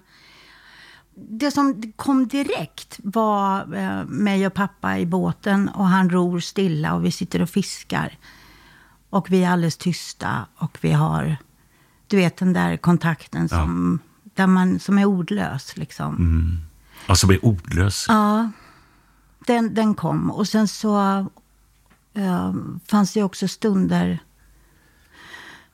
Det 1.15 1.51
som 1.51 1.93
kom 1.95 2.27
direkt 2.27 2.99
var 3.03 3.75
eh, 3.75 4.05
mig 4.05 4.47
och 4.47 4.53
pappa 4.53 4.99
i 4.99 5.05
båten 5.05 5.69
och 5.69 5.85
han 5.85 6.09
ror 6.09 6.39
stilla 6.39 6.93
och 6.93 7.05
vi 7.05 7.11
sitter 7.11 7.41
och 7.41 7.49
fiskar. 7.49 8.17
Och 9.09 9.31
vi 9.31 9.43
är 9.43 9.49
alldeles 9.49 9.77
tysta 9.77 10.45
och 10.57 10.77
vi 10.81 10.91
har, 10.91 11.37
du 12.07 12.17
vet 12.17 12.37
den 12.37 12.53
där 12.53 12.77
kontakten 12.77 13.49
som, 13.49 13.99
där 14.33 14.47
man, 14.47 14.79
som 14.79 14.97
är 14.99 15.05
ordlös. 15.05 15.77
Liksom. 15.77 16.59
Alltså 17.07 17.27
blir 17.27 17.45
ordlös. 17.45 18.05
Ja, 18.07 18.51
den, 19.47 19.73
den 19.73 19.95
kom. 19.95 20.31
Och 20.31 20.47
sen 20.47 20.67
så 20.67 20.97
eh, 22.13 22.53
fanns 22.87 23.13
det 23.13 23.23
också 23.23 23.47
stunder 23.47 24.19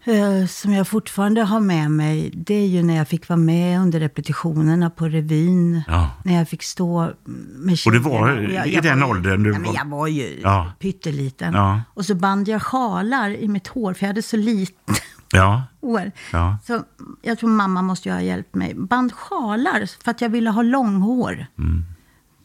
eh, 0.03 0.45
som 0.47 0.73
jag 0.73 0.87
fortfarande 0.87 1.43
har 1.43 1.59
med 1.59 1.91
mig. 1.91 2.31
Det 2.33 2.53
är 2.53 2.67
ju 2.67 2.83
när 2.83 2.95
jag 2.95 3.07
fick 3.07 3.29
vara 3.29 3.37
med 3.37 3.79
under 3.79 3.99
repetitionerna 3.99 4.89
på 4.89 5.05
revyn. 5.07 5.81
Ja. 5.87 6.09
När 6.23 6.35
jag 6.35 6.49
fick 6.49 6.63
stå 6.63 7.11
med 7.55 7.77
Och 7.85 7.91
det 7.91 7.99
var 7.99 8.29
jag, 8.29 8.67
i 8.67 8.73
jag 8.73 8.83
den 8.83 8.99
var 8.99 9.07
åldern 9.07 9.43
du 9.43 9.51
Nej, 9.51 9.59
men 9.59 9.73
jag 9.73 9.85
var 9.85 10.07
ju 10.07 10.39
Ja. 10.43 10.71
pytteliten. 10.79 11.53
Ja. 11.53 11.81
Och 11.93 12.05
så 12.05 12.15
band 12.15 12.47
jag 12.47 12.61
sjalar 12.61 13.29
i 13.29 13.47
mitt 13.47 13.67
hår, 13.67 13.93
för 13.93 14.03
jag 14.03 14.07
hade 14.07 14.21
så 14.21 14.37
lite 14.37 14.73
Ja, 15.31 15.63
hår. 15.81 16.11
Ja. 16.31 16.57
Så 16.67 16.83
jag 17.21 17.39
tror 17.39 17.49
mamma 17.49 17.81
måste 17.81 18.09
ju 18.09 18.15
ha 18.15 18.21
hjälpt 18.21 18.55
mig. 18.55 18.73
Band 18.75 19.13
sjalar 19.13 20.03
för 20.03 20.11
att 20.11 20.21
jag 20.21 20.29
ville 20.29 20.49
ha 20.49 20.61
långhår. 20.61 21.45
Mm. 21.57 21.83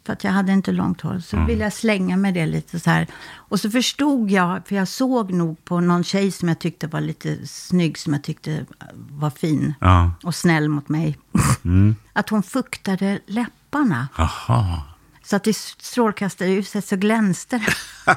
För 0.06 0.12
att 0.12 0.24
jag 0.24 0.30
hade 0.32 0.52
inte 0.52 0.72
långt 0.72 1.00
hår. 1.00 1.18
Så 1.18 1.44
ville 1.44 1.64
jag 1.64 1.72
slänga 1.72 2.16
med 2.16 2.34
det 2.34 2.46
lite 2.46 2.80
så 2.80 2.90
här. 2.90 3.06
Och 3.34 3.60
så 3.60 3.70
förstod 3.70 4.30
jag, 4.30 4.66
för 4.68 4.74
jag 4.76 4.88
såg 4.88 5.32
nog 5.32 5.64
på 5.64 5.80
någon 5.80 6.04
tjej 6.04 6.30
som 6.30 6.48
jag 6.48 6.58
tyckte 6.58 6.86
var 6.86 7.00
lite 7.00 7.46
snygg, 7.46 7.98
som 7.98 8.12
jag 8.12 8.22
tyckte 8.22 8.66
var 9.10 9.30
fin. 9.30 9.74
ja. 9.80 10.10
Och 10.22 10.34
snäll 10.34 10.68
mot 10.68 10.88
mig. 10.88 11.18
Att 12.12 12.28
hon 12.28 12.42
fuktade 12.42 13.18
läpparna. 13.26 14.08
Aha. 14.18 14.82
Så 15.24 15.36
att 15.36 15.46
i 15.46 15.52
strålkastarljuset 15.52 16.84
så 16.84 16.96
glänste 16.96 17.58
det. 17.58 17.74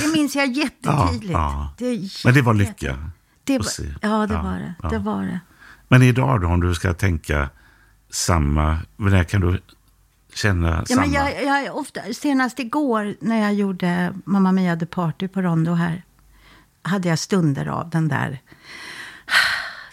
Det 0.00 0.12
minns 0.12 0.36
jag 0.36 0.52
jättetydligt. 0.52 1.32
Ja, 1.32 1.72
ja. 1.78 1.86
Det 1.86 2.08
Men 2.24 2.34
det 2.34 2.42
var 2.42 2.54
lycka. 2.54 3.10
Det 3.44 3.58
var, 3.58 3.66
ja, 4.02 4.26
det 4.26 4.34
Ja, 4.34 4.42
var 4.42 4.58
det. 4.58 4.74
ja. 4.82 4.88
Det 4.88 4.98
var 4.98 5.22
det. 5.22 5.40
Men 5.88 6.02
idag 6.02 6.40
då, 6.40 6.46
om 6.48 6.60
du 6.60 6.74
ska 6.74 6.94
tänka 6.94 7.48
samma, 8.10 8.78
när 8.96 9.24
kan 9.24 9.40
du 9.40 9.60
känna 10.34 10.68
Ja, 10.68 10.84
samma? 10.86 11.00
men 11.00 11.12
jag, 11.12 11.44
jag, 11.44 11.76
ofta, 11.76 12.00
senast 12.12 12.58
igår 12.58 13.14
när 13.20 13.42
jag 13.42 13.54
gjorde 13.54 14.12
Mamma 14.24 14.52
Mia 14.52 14.76
The 14.76 14.86
Party 14.86 15.28
på 15.28 15.42
Rondo 15.42 15.72
här, 15.74 16.02
hade 16.82 17.08
jag 17.08 17.18
stunder 17.18 17.66
av 17.66 17.90
den 17.90 18.08
där... 18.08 18.38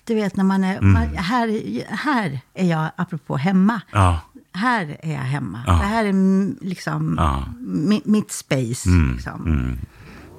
Du 0.03 0.15
vet 0.15 0.35
när 0.35 0.43
man 0.43 0.63
är... 0.63 0.81
Man, 0.81 1.07
här, 1.15 1.85
här 1.95 2.39
är 2.53 2.65
jag, 2.69 2.89
apropå 2.95 3.37
hemma. 3.37 3.81
Ja, 3.91 4.19
Här 4.53 4.97
är 5.03 5.11
jag 5.13 5.19
hemma. 5.19 5.63
Ja. 5.67 5.73
Det 5.73 5.77
här 5.85 6.05
är 6.05 6.09
mm, 6.09 6.57
liksom 6.61 7.15
Ja. 7.17 7.43
mi, 7.59 8.01
mitt 8.05 8.31
space. 8.31 8.89
liksom. 9.13 9.77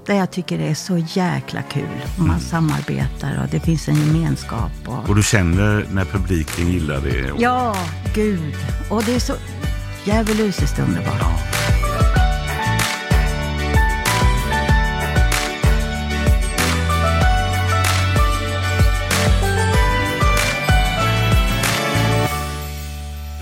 Där 0.07 0.14
jag 0.14 0.30
tycker 0.30 0.59
det 0.59 0.68
är 0.68 0.74
så 0.74 0.99
jäkla 0.99 1.62
kul. 1.62 1.88
Och 2.18 2.24
man 2.24 2.40
samarbetar 2.40 3.42
och 3.42 3.49
det 3.51 3.61
finns 3.61 3.88
en 3.88 3.94
gemenskap. 3.94 4.72
Och, 4.86 5.09
och 5.09 5.14
du 5.16 5.22
känner 5.22 5.86
när 5.92 6.05
publiken 6.05 6.66
gillar 6.68 7.01
det? 7.01 7.32
Och, 7.32 7.40
Ja, 7.40 7.76
gud. 8.14 8.55
Och 8.90 9.03
det 9.05 9.14
är 9.14 9.20
så 9.20 9.34
djävulusiskt 10.05 10.78
underbart. 10.78 11.38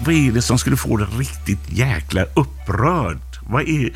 Vad 0.07 0.15
är 0.15 0.33
det 0.33 0.43
som 0.43 0.59
skulle 0.59 0.77
få 0.77 0.97
dig 0.97 1.07
riktigt 1.19 1.71
jäkla 1.71 2.23
upprörd? 2.23 3.19
Vad 3.49 3.63
är, 3.63 3.93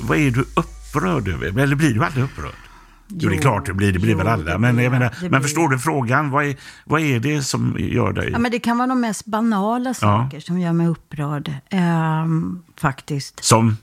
vad 0.00 0.18
är 0.18 0.30
du 0.30 0.40
upprörd 0.40 1.28
över? 1.28 1.58
Eller 1.58 1.76
blir 1.76 1.94
du 1.94 2.04
aldrig 2.04 2.24
upprörd? 2.24 2.69
Jo, 3.12 3.28
det 3.30 3.36
är 3.36 3.40
klart 3.40 3.66
det 3.66 3.74
blir, 3.74 3.92
det 3.92 3.98
blir 3.98 4.10
jo, 4.12 4.18
väl 4.18 4.26
alla. 4.26 4.58
Men, 4.58 4.78
jag 4.78 4.90
menar, 4.92 5.14
men 5.20 5.30
blir 5.30 5.40
förstår 5.40 5.68
du 5.68 5.78
frågan? 5.78 6.30
Vad 6.30 6.44
är, 6.44 6.56
vad 6.84 7.00
är 7.00 7.20
det 7.20 7.42
som 7.42 7.76
gör 7.78 8.12
dig... 8.12 8.30
Ja, 8.32 8.38
men 8.38 8.50
det 8.50 8.58
kan 8.58 8.78
vara 8.78 8.88
de 8.88 9.00
mest 9.00 9.26
banala 9.26 9.94
saker 9.94 10.40
som 10.40 10.60
gör 10.60 10.72
mig 10.72 10.86
upprörd. 10.86 11.54
Ehm, 11.70 12.62
faktiskt. 12.76 13.44
Som... 13.44 13.76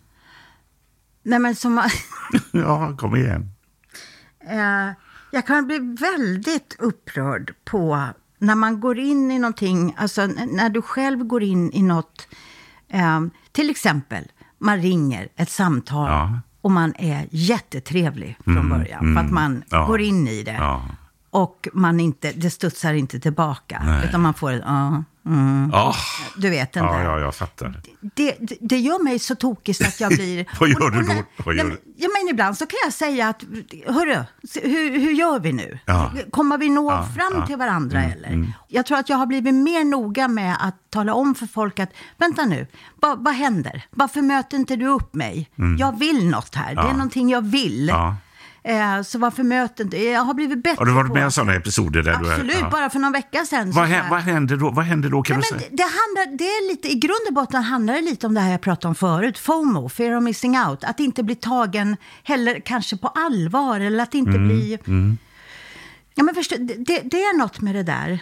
Nej, 1.23 1.39
men 1.39 1.55
som, 1.55 1.81
Ja, 2.51 2.97
kom 2.97 3.15
igen. 3.15 3.51
eh, 4.49 4.93
jag 5.31 5.47
kan 5.47 5.67
bli 5.67 5.79
väldigt 5.99 6.75
upprörd 6.79 7.53
på 7.65 8.03
när 8.39 8.55
man 8.55 8.79
går 8.79 8.99
in 8.99 9.31
i 9.31 9.39
någonting, 9.39 9.95
alltså 9.97 10.25
när 10.51 10.69
du 10.69 10.81
själv 10.81 11.23
går 11.23 11.43
in 11.43 11.71
i 11.73 11.81
något, 11.81 12.27
ehm, 12.89 13.31
till 13.51 13.69
exempel, 13.69 14.23
man 14.59 14.77
ringer 14.77 15.27
ett 15.35 15.49
samtal 15.49 16.07
Ja. 16.11 16.39
Och 16.67 16.71
man 16.71 16.93
är 16.97 17.27
jättetrevlig 17.31 18.37
från 18.43 18.69
början, 18.69 19.15
för 19.15 19.23
att 19.23 19.31
man 19.31 19.63
ja. 19.69 19.85
går 19.85 20.01
in 20.01 20.27
i 20.27 20.43
det. 20.43 20.55
Ja. 20.59 20.81
Och 21.29 21.67
man 21.73 21.99
inte, 21.99 22.31
det 22.31 22.49
studsar 22.49 22.93
inte 22.93 23.19
tillbaka, 23.19 24.01
utan 24.07 24.21
man 24.21 24.33
får 24.33 24.51
ett 24.51 24.63
ja, 24.65 25.03
mm, 25.27 25.69
Ja, 25.73 25.95
du 26.35 26.49
vet 26.49 26.73
den 26.73 26.83
ja, 26.85 26.93
där. 26.93 27.03
ja, 27.03 27.19
jag 27.19 27.35
fattar. 27.35 27.81
det, 28.01 28.35
det, 28.39 28.57
det 28.61 28.77
gör 28.77 29.03
mig 29.03 29.19
så 29.19 29.35
tokig 29.35 29.75
så 29.75 29.83
att 29.87 29.99
jag 29.99 30.09
blir... 30.15 30.45
Vad 30.59 30.69
gör 30.69 30.83
och- 30.83 30.91
du 30.91 31.01
då? 31.01 31.13
Vad 31.45 31.55
gör 31.55 31.63
du? 31.63 31.81
Ja, 31.99 32.07
men 32.19 32.29
ibland 32.33 32.57
så 32.57 32.65
kan 32.65 32.77
jag 32.83 32.93
säga 32.93 33.27
att, 33.29 33.43
hörru, 33.87 34.23
hur, 34.63 34.99
hur 34.99 35.11
gör 35.11 35.39
vi 35.39 35.53
nu? 35.53 35.79
Ja. 35.85 36.11
Kommer 36.31 36.57
vi 36.57 36.69
nå 36.69 36.91
Ja, 36.91 37.03
fram 37.03 37.27
ja. 37.31 37.35
Mm, 37.35 37.47
till 37.47 37.57
varandra 37.57 38.03
eller? 38.03 38.53
Jag 38.67 38.85
tror 38.85 38.97
att 38.97 39.09
jag 39.09 39.17
har 39.17 39.25
blivit 39.25 39.53
mer 39.53 39.83
noga 39.83 40.27
med 40.27 40.55
att 40.59 40.75
tala 40.89 41.13
om 41.13 41.35
för 41.35 41.47
folk 41.47 41.79
att, 41.79 41.89
vänta 42.17 42.45
nu, 42.45 42.67
vad, 42.95 43.23
vad 43.23 43.33
händer? 43.33 43.85
Varför 43.91 44.21
möter 44.21 44.57
inte 44.57 44.75
du 44.75 44.87
upp 44.87 45.13
mig? 45.13 45.49
Jag 45.79 45.99
vill 45.99 46.29
något 46.29 46.55
här, 46.55 46.65
det 46.65 46.71
är 46.71 46.83
Mm. 46.83 46.87
Ja. 46.87 46.93
någonting 46.93 47.29
jag 47.29 47.41
vill. 47.45 47.87
Eh, 48.67 49.01
så 49.01 49.19
varför 49.19 49.43
möter 49.43 49.83
inte... 49.83 49.97
Jag 50.03 50.21
har 50.21 50.33
blivit 50.33 50.63
bättre 50.63 50.75
Har 50.79 50.85
du 50.85 50.91
varit 50.91 51.13
med 51.13 51.25
om 51.25 51.31
sådana 51.31 51.53
episoder? 51.55 52.03
Där 52.03 52.15
du 52.17 52.27
är, 52.27 52.31
Absolut, 52.31 52.57
ja. 52.59 52.69
bara 52.69 52.89
för 52.89 52.99
någon 52.99 53.11
vecka 53.11 53.45
sedan. 53.45 53.71
vad, 53.71 53.87
hä- 53.87 54.03
vad, 54.09 54.19
händer 54.19 54.57
då, 54.57 54.71
vad 54.71 54.85
händer 54.85 55.09
då 55.09 55.21
kan 55.23 55.35
Nej, 55.39 55.43
du 55.53 55.59
säga? 55.59 55.69
det, 55.71 55.83
handlar, 55.83 56.37
det 56.37 56.43
är 56.43 56.69
lite, 56.69 56.87
I 56.91 56.95
grund 56.95 57.19
och 57.27 57.33
botten 57.33 57.63
handlar 57.63 57.93
det 57.93 58.01
lite 58.01 58.27
om 58.27 58.33
det 58.33 58.41
här 58.41 58.51
jag 58.51 58.61
pratade 58.61 58.87
om 58.87 58.95
förut. 58.95 59.37
FOMO, 59.37 59.89
fear 59.89 60.17
of 60.17 60.23
missing 60.23 60.57
out. 60.59 60.83
Att 60.83 60.99
inte 60.99 61.23
bli 61.23 61.35
tagen 61.35 61.97
heller 62.23 62.59
kanske 62.65 62.97
på 62.97 63.07
allvar 63.07 63.79
eller 63.79 64.03
att 64.03 64.13
inte 64.13 64.31
Mm, 64.31 64.47
bli... 64.47 64.77
Ja, 66.15 66.23
men 66.23 66.35
förstå, 66.35 66.55
det, 66.59 67.01
det 67.03 67.17
är 67.17 67.37
något 67.37 67.61
med 67.61 67.75
det 67.75 67.83
där. 67.83 68.19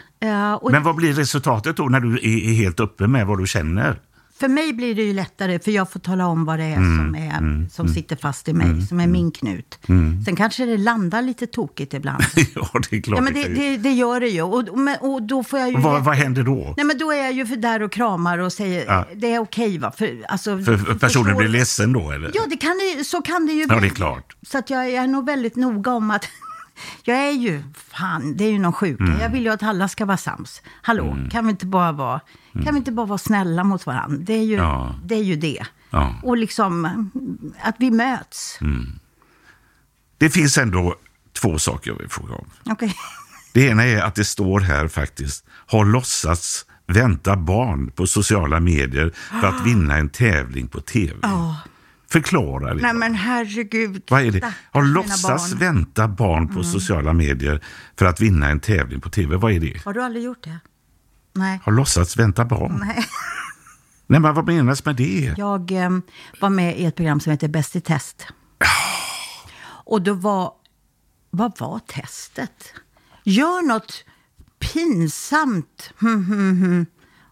Och 0.62 0.72
Men 0.72 0.84
vad 0.84 0.96
blir 0.96 1.14
resultatet 1.14 1.78
då 1.78 1.84
när 1.86 2.00
du 2.00 2.14
är, 2.16 2.50
är 2.50 2.54
helt 2.54 2.80
uppe 2.80 3.08
med 3.08 3.28
vad 3.28 3.40
du 3.40 3.48
känner? 3.48 4.00
För 4.40 4.48
mig 4.48 4.74
blir 4.74 4.96
det 4.96 5.04
ju 5.04 5.14
lättare, 5.14 5.60
för 5.60 5.72
jag 5.72 5.92
får 5.92 6.00
tala 6.00 6.28
om 6.28 6.46
vad 6.46 6.60
det 6.60 6.64
är 6.66 6.76
Mm, 6.76 6.98
som, 6.98 7.16
är, 7.16 7.70
som 7.70 7.88
sitter 7.88 8.16
fast 8.16 8.48
i 8.48 8.54
mig, 8.54 8.82
som 8.82 9.00
är 9.00 9.08
min 9.08 9.32
knut. 9.32 9.80
Sen 10.26 10.36
kanske 10.36 10.66
det 10.66 10.78
landar 10.78 11.22
lite 11.22 11.48
tokigt 11.48 11.94
ibland. 11.94 12.24
ja, 12.56 12.70
det 12.90 12.96
är 12.98 13.02
klart. 13.02 13.18
ja, 13.18 13.22
men 13.24 13.34
det 13.34 13.48
det, 13.48 13.78
det, 13.78 13.92
gör 13.92 14.20
det 14.20 14.28
ju. 14.28 14.42
Och, 14.42 14.54
och, 14.70 15.14
och 15.14 15.24
då 15.24 15.44
får 15.44 15.60
jag 15.60 15.72
ju... 15.72 15.78
vad, 15.78 16.04
vad 16.04 16.16
händer 16.16 16.44
då? 16.44 16.74
Nej, 16.78 16.86
men 16.86 16.98
då 16.98 17.12
är 17.12 17.24
jag 17.24 17.34
ju 17.34 17.46
för 17.46 17.56
där 17.56 17.82
och 17.82 17.92
kramar 17.92 18.38
och 18.38 18.54
säger 18.54 18.86
Ja. 18.86 19.06
det 19.16 19.34
är 19.34 19.40
okej 19.40 19.78
va? 19.78 19.92
För, 19.98 20.22
alltså, 20.30 20.58
För 20.58 20.78
personen 20.78 21.00
förstår- 21.00 21.36
blir 21.38 21.48
ledsen 21.48 21.94
då 21.94 22.12
eller? 22.12 22.32
Ja, 22.34 22.42
det 22.50 22.58
kan 22.58 22.72
så 23.06 23.22
kan 23.22 23.46
det 23.46 23.54
ju 23.54 23.62
Ja, 23.70 23.78
bli. 23.80 23.88
det 23.88 23.94
är 23.94 23.96
klart. 23.96 24.36
Så 24.48 24.58
att 24.58 24.70
jag 24.70 24.90
är 24.90 25.08
nog 25.08 25.26
väldigt 25.26 25.56
noga 25.56 25.92
om 25.92 26.12
att 26.12 26.26
jag 27.04 27.18
är 27.18 27.32
ju, 27.32 27.64
fan, 27.92 28.38
det 28.38 28.44
är 28.46 28.52
ju 28.52 28.60
någon 28.60 28.74
sjuka. 28.74 29.04
Mm. 29.04 29.20
Jag 29.22 29.30
vill 29.30 29.44
ju 29.44 29.50
att 29.50 29.64
alla 29.64 29.88
ska 29.88 30.06
vara 30.06 30.18
sams. 30.18 30.62
Hallå, 30.82 31.18
kan 31.32 31.46
vi 31.46 31.52
inte 31.52 31.66
bara 31.66 31.92
vara, 31.92 32.22
kan 32.64 32.74
vi 32.74 32.78
inte 32.78 32.92
bara 32.92 33.06
vara 33.06 33.18
snälla 33.18 33.64
mot 33.64 33.86
varandra? 33.86 34.18
Det 34.22 34.34
är 34.34 34.44
ju, 34.44 34.54
Mm. 34.54 34.66
Ja. 34.66 34.96
det, 35.04 35.16
är 35.16 35.24
ju 35.24 35.36
det. 35.36 35.66
Ja. 35.90 36.16
Och 36.24 36.38
liksom 36.38 36.86
mm, 36.86 37.12
att 37.62 37.76
vi 37.80 37.92
möts. 37.92 38.58
Mm. 38.62 38.86
Det 40.18 40.30
finns 40.30 40.58
ändå 40.58 40.96
två 41.42 41.60
saker 41.60 41.92
jag 41.92 41.98
vill 41.98 42.10
fråga 42.10 42.34
om. 42.36 42.48
Okej. 42.66 42.96
Det 43.54 43.62
ena 43.68 43.84
är 43.86 44.02
att 44.02 44.16
det 44.16 44.26
står 44.26 44.60
här 44.60 44.88
faktiskt, 44.88 45.46
har 45.50 45.86
låtsats 45.86 46.66
vänta 46.88 47.36
barn 47.36 47.92
på 47.92 48.08
sociala 48.08 48.60
medier 48.60 49.12
för 49.42 49.48
att 49.48 49.66
vinna 49.66 49.98
en 49.98 50.10
tävling 50.10 50.68
på 50.68 50.82
tv. 50.82 51.14
Förklara 52.10 52.74
det. 52.74 52.82
Nej 52.82 52.94
men 52.94 53.16
herregud. 53.16 54.04
Vad 54.10 54.22
är 54.22 54.32
det? 54.32 54.54
Har 54.72 54.84
låtsats 54.84 55.52
barn. 55.52 55.60
vänta 55.60 56.08
barn 56.08 56.48
på 56.56 56.64
sociala 56.64 57.14
medier 57.14 57.62
för 58.00 58.06
att 58.06 58.22
vinna 58.22 58.50
en 58.50 58.60
tävling 58.60 59.02
på 59.02 59.10
tv. 59.10 59.36
Vad 59.36 59.52
är 59.52 59.60
det? 59.60 59.82
Har 59.86 59.94
du 59.94 60.04
aldrig 60.04 60.24
gjort 60.26 60.44
det? 60.44 60.60
Nej. 61.36 61.60
Har 61.64 61.72
låtsats 61.72 62.18
vänta 62.18 62.46
barn? 62.46 62.84
Nej. 62.86 63.06
Nej, 64.08 64.20
men 64.20 64.34
vad 64.34 64.48
menas 64.48 64.86
med 64.86 64.96
det? 64.96 65.34
Jag 65.38 65.72
eh, 65.72 65.90
var 66.42 66.50
med 66.50 66.80
i 66.80 66.86
ett 66.86 66.96
program 66.96 67.20
som 67.20 67.32
heter 67.32 67.48
Bäst 67.48 67.76
i 67.76 67.82
test. 67.82 68.28
Och 69.86 70.02
då 70.02 70.14
var, 70.14 70.54
vad 71.30 71.60
var 71.60 71.80
testet? 71.80 72.74
Gör 73.24 73.68
något 73.68 74.06
pinsamt. 74.60 75.94
Hmm, 76.00 76.26
hmm, 76.26 76.62
hmm. 76.62 76.86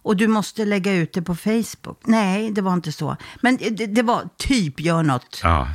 Och 0.04 0.18
du 0.18 0.28
måste 0.28 0.66
lägga 0.66 0.94
ut 0.94 1.14
det 1.14 1.22
på 1.22 1.36
Facebook. 1.36 2.02
Nej, 2.04 2.52
det 2.52 2.62
var 2.62 2.74
inte 2.74 2.92
så. 2.92 3.18
Men 3.42 3.58
det, 3.58 3.86
det 3.86 4.02
var 4.02 4.30
typ 4.38 4.80
gör 4.80 5.04
något. 5.04 5.40
Ja. 5.44 5.68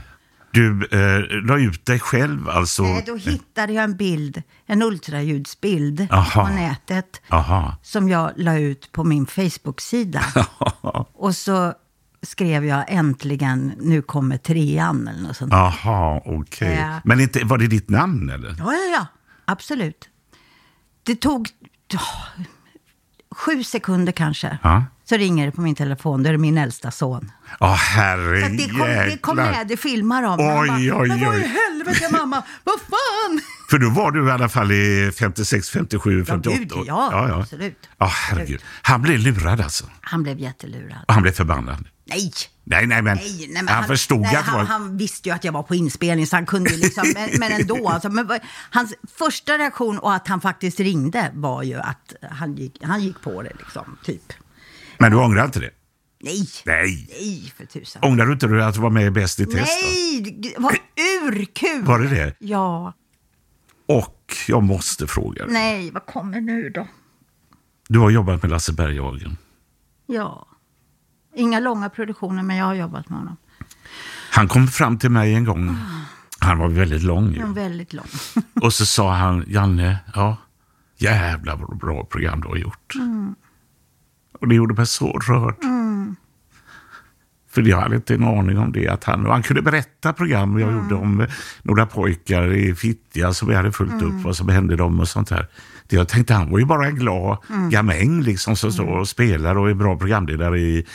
Du 0.50 0.88
eh, 0.92 1.46
la 1.46 1.58
ut 1.58 1.86
dig 1.86 2.00
själv 2.00 2.48
alltså? 2.48 2.82
Nej, 2.82 3.04
då 3.06 3.16
hittade 3.16 3.72
jag 3.72 3.84
en 3.84 3.96
bild, 3.96 4.42
en 4.66 4.82
ultraljudsbild 4.82 6.06
Aha. 6.10 6.46
på 6.46 6.52
nätet. 6.54 7.22
Aha. 7.28 7.76
Som 7.82 8.08
jag 8.08 8.32
la 8.36 8.58
ut 8.58 8.92
på 8.92 9.04
min 9.04 9.26
Facebook-sida. 9.26 10.22
Och 11.14 11.36
så 11.36 11.74
skrev 12.22 12.64
jag 12.64 12.84
äntligen, 12.88 13.72
nu 13.80 14.02
kommer 14.02 14.36
trean 14.36 15.08
eller 15.08 15.22
något 15.22 15.36
sånt. 15.36 15.52
Aha, 15.52 16.22
okej. 16.24 16.74
Ja. 16.80 17.00
Men 17.04 17.20
inte, 17.20 17.44
var 17.44 17.58
det 17.58 17.66
ditt 17.66 17.88
namn 17.88 18.30
eller? 18.30 18.48
Ja, 18.48 18.72
ja, 18.72 18.92
ja. 18.92 19.06
Absolut. 19.44 20.08
Det 21.02 21.14
tog 21.14 21.48
åh, 21.94 22.24
sju 23.30 23.64
sekunder 23.64 24.12
kanske. 24.12 24.58
Ja. 24.62 24.84
Så 25.08 25.16
ringer 25.16 25.46
det 25.46 25.52
på 25.52 25.60
min 25.60 25.74
telefon. 25.74 26.22
Då 26.22 26.28
är 26.28 26.32
det 26.32 26.38
min 26.38 26.58
äldsta 26.58 26.90
son. 26.90 27.32
Ja, 27.60 27.74
herre 27.74 28.46
att 28.46 28.58
det, 28.58 28.68
kom, 28.68 28.80
det 28.88 29.18
kom 29.20 29.36
med, 29.36 29.66
det 29.68 29.76
filmar 29.76 30.22
de. 30.22 30.40
Oj, 30.40 30.68
Han 30.68 30.88
bara, 30.88 31.00
oj, 31.00 31.08
Men 31.08 31.20
vad 31.24 31.36
i 31.38 31.40
oj. 31.42 31.50
helvete 31.68 32.08
mamma, 32.12 32.42
vad 32.64 32.80
fan? 32.80 33.40
För 33.70 33.78
då 33.78 33.90
var 33.90 34.10
du 34.10 34.28
i 34.28 34.30
alla 34.30 34.48
fall 34.48 34.72
i 34.72 35.12
56, 35.18 35.70
57, 35.70 36.18
Ja, 36.18 36.24
58 36.24 36.58
gud, 36.58 36.72
år. 36.72 36.84
ja, 36.86 37.40
absolut. 37.40 37.88
Ja, 37.98 38.06
herregud. 38.06 38.60
Han 38.82 39.02
blev 39.02 39.18
lurad 39.18 39.60
alltså. 39.60 39.84
Han 40.00 40.22
blev 40.22 40.38
jättelurad. 40.38 40.98
Och 41.08 41.14
han 41.14 41.22
blev 41.22 41.32
förbannad. 41.32 41.88
Nej! 42.04 42.32
Nej, 42.64 42.86
nej, 42.86 43.02
men, 43.02 43.16
Nej, 43.16 43.48
nej, 43.50 43.62
men 43.62 43.74
han, 43.74 43.86
förstod 43.86 44.20
nej, 44.20 44.36
att 44.36 44.44
han, 44.44 44.58
var... 44.58 44.64
han 44.64 44.96
visste 44.96 45.28
ju 45.28 45.34
att 45.34 45.44
jag 45.44 45.52
var 45.52 45.62
på 45.62 45.74
inspelning, 45.74 46.26
så 46.26 46.36
han 46.36 46.46
kunde 46.46 46.76
liksom, 46.76 47.04
men, 47.14 47.30
men 47.38 47.52
ändå. 47.52 47.88
Alltså, 47.88 48.08
men, 48.08 48.40
hans 48.70 48.94
första 49.18 49.52
reaktion 49.58 49.98
och 49.98 50.14
att 50.14 50.28
han 50.28 50.40
faktiskt 50.40 50.80
ringde 50.80 51.30
var 51.34 51.62
ju 51.62 51.74
att 51.74 52.14
han 52.30 52.56
gick, 52.56 52.78
han 52.82 53.02
gick 53.02 53.20
på 53.22 53.42
det, 53.42 53.52
liksom, 53.58 53.98
typ. 54.04 54.32
Men 54.98 55.10
du 55.10 55.16
ångrar 55.16 55.44
inte 55.44 55.60
det? 55.60 55.70
Nej, 56.20 56.48
Nej. 56.66 57.08
nej 57.10 57.52
för 57.56 57.66
tusan. 57.66 58.02
Ångrar 58.04 58.26
du 58.26 58.32
inte 58.32 58.46
du 58.46 58.64
att 58.64 58.74
du 58.74 58.80
var 58.80 58.90
med 58.90 59.06
i 59.06 59.10
Bäst 59.10 59.40
i 59.40 59.46
test? 59.46 59.78
Nej, 59.82 60.20
det 60.42 60.54
var 60.58 60.78
urkul! 61.26 61.84
Var 61.84 61.98
det 61.98 62.08
det? 62.08 62.34
Ja. 62.38 62.92
Och 63.86 64.34
jag 64.48 64.62
måste 64.62 65.06
fråga 65.06 65.44
dig. 65.44 65.52
Nej, 65.52 65.90
vad 65.90 66.06
kommer 66.06 66.40
nu 66.40 66.70
då? 66.70 66.88
Du 67.88 67.98
har 67.98 68.10
jobbat 68.10 68.42
med 68.42 68.50
Lasse 68.50 68.72
Berghagen. 68.72 69.36
Ja. 70.06 70.46
Inga 71.34 71.60
långa 71.60 71.88
produktioner, 71.90 72.42
men 72.42 72.56
jag 72.56 72.64
har 72.64 72.74
jobbat 72.74 73.08
med 73.08 73.18
honom. 73.18 73.36
Han 74.30 74.48
kom 74.48 74.68
fram 74.68 74.98
till 74.98 75.10
mig 75.10 75.34
en 75.34 75.44
gång. 75.44 75.76
Han 76.38 76.58
var 76.58 76.68
väldigt 76.68 77.02
lång 77.02 77.32
ju. 77.32 77.42
Var 77.42 77.48
väldigt 77.48 77.92
lång. 77.92 78.06
Och 78.62 78.72
så 78.72 78.86
sa 78.86 79.14
han, 79.14 79.44
Janne, 79.48 79.96
ja, 80.14 80.36
jävla 80.96 81.56
bra 81.56 82.04
program 82.04 82.40
du 82.40 82.48
har 82.48 82.56
gjort. 82.56 82.94
Och 84.40 84.48
det 84.48 84.54
gjorde 84.54 84.74
mig 84.74 84.86
så 84.86 85.18
rörd. 85.18 85.54
För 87.50 87.62
jag 87.62 87.80
hade 87.80 87.96
inte 87.96 88.14
en 88.14 88.24
aning 88.24 88.58
om 88.58 88.72
det. 88.72 88.88
Att 88.88 89.04
han, 89.04 89.26
han 89.26 89.42
kunde 89.42 89.62
berätta 89.62 90.12
program 90.12 90.58
jag 90.58 90.72
gjorde 90.72 90.94
om 90.94 91.20
eh, 91.20 91.28
några 91.62 91.86
pojkar 91.86 92.52
i 92.52 92.74
Fittja 92.74 93.32
som 93.32 93.48
vi 93.48 93.54
hade 93.54 93.72
följt 93.72 94.02
upp, 94.02 94.14
vad 94.14 94.36
som 94.36 94.48
hände 94.48 94.76
dem 94.76 95.00
och 95.00 95.08
sånt 95.08 95.28
där. 95.28 95.48
Det 95.86 95.96
Jag 95.96 96.08
tänkte 96.08 96.34
han 96.34 96.50
var 96.50 96.58
ju 96.58 96.64
bara 96.64 96.86
en 96.86 96.94
glad 96.94 97.38
gamäng 97.70 98.22
liksom, 98.22 98.56
som 98.56 98.72
står 98.72 98.86
och 98.86 99.08
spelar 99.08 99.58
och 99.58 99.70
är 99.70 99.74
bra 99.74 99.98
programledare 99.98 100.60
i, 100.60 100.86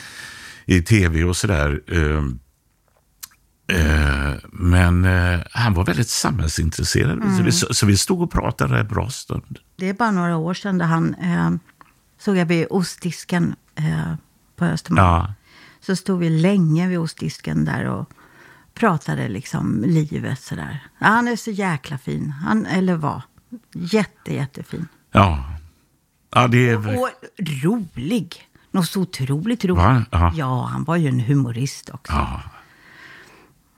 i 0.66 0.82
tv 0.82 1.24
och 1.24 1.36
sådär. 1.36 1.80
Eh, 1.86 2.24
eh, 3.78 4.34
men 4.52 5.04
eh, 5.04 5.40
han 5.50 5.74
var 5.74 5.84
väldigt 5.84 6.08
samhällsintresserad. 6.08 7.22
Så, 7.36 7.42
vi, 7.42 7.52
så, 7.52 7.86
vi 7.86 7.96
stod 7.96 8.22
och 8.22 8.30
pratade 8.30 8.78
en 8.78 8.88
bra 8.88 9.10
stund. 9.10 9.58
Det 9.76 9.88
är 9.88 9.94
bara 9.94 10.10
några 10.10 10.36
år 10.36 10.54
sedan 10.54 10.78
där 10.78 10.86
han 10.86 11.14
eh, 11.14 11.50
såg 12.24 12.36
jag 12.36 12.46
vid 12.46 12.66
ostdisken 12.70 13.56
eh, 13.74 14.14
på 14.56 14.64
Östermalm. 14.64 15.06
Ja. 15.06 15.34
Så 15.80 15.96
stod 15.96 16.20
vi 16.20 16.30
länge 16.30 16.88
vid 16.88 16.98
ostdisken 16.98 17.64
där 17.64 17.84
och 17.84 18.08
pratade 18.74 19.28
liksom 19.28 19.84
livet 19.86 20.40
sådär. 20.40 20.86
Ja, 20.98 21.06
han 21.06 21.28
är 21.28 21.36
så 21.36 21.50
jäkla 21.50 21.98
fin. 21.98 22.30
Han, 22.30 22.66
eller 22.66 22.96
var. 22.96 23.22
Jätte, 23.74 24.34
jättefin. 24.34 24.88
Ja. 25.12 25.44
Ja, 26.34 26.48
det 26.48 26.70
är... 26.70 26.98
Och 26.98 27.10
rolig. 27.62 28.48
Något 28.70 28.88
så 28.88 29.00
otroligt 29.00 29.64
roligt. 29.64 30.08
Ja. 30.10 30.68
Han 30.72 30.84
var 30.84 30.96
ju 30.96 31.08
en 31.08 31.20
humorist 31.20 31.90
också. 31.90 32.12
Ja. 32.12 32.42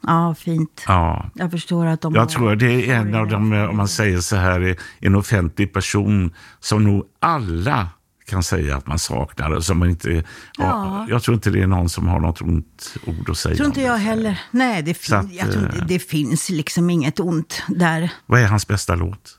Ja, 0.00 0.34
fint. 0.34 0.84
Ja. 0.86 1.30
Jag 1.34 1.50
förstår 1.50 1.86
att 1.86 2.00
de 2.00 2.14
Jag 2.14 2.28
tror 2.28 2.56
det 2.56 2.90
är 2.90 2.94
en 2.94 3.14
av 3.14 3.28
de, 3.28 3.52
om 3.52 3.76
man 3.76 3.88
säger 3.88 4.20
så 4.20 4.36
här, 4.36 4.60
är 4.60 4.76
en 4.98 5.14
offentlig 5.14 5.72
person 5.72 6.34
som 6.60 6.84
nog 6.84 7.04
alla 7.18 7.88
kan 8.26 8.42
säga 8.42 8.76
att 8.76 8.86
man 8.86 8.98
saknar. 8.98 9.50
och 9.50 9.64
Som 9.64 9.78
man 9.78 9.90
inte, 9.90 10.10
Ja. 10.10 10.22
ja. 10.58 11.06
Jag 11.08 11.22
tror 11.22 11.34
inte 11.34 11.50
det 11.50 11.62
är 11.62 11.66
någon 11.66 11.88
som 11.88 12.06
har 12.08 12.20
något 12.20 12.42
ont 12.42 12.94
ord 13.06 13.30
att 13.30 13.38
säga. 13.38 13.54
tror 13.56 13.66
inte 13.66 13.80
jag 13.80 13.96
heller. 13.96 14.40
Nej, 14.50 14.82
det, 14.82 14.94
fin- 14.94 15.14
att, 15.16 15.32
jag 15.32 15.52
tror 15.52 15.64
inte, 15.64 15.78
eh, 15.78 15.86
det 15.86 15.98
finns 15.98 16.50
liksom 16.50 16.90
inget 16.90 17.20
ont 17.20 17.62
där. 17.68 18.10
Vad 18.26 18.40
är 18.40 18.46
hans 18.46 18.66
bästa 18.66 18.94
låt? 18.94 19.38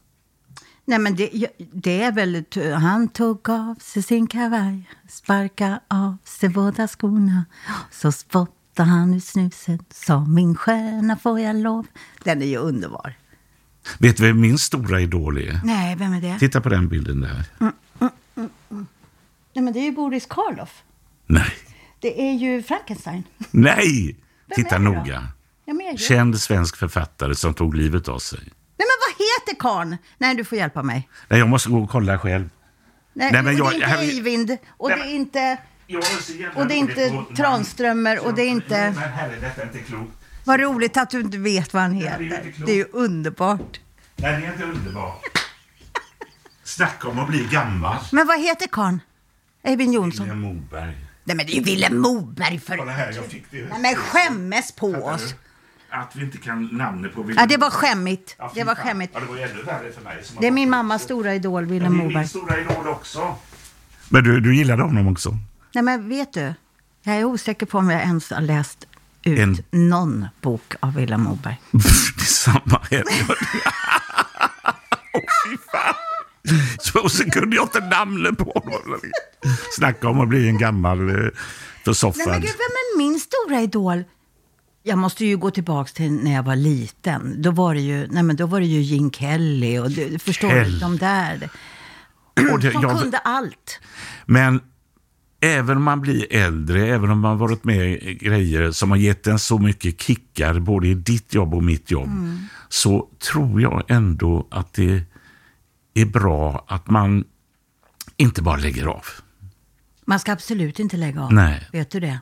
Nej, 0.85 0.99
men 0.99 1.15
det, 1.15 1.47
det 1.73 2.01
är 2.01 2.11
väl... 2.11 2.43
Han 2.81 3.07
tog 3.07 3.49
av 3.49 3.75
sig 3.81 4.03
sin 4.03 4.27
kavaj, 4.27 4.89
sparka 5.09 5.79
av 5.87 6.17
sig 6.25 6.49
båda 6.49 6.87
skorna. 6.87 7.45
Så 7.91 8.11
spottade 8.11 8.89
han 8.89 9.13
ut 9.13 9.23
snuset, 9.23 9.81
sa 9.93 10.25
min 10.25 10.55
stjärna 10.55 11.17
får 11.17 11.39
jag 11.39 11.55
lov. 11.55 11.85
Den 12.23 12.41
är 12.41 12.45
ju 12.45 12.57
underbar. 12.57 13.13
Vet 13.99 14.17
du 14.17 14.23
vem 14.23 14.39
min 14.41 14.57
stora 14.57 15.01
idol 15.01 15.37
är? 15.37 15.59
Nej, 15.63 15.95
vem 15.95 16.13
är 16.13 16.21
det? 16.21 16.39
Titta 16.39 16.61
på 16.61 16.69
den 16.69 16.87
bilden 16.87 17.21
där. 17.21 17.43
Nej, 19.57 19.63
men 19.63 19.73
det 19.73 19.79
är 19.79 19.83
ju 19.83 19.91
Boris 19.91 20.25
Karloff. 20.25 20.83
Nej. 21.25 21.53
Det 21.99 22.21
är 22.29 22.33
ju 22.33 22.63
Frankenstein. 22.63 23.23
Nej! 23.51 24.15
Vem 24.47 24.55
Titta 24.55 24.77
noga. 24.77 25.27
Känd 25.97 26.39
svensk 26.41 26.77
författare 26.77 27.35
som 27.35 27.53
tog 27.53 27.75
livet 27.75 28.07
av 28.07 28.19
sig. 28.19 28.39
Nej, 28.39 28.49
men 28.77 28.87
vad 29.07 29.27
heter 29.27 29.59
karln? 29.59 29.97
Nej, 30.17 30.35
du 30.35 30.43
får 30.43 30.57
hjälpa 30.57 30.83
mig. 30.83 31.09
Nej, 31.27 31.39
jag 31.39 31.49
måste 31.49 31.69
gå 31.69 31.83
och 31.83 31.89
kolla 31.89 32.19
själv. 32.19 32.49
Nej, 33.13 33.31
Nej, 33.31 33.43
men 33.43 33.57
jag- 33.57 33.67
det 33.69 33.71
är 33.71 33.75
inte 33.75 33.87
här- 33.87 33.97
Eivind, 34.03 34.57
och 34.69 34.89
Nej, 34.89 34.99
det 34.99 35.05
är 35.05 35.15
inte... 35.15 35.57
Och 36.55 36.67
det 36.67 36.73
är 36.73 36.77
inte. 36.77 37.23
Tranströmer 37.35 38.25
och 38.25 38.33
det 38.33 38.41
är 38.41 38.49
inte- 38.49 38.91
Men 38.91 39.11
herre, 39.11 39.35
detta 39.41 39.61
är 39.61 39.65
inte 39.65 39.79
klokt. 39.79 40.11
Vad 40.43 40.59
roligt 40.59 40.97
att 40.97 41.09
du 41.09 41.19
inte 41.21 41.37
vet 41.37 41.73
vad 41.73 41.83
han 41.83 41.99
det 41.99 42.07
är 42.07 42.19
ju 42.19 42.25
heter. 42.29 42.53
Det 42.65 42.71
är 42.71 42.75
ju 42.75 42.87
underbart. 42.91 43.79
Nej, 44.15 44.41
det 44.41 44.47
är 44.47 44.51
inte 44.53 44.63
underbart. 44.63 45.21
Snacka 46.63 47.07
om 47.07 47.19
att 47.19 47.27
bli 47.27 47.47
gammal. 47.51 47.97
Men 48.11 48.27
vad 48.27 48.39
heter 48.41 48.67
karln? 48.67 48.99
Eivind 49.67 49.93
Jonsson? 49.93 50.25
William 50.25 50.41
Moberg. 50.41 50.97
Nej, 51.23 51.35
men 51.37 51.45
det 51.45 51.51
är 51.51 51.55
ju 51.55 51.61
Vilhelm 51.63 51.97
Moberg 52.01 52.59
för... 52.59 52.77
Kolla 52.77 52.91
här, 52.91 53.11
jag 53.15 53.25
fick 53.25 53.51
det. 53.51 53.57
Nej, 53.69 53.79
men 53.81 53.95
skämmes 53.95 54.71
på 54.71 54.93
Fattar 54.93 55.13
oss. 55.13 55.21
du? 55.29 55.35
Att 55.97 56.15
vi 56.15 56.23
inte 56.23 56.37
kan 56.37 56.65
namnet 56.71 57.15
på 57.15 57.31
Ja, 57.35 57.45
det 57.45 57.57
var 57.57 57.69
skämmigt. 57.69 58.35
Ja, 58.39 58.51
Det 58.55 58.63
var 58.63 58.75
fan. 58.75 58.85
skämmigt. 58.87 59.11
Ja, 59.13 59.19
det 59.19 59.25
var 59.25 59.35
ju 59.35 59.41
ännu 59.43 59.61
värre 59.63 59.91
för 59.91 60.01
mig. 60.01 60.23
Det 60.41 60.47
är 60.47 60.51
min 60.51 60.69
mammas 60.69 61.01
stora 61.03 61.35
idol, 61.35 61.65
Vilhelm 61.65 61.93
det 61.93 61.97
är 61.97 62.03
min 62.03 62.07
Moberg. 62.13 62.27
stora 62.27 62.59
idol 62.59 62.87
också. 62.87 63.35
Men 64.09 64.23
du, 64.23 64.39
du 64.39 64.55
gillade 64.55 64.83
honom 64.83 65.07
också? 65.07 65.37
Nej, 65.73 65.83
men 65.83 66.09
vet 66.09 66.33
du? 66.33 66.53
Jag 67.03 67.15
är 67.15 67.23
osäker 67.23 67.65
på 67.65 67.77
om 67.77 67.89
jag 67.89 68.01
ens 68.01 68.29
har 68.31 68.41
läst 68.41 68.87
ut 69.23 69.39
En- 69.39 69.57
någon 69.89 70.25
bok 70.41 70.75
av 70.79 70.93
Vilhelm 70.95 71.21
Moberg. 71.23 71.61
det 71.71 71.77
är 72.21 72.25
samma 72.25 72.81
här. 72.91 73.03
Åh, 75.13 75.21
fy 75.49 75.57
fan. 75.71 75.93
Så, 76.79 77.09
så 77.09 77.23
kunde 77.29 77.55
jag 77.55 77.65
inte 77.65 77.79
namnet 77.79 78.37
på 78.37 78.51
honom. 78.65 78.99
Snacka 79.71 80.09
om 80.09 80.19
att 80.19 80.27
bli 80.29 80.47
en 80.47 80.57
gammal 80.57 81.09
eh, 81.09 81.15
försoffad. 81.85 82.17
Nej, 82.17 82.27
men 82.27 82.41
gud, 82.41 82.49
vem 82.51 82.57
är 82.59 82.97
min 82.97 83.19
stora 83.19 83.61
idol? 83.61 84.03
Jag 84.83 84.97
måste 84.97 85.25
ju 85.25 85.37
gå 85.37 85.51
tillbaka 85.51 85.89
till 85.93 86.11
när 86.11 86.33
jag 86.33 86.43
var 86.43 86.55
liten. 86.55 87.41
Då 87.41 87.51
var 87.51 87.73
det 87.73 87.81
ju, 87.81 88.07
nej, 88.11 88.23
men 88.23 88.35
då 88.35 88.45
var 88.45 88.59
det 88.59 88.65
ju 88.65 88.81
Gene 88.81 89.09
Kelly 89.13 89.77
och 89.79 89.91
du, 89.91 90.19
förstår 90.19 90.49
du, 90.49 90.79
de 90.79 90.97
där. 90.97 91.49
Och 92.53 92.59
det- 92.59 92.71
Som 92.71 92.81
jag- 92.81 93.01
kunde 93.01 93.17
allt. 93.17 93.79
Men 94.25 94.59
även 95.41 95.77
om 95.77 95.83
man 95.83 96.01
blir 96.01 96.33
äldre, 96.33 96.87
även 96.87 97.09
om 97.11 97.19
man 97.19 97.37
varit 97.37 97.63
med 97.63 97.91
i 98.03 98.13
grejer 98.21 98.71
som 98.71 98.91
har 98.91 98.97
gett 98.97 99.27
en 99.27 99.39
så 99.39 99.57
mycket 99.57 100.01
kickar, 100.01 100.59
både 100.59 100.87
i 100.87 100.93
ditt 100.93 101.33
jobb 101.33 101.53
och 101.53 101.63
mitt 101.63 101.91
jobb, 101.91 102.07
Mm. 102.07 102.39
så 102.69 103.07
tror 103.31 103.61
jag 103.61 103.83
ändå 103.87 104.47
att 104.51 104.73
det 104.73 105.01
är 106.01 106.05
bra 106.05 106.65
att 106.67 106.89
man 106.89 107.23
inte 108.17 108.41
bara 108.41 108.57
lägger 108.57 108.85
av. 108.85 109.05
Man 110.05 110.19
ska 110.19 110.31
absolut 110.31 110.79
inte 110.79 110.97
lägga 110.97 111.21
av. 111.23 111.33
Nej. 111.33 111.67
Vet 111.71 111.91
du 111.91 111.99
det? 111.99 112.19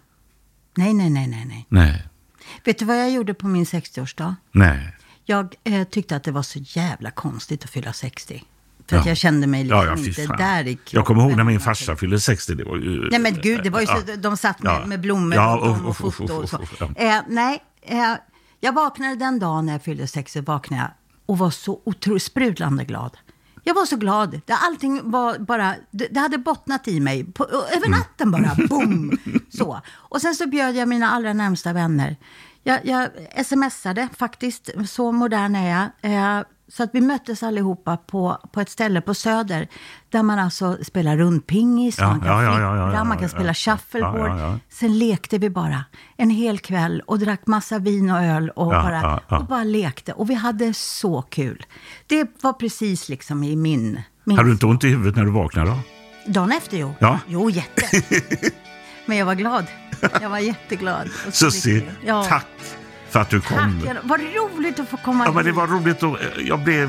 Nej, 0.78 0.94
nej, 0.94 1.10
nej, 1.10 1.28
nej, 1.28 1.46
nej. 1.46 1.66
Nej, 1.70 2.08
Vet 2.64 2.80
du 2.80 2.86
vad 2.86 2.98
jag 3.00 3.12
gjorde 3.12 3.34
på 3.34 3.48
min 3.48 3.64
60-årsdag? 3.66 4.36
nej. 4.52 4.92
Jag 5.28 5.56
eh, 5.64 5.84
tyckte 5.84 6.16
att 6.16 6.24
det 6.24 6.32
var 6.32 6.42
så 6.44 6.60
jävla 6.62 7.12
konstigt 7.12 7.64
att 7.64 7.70
fylla 7.70 7.94
60. 7.94 8.44
För 8.88 8.98
att 8.98 9.06
Ja. 9.06 9.10
jag 9.12 9.18
kände 9.18 9.48
mig 9.48 9.64
liksom 9.64 9.78
Ja, 9.80 9.86
ja, 9.86 9.98
inte 9.98 10.22
fan. 10.28 10.38
där 10.38 10.68
i 10.68 10.78
Jag 10.92 11.06
kommer 11.06 11.22
ihåg 11.22 11.36
när 11.38 11.44
min 11.44 11.58
kroppen. 11.58 11.76
farsa 11.76 11.96
fyllde 11.96 12.20
60. 12.20 12.56
Det 12.56 12.64
var 12.64 12.76
ju, 12.78 13.08
Nej 13.12 13.20
men 13.20 13.34
gud, 13.42 13.64
det 13.64 13.70
var 13.70 13.80
ju 13.82 13.88
så, 13.88 14.02
de 14.18 14.38
satt 14.38 14.62
med, 14.64 14.88
med 14.88 15.02
blommor 15.02 15.40
och, 15.58 15.68
och, 15.86 15.90
uff, 15.90 15.98
foto 15.98 16.34
och 16.34 16.50
så. 16.50 16.58
Eh, 16.96 17.22
nej, 17.30 17.64
eh, 17.82 18.14
jag 18.60 18.74
vaknade 18.74 19.16
den 19.16 19.40
dagen 19.40 19.66
när 19.66 19.74
jag 19.74 19.84
fyllde 19.84 20.08
60, 20.08 20.42
vaknade 20.42 20.82
jag 20.84 20.92
och 21.26 21.38
var 21.38 21.50
så 21.50 21.82
otroligt 21.86 22.24
sprudlande 22.24 22.84
glad. 22.86 23.18
Jag 23.68 23.74
var 23.74 23.86
så 23.86 23.98
glad. 23.98 24.42
Allting 24.48 25.12
var 25.12 25.40
bara, 25.40 25.76
det, 25.92 26.08
det 26.08 26.20
hade 26.20 26.38
bottnat 26.38 26.88
i 26.88 27.00
mig. 27.00 27.32
På, 27.32 27.46
över 27.46 27.90
natten 27.90 28.32
bara, 28.32 28.56
boom! 28.70 29.18
Så. 29.50 29.82
Och 29.94 30.22
sen 30.22 30.36
så 30.36 30.48
bjöd 30.48 30.76
jag 30.76 30.88
mina 30.88 31.10
allra 31.10 31.34
närmsta 31.34 31.74
vänner. 31.74 32.16
Jag, 32.64 32.86
jag 32.86 33.10
smsade 33.46 34.08
faktiskt, 34.18 34.70
så 34.90 35.12
modern 35.12 35.56
är 35.56 35.92
jag. 36.04 36.46
Så 36.68 36.84
att 36.84 36.90
vi 36.94 37.02
möttes 37.02 37.44
allihopa 37.44 37.98
på, 37.98 38.38
på 38.52 38.62
ett 38.62 38.70
ställe 38.70 39.02
på 39.02 39.14
Söder. 39.14 39.68
Där 40.10 40.24
man 40.24 40.40
alltså 40.40 40.78
spelar 40.84 41.18
rundpingis, 41.18 42.00
Ja, 42.00 42.08
man 42.08 42.20
kan 42.20 42.28
ja, 42.28 42.44
ja, 42.44 42.50
flippa, 42.52 42.94
ja, 42.98 43.04
man 43.04 43.18
kan 43.18 43.30
spela 43.30 43.54
shuffleboard. 43.54 44.60
Sen 44.70 45.00
lekte 45.00 45.38
vi 45.38 45.50
bara 45.50 45.86
en 46.18 46.30
hel 46.30 46.60
kväll 46.60 47.02
och 47.08 47.20
drack 47.20 47.48
massa 47.48 47.80
vin 47.80 48.12
och 48.12 48.22
öl 48.22 48.50
och, 48.50 48.68
bara, 48.68 49.20
och 49.28 49.46
bara 49.46 49.64
lekte. 49.64 50.14
Och 50.14 50.30
vi 50.30 50.34
hade 50.34 50.74
så 50.74 51.22
kul. 51.22 51.66
Det 52.08 52.28
var 52.42 52.54
precis 52.54 53.10
liksom 53.10 53.44
i 53.44 53.56
min... 53.56 54.02
min 54.24 54.38
Hade 54.38 54.50
du 54.50 54.54
inte 54.54 54.66
ont 54.66 54.84
i 54.84 54.88
huvudet 54.88 55.16
när 55.16 55.26
du 55.26 55.32
vaknade 55.32 55.70
då? 55.70 55.80
Dagen 56.32 56.52
efter, 56.52 56.78
jo. 56.78 56.94
Ja. 57.00 57.20
Jo, 57.28 57.50
jätte. 57.50 58.02
Men 59.06 59.18
jag 59.18 59.26
var 59.26 59.36
glad. 59.36 59.66
Jag 60.22 60.30
var 60.30 60.40
jätteglad. 60.40 61.10
Lycklig. 61.44 61.92
Ja. 62.06 62.24
tack 62.24 62.48
för 63.16 63.22
att 63.22 63.30
du 63.30 63.42
kom. 63.42 63.82
Tack. 63.86 63.98
Vad 64.04 64.20
roligt 64.20 64.80
att 64.80 64.90
få 64.90 64.98
komma 64.98 65.26
Ja, 65.26 65.32
men 65.32 65.44
det 65.44 65.50
hit. 65.50 65.58
var 65.58 65.68
roligt 65.68 66.04
att, 66.04 66.20
jag 66.46 66.60
blev, 66.60 66.84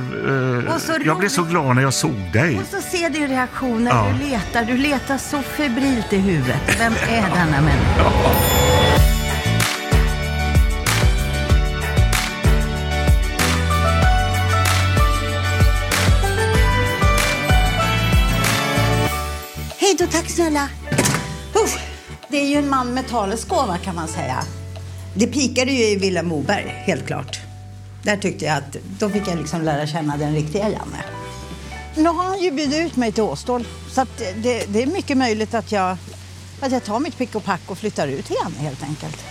eh, 0.64 0.74
Och 0.74 0.80
så 0.80 0.92
jag 1.04 1.18
blev 1.18 1.28
så 1.28 1.42
glad 1.42 1.74
när 1.76 1.82
jag 1.82 1.94
såg 1.94 2.14
dig. 2.32 2.58
Och 2.60 2.66
så 2.66 2.80
ser 2.80 3.10
din 3.10 3.28
reaktion 3.28 3.84
när 3.84 3.90
Ja. 3.90 4.06
du 4.20 4.28
letar. 4.30 4.64
Du 4.64 4.76
letar 4.76 5.18
så 5.18 5.42
febrilt 5.42 6.12
i 6.12 6.16
huvudet. 6.16 6.76
Vem 6.78 6.92
är 6.92 7.22
denna 7.34 7.60
människa? 7.60 8.10
Hej 19.78 19.96
då, 19.98 20.06
tack 20.06 20.30
snälla. 20.30 20.68
Uff, 21.64 21.76
det 22.28 22.36
är 22.36 22.46
ju 22.48 22.56
en 22.56 22.68
man 22.68 22.94
med 22.94 23.08
talets 23.08 23.44
gåva 23.44 23.78
kan 23.78 23.94
man 23.94 24.08
säga. 24.08 24.36
Det 25.18 25.26
pikade 25.26 25.72
ju 25.72 25.84
i 25.84 25.96
Vilhelm 25.96 26.28
Moberg, 26.28 26.82
helt 26.86 27.06
klart. 27.06 27.40
Där 28.02 28.16
tyckte 28.16 28.44
jag 28.44 28.56
att 28.56 28.76
då 28.98 29.08
fick 29.08 29.28
jag 29.28 29.38
liksom 29.38 29.62
lära 29.62 29.86
känna 29.86 30.16
den 30.16 30.34
riktiga 30.34 30.68
Janne. 30.68 31.04
Nu 31.96 32.08
har 32.08 32.24
han 32.24 32.40
ju 32.40 32.50
bjudit 32.50 32.86
ut 32.86 32.96
mig 32.96 33.12
till 33.12 33.22
Åstol. 33.22 33.66
Så 33.90 34.00
att 34.00 34.18
det, 34.18 34.72
det 34.72 34.82
är 34.82 34.86
mycket 34.86 35.16
möjligt 35.16 35.54
att 35.54 35.72
jag, 35.72 35.96
att 36.60 36.72
jag 36.72 36.84
tar 36.84 37.00
mitt 37.00 37.18
pick 37.18 37.34
och 37.34 37.44
pack 37.44 37.60
och 37.66 37.78
flyttar 37.78 38.08
ut 38.08 38.26
till 38.26 38.36
Janne 38.42 38.58
helt 38.58 38.82
enkelt. 38.82 39.24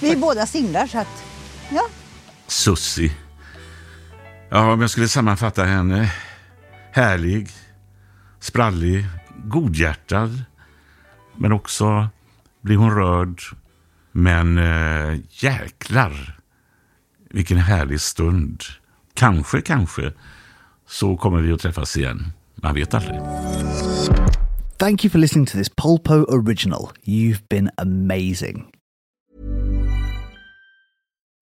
Vi 0.00 0.12
är 0.12 0.16
båda 0.16 0.46
singlar 0.46 0.86
så 0.86 0.98
att, 0.98 1.24
ja. 1.70 1.82
Sussi. 2.46 3.12
Ja, 4.50 4.72
om 4.72 4.80
jag 4.80 4.90
skulle 4.90 5.08
sammanfatta 5.08 5.64
henne. 5.64 6.12
Härlig, 6.92 7.48
sprallig, 8.40 9.04
godhjärtad. 9.44 10.42
Men 11.36 11.52
också 11.52 12.08
blir 12.60 12.76
hon 12.76 12.94
rörd. 12.94 13.42
Men 14.12 14.58
äh, 14.58 15.18
jäklar 15.30 16.36
vilken 17.30 17.58
härlig 17.58 18.00
stund. 18.00 18.62
Kanske, 19.14 19.60
kanske 19.60 20.12
så 20.86 21.16
kommer 21.16 21.40
vi 21.40 21.52
att 21.52 21.60
träffas 21.60 21.96
igen. 21.96 22.32
Man 22.54 22.74
vet 22.74 22.94
aldrig. 22.94 23.20
Thank 24.78 25.04
you 25.04 25.10
for 25.10 25.18
listening 25.18 25.46
to 25.46 25.58
this 25.58 25.68
Polpo 25.68 26.24
original. 26.28 26.90
You've 27.04 27.48
been 27.48 27.70
amazing. 27.76 28.72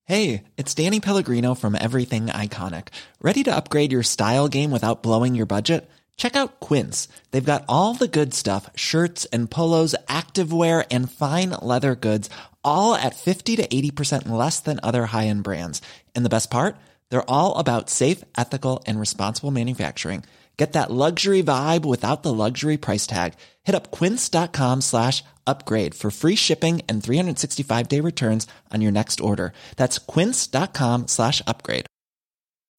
Hey, 0.04 0.44
it's 0.56 0.74
Danny 0.74 1.00
Pellegrino 1.00 1.54
from 1.54 1.74
Everything 1.74 2.26
Iconic. 2.26 2.88
Ready 3.20 3.44
to 3.44 3.54
upgrade 3.54 3.92
your 3.92 4.02
style 4.02 4.48
game 4.48 4.70
without 4.70 5.02
blowing 5.02 5.34
your 5.34 5.46
budget? 5.46 5.88
Check 6.16 6.34
out 6.34 6.60
Quince. 6.60 7.08
They've 7.30 7.44
got 7.44 7.64
all 7.68 7.94
the 7.94 8.08
good 8.08 8.34
stuff 8.34 8.70
shirts 8.74 9.26
and 9.26 9.50
polos, 9.50 9.94
activewear, 10.08 10.84
and 10.90 11.10
fine 11.12 11.50
leather 11.62 11.94
goods, 11.94 12.30
all 12.68 12.94
at 12.94 13.16
50 13.16 13.56
to 13.56 13.66
80% 13.66 14.28
less 14.28 14.60
than 14.60 14.80
other 14.82 15.06
high 15.06 15.26
end 15.26 15.42
brands. 15.42 15.82
And 16.14 16.24
the 16.24 16.34
best 16.36 16.50
part? 16.50 16.76
They're 17.10 17.30
all 17.30 17.56
about 17.56 17.90
safe, 17.90 18.22
ethical, 18.36 18.82
and 18.86 19.00
responsible 19.00 19.50
manufacturing. 19.50 20.24
Get 20.58 20.72
that 20.72 20.90
luxury 20.90 21.42
vibe 21.42 21.84
without 21.86 22.24
the 22.24 22.34
luxury 22.34 22.76
price 22.76 23.06
tag. 23.06 23.34
Hit 23.62 23.76
up 23.76 23.92
quince.com 23.92 24.80
slash 24.80 25.22
upgrade 25.46 25.94
for 25.94 26.10
free 26.10 26.34
shipping 26.34 26.82
and 26.88 27.02
365 27.02 27.88
day 27.88 28.00
returns 28.00 28.46
on 28.74 28.82
your 28.82 28.92
next 28.92 29.20
order. 29.20 29.52
That's 29.76 29.98
quince.com 29.98 31.06
slash 31.06 31.40
upgrade. 31.46 31.86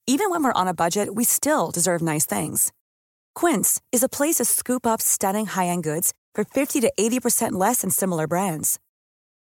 Even 0.07 0.29
when 0.31 0.43
we're 0.43 0.61
on 0.61 0.67
a 0.67 0.73
budget, 0.73 1.13
we 1.13 1.23
still 1.23 1.71
deserve 1.71 2.01
nice 2.01 2.25
things. 2.25 2.71
Quince 3.35 3.79
is 3.91 4.03
a 4.03 4.09
place 4.09 4.37
to 4.37 4.45
scoop 4.45 4.87
up 4.87 5.01
stunning 5.01 5.45
high-end 5.45 5.83
goods 5.83 6.13
for 6.33 6.43
50 6.43 6.81
to 6.81 6.91
80% 6.99 7.51
less 7.53 7.81
than 7.81 7.91
similar 7.91 8.25
brands. 8.25 8.79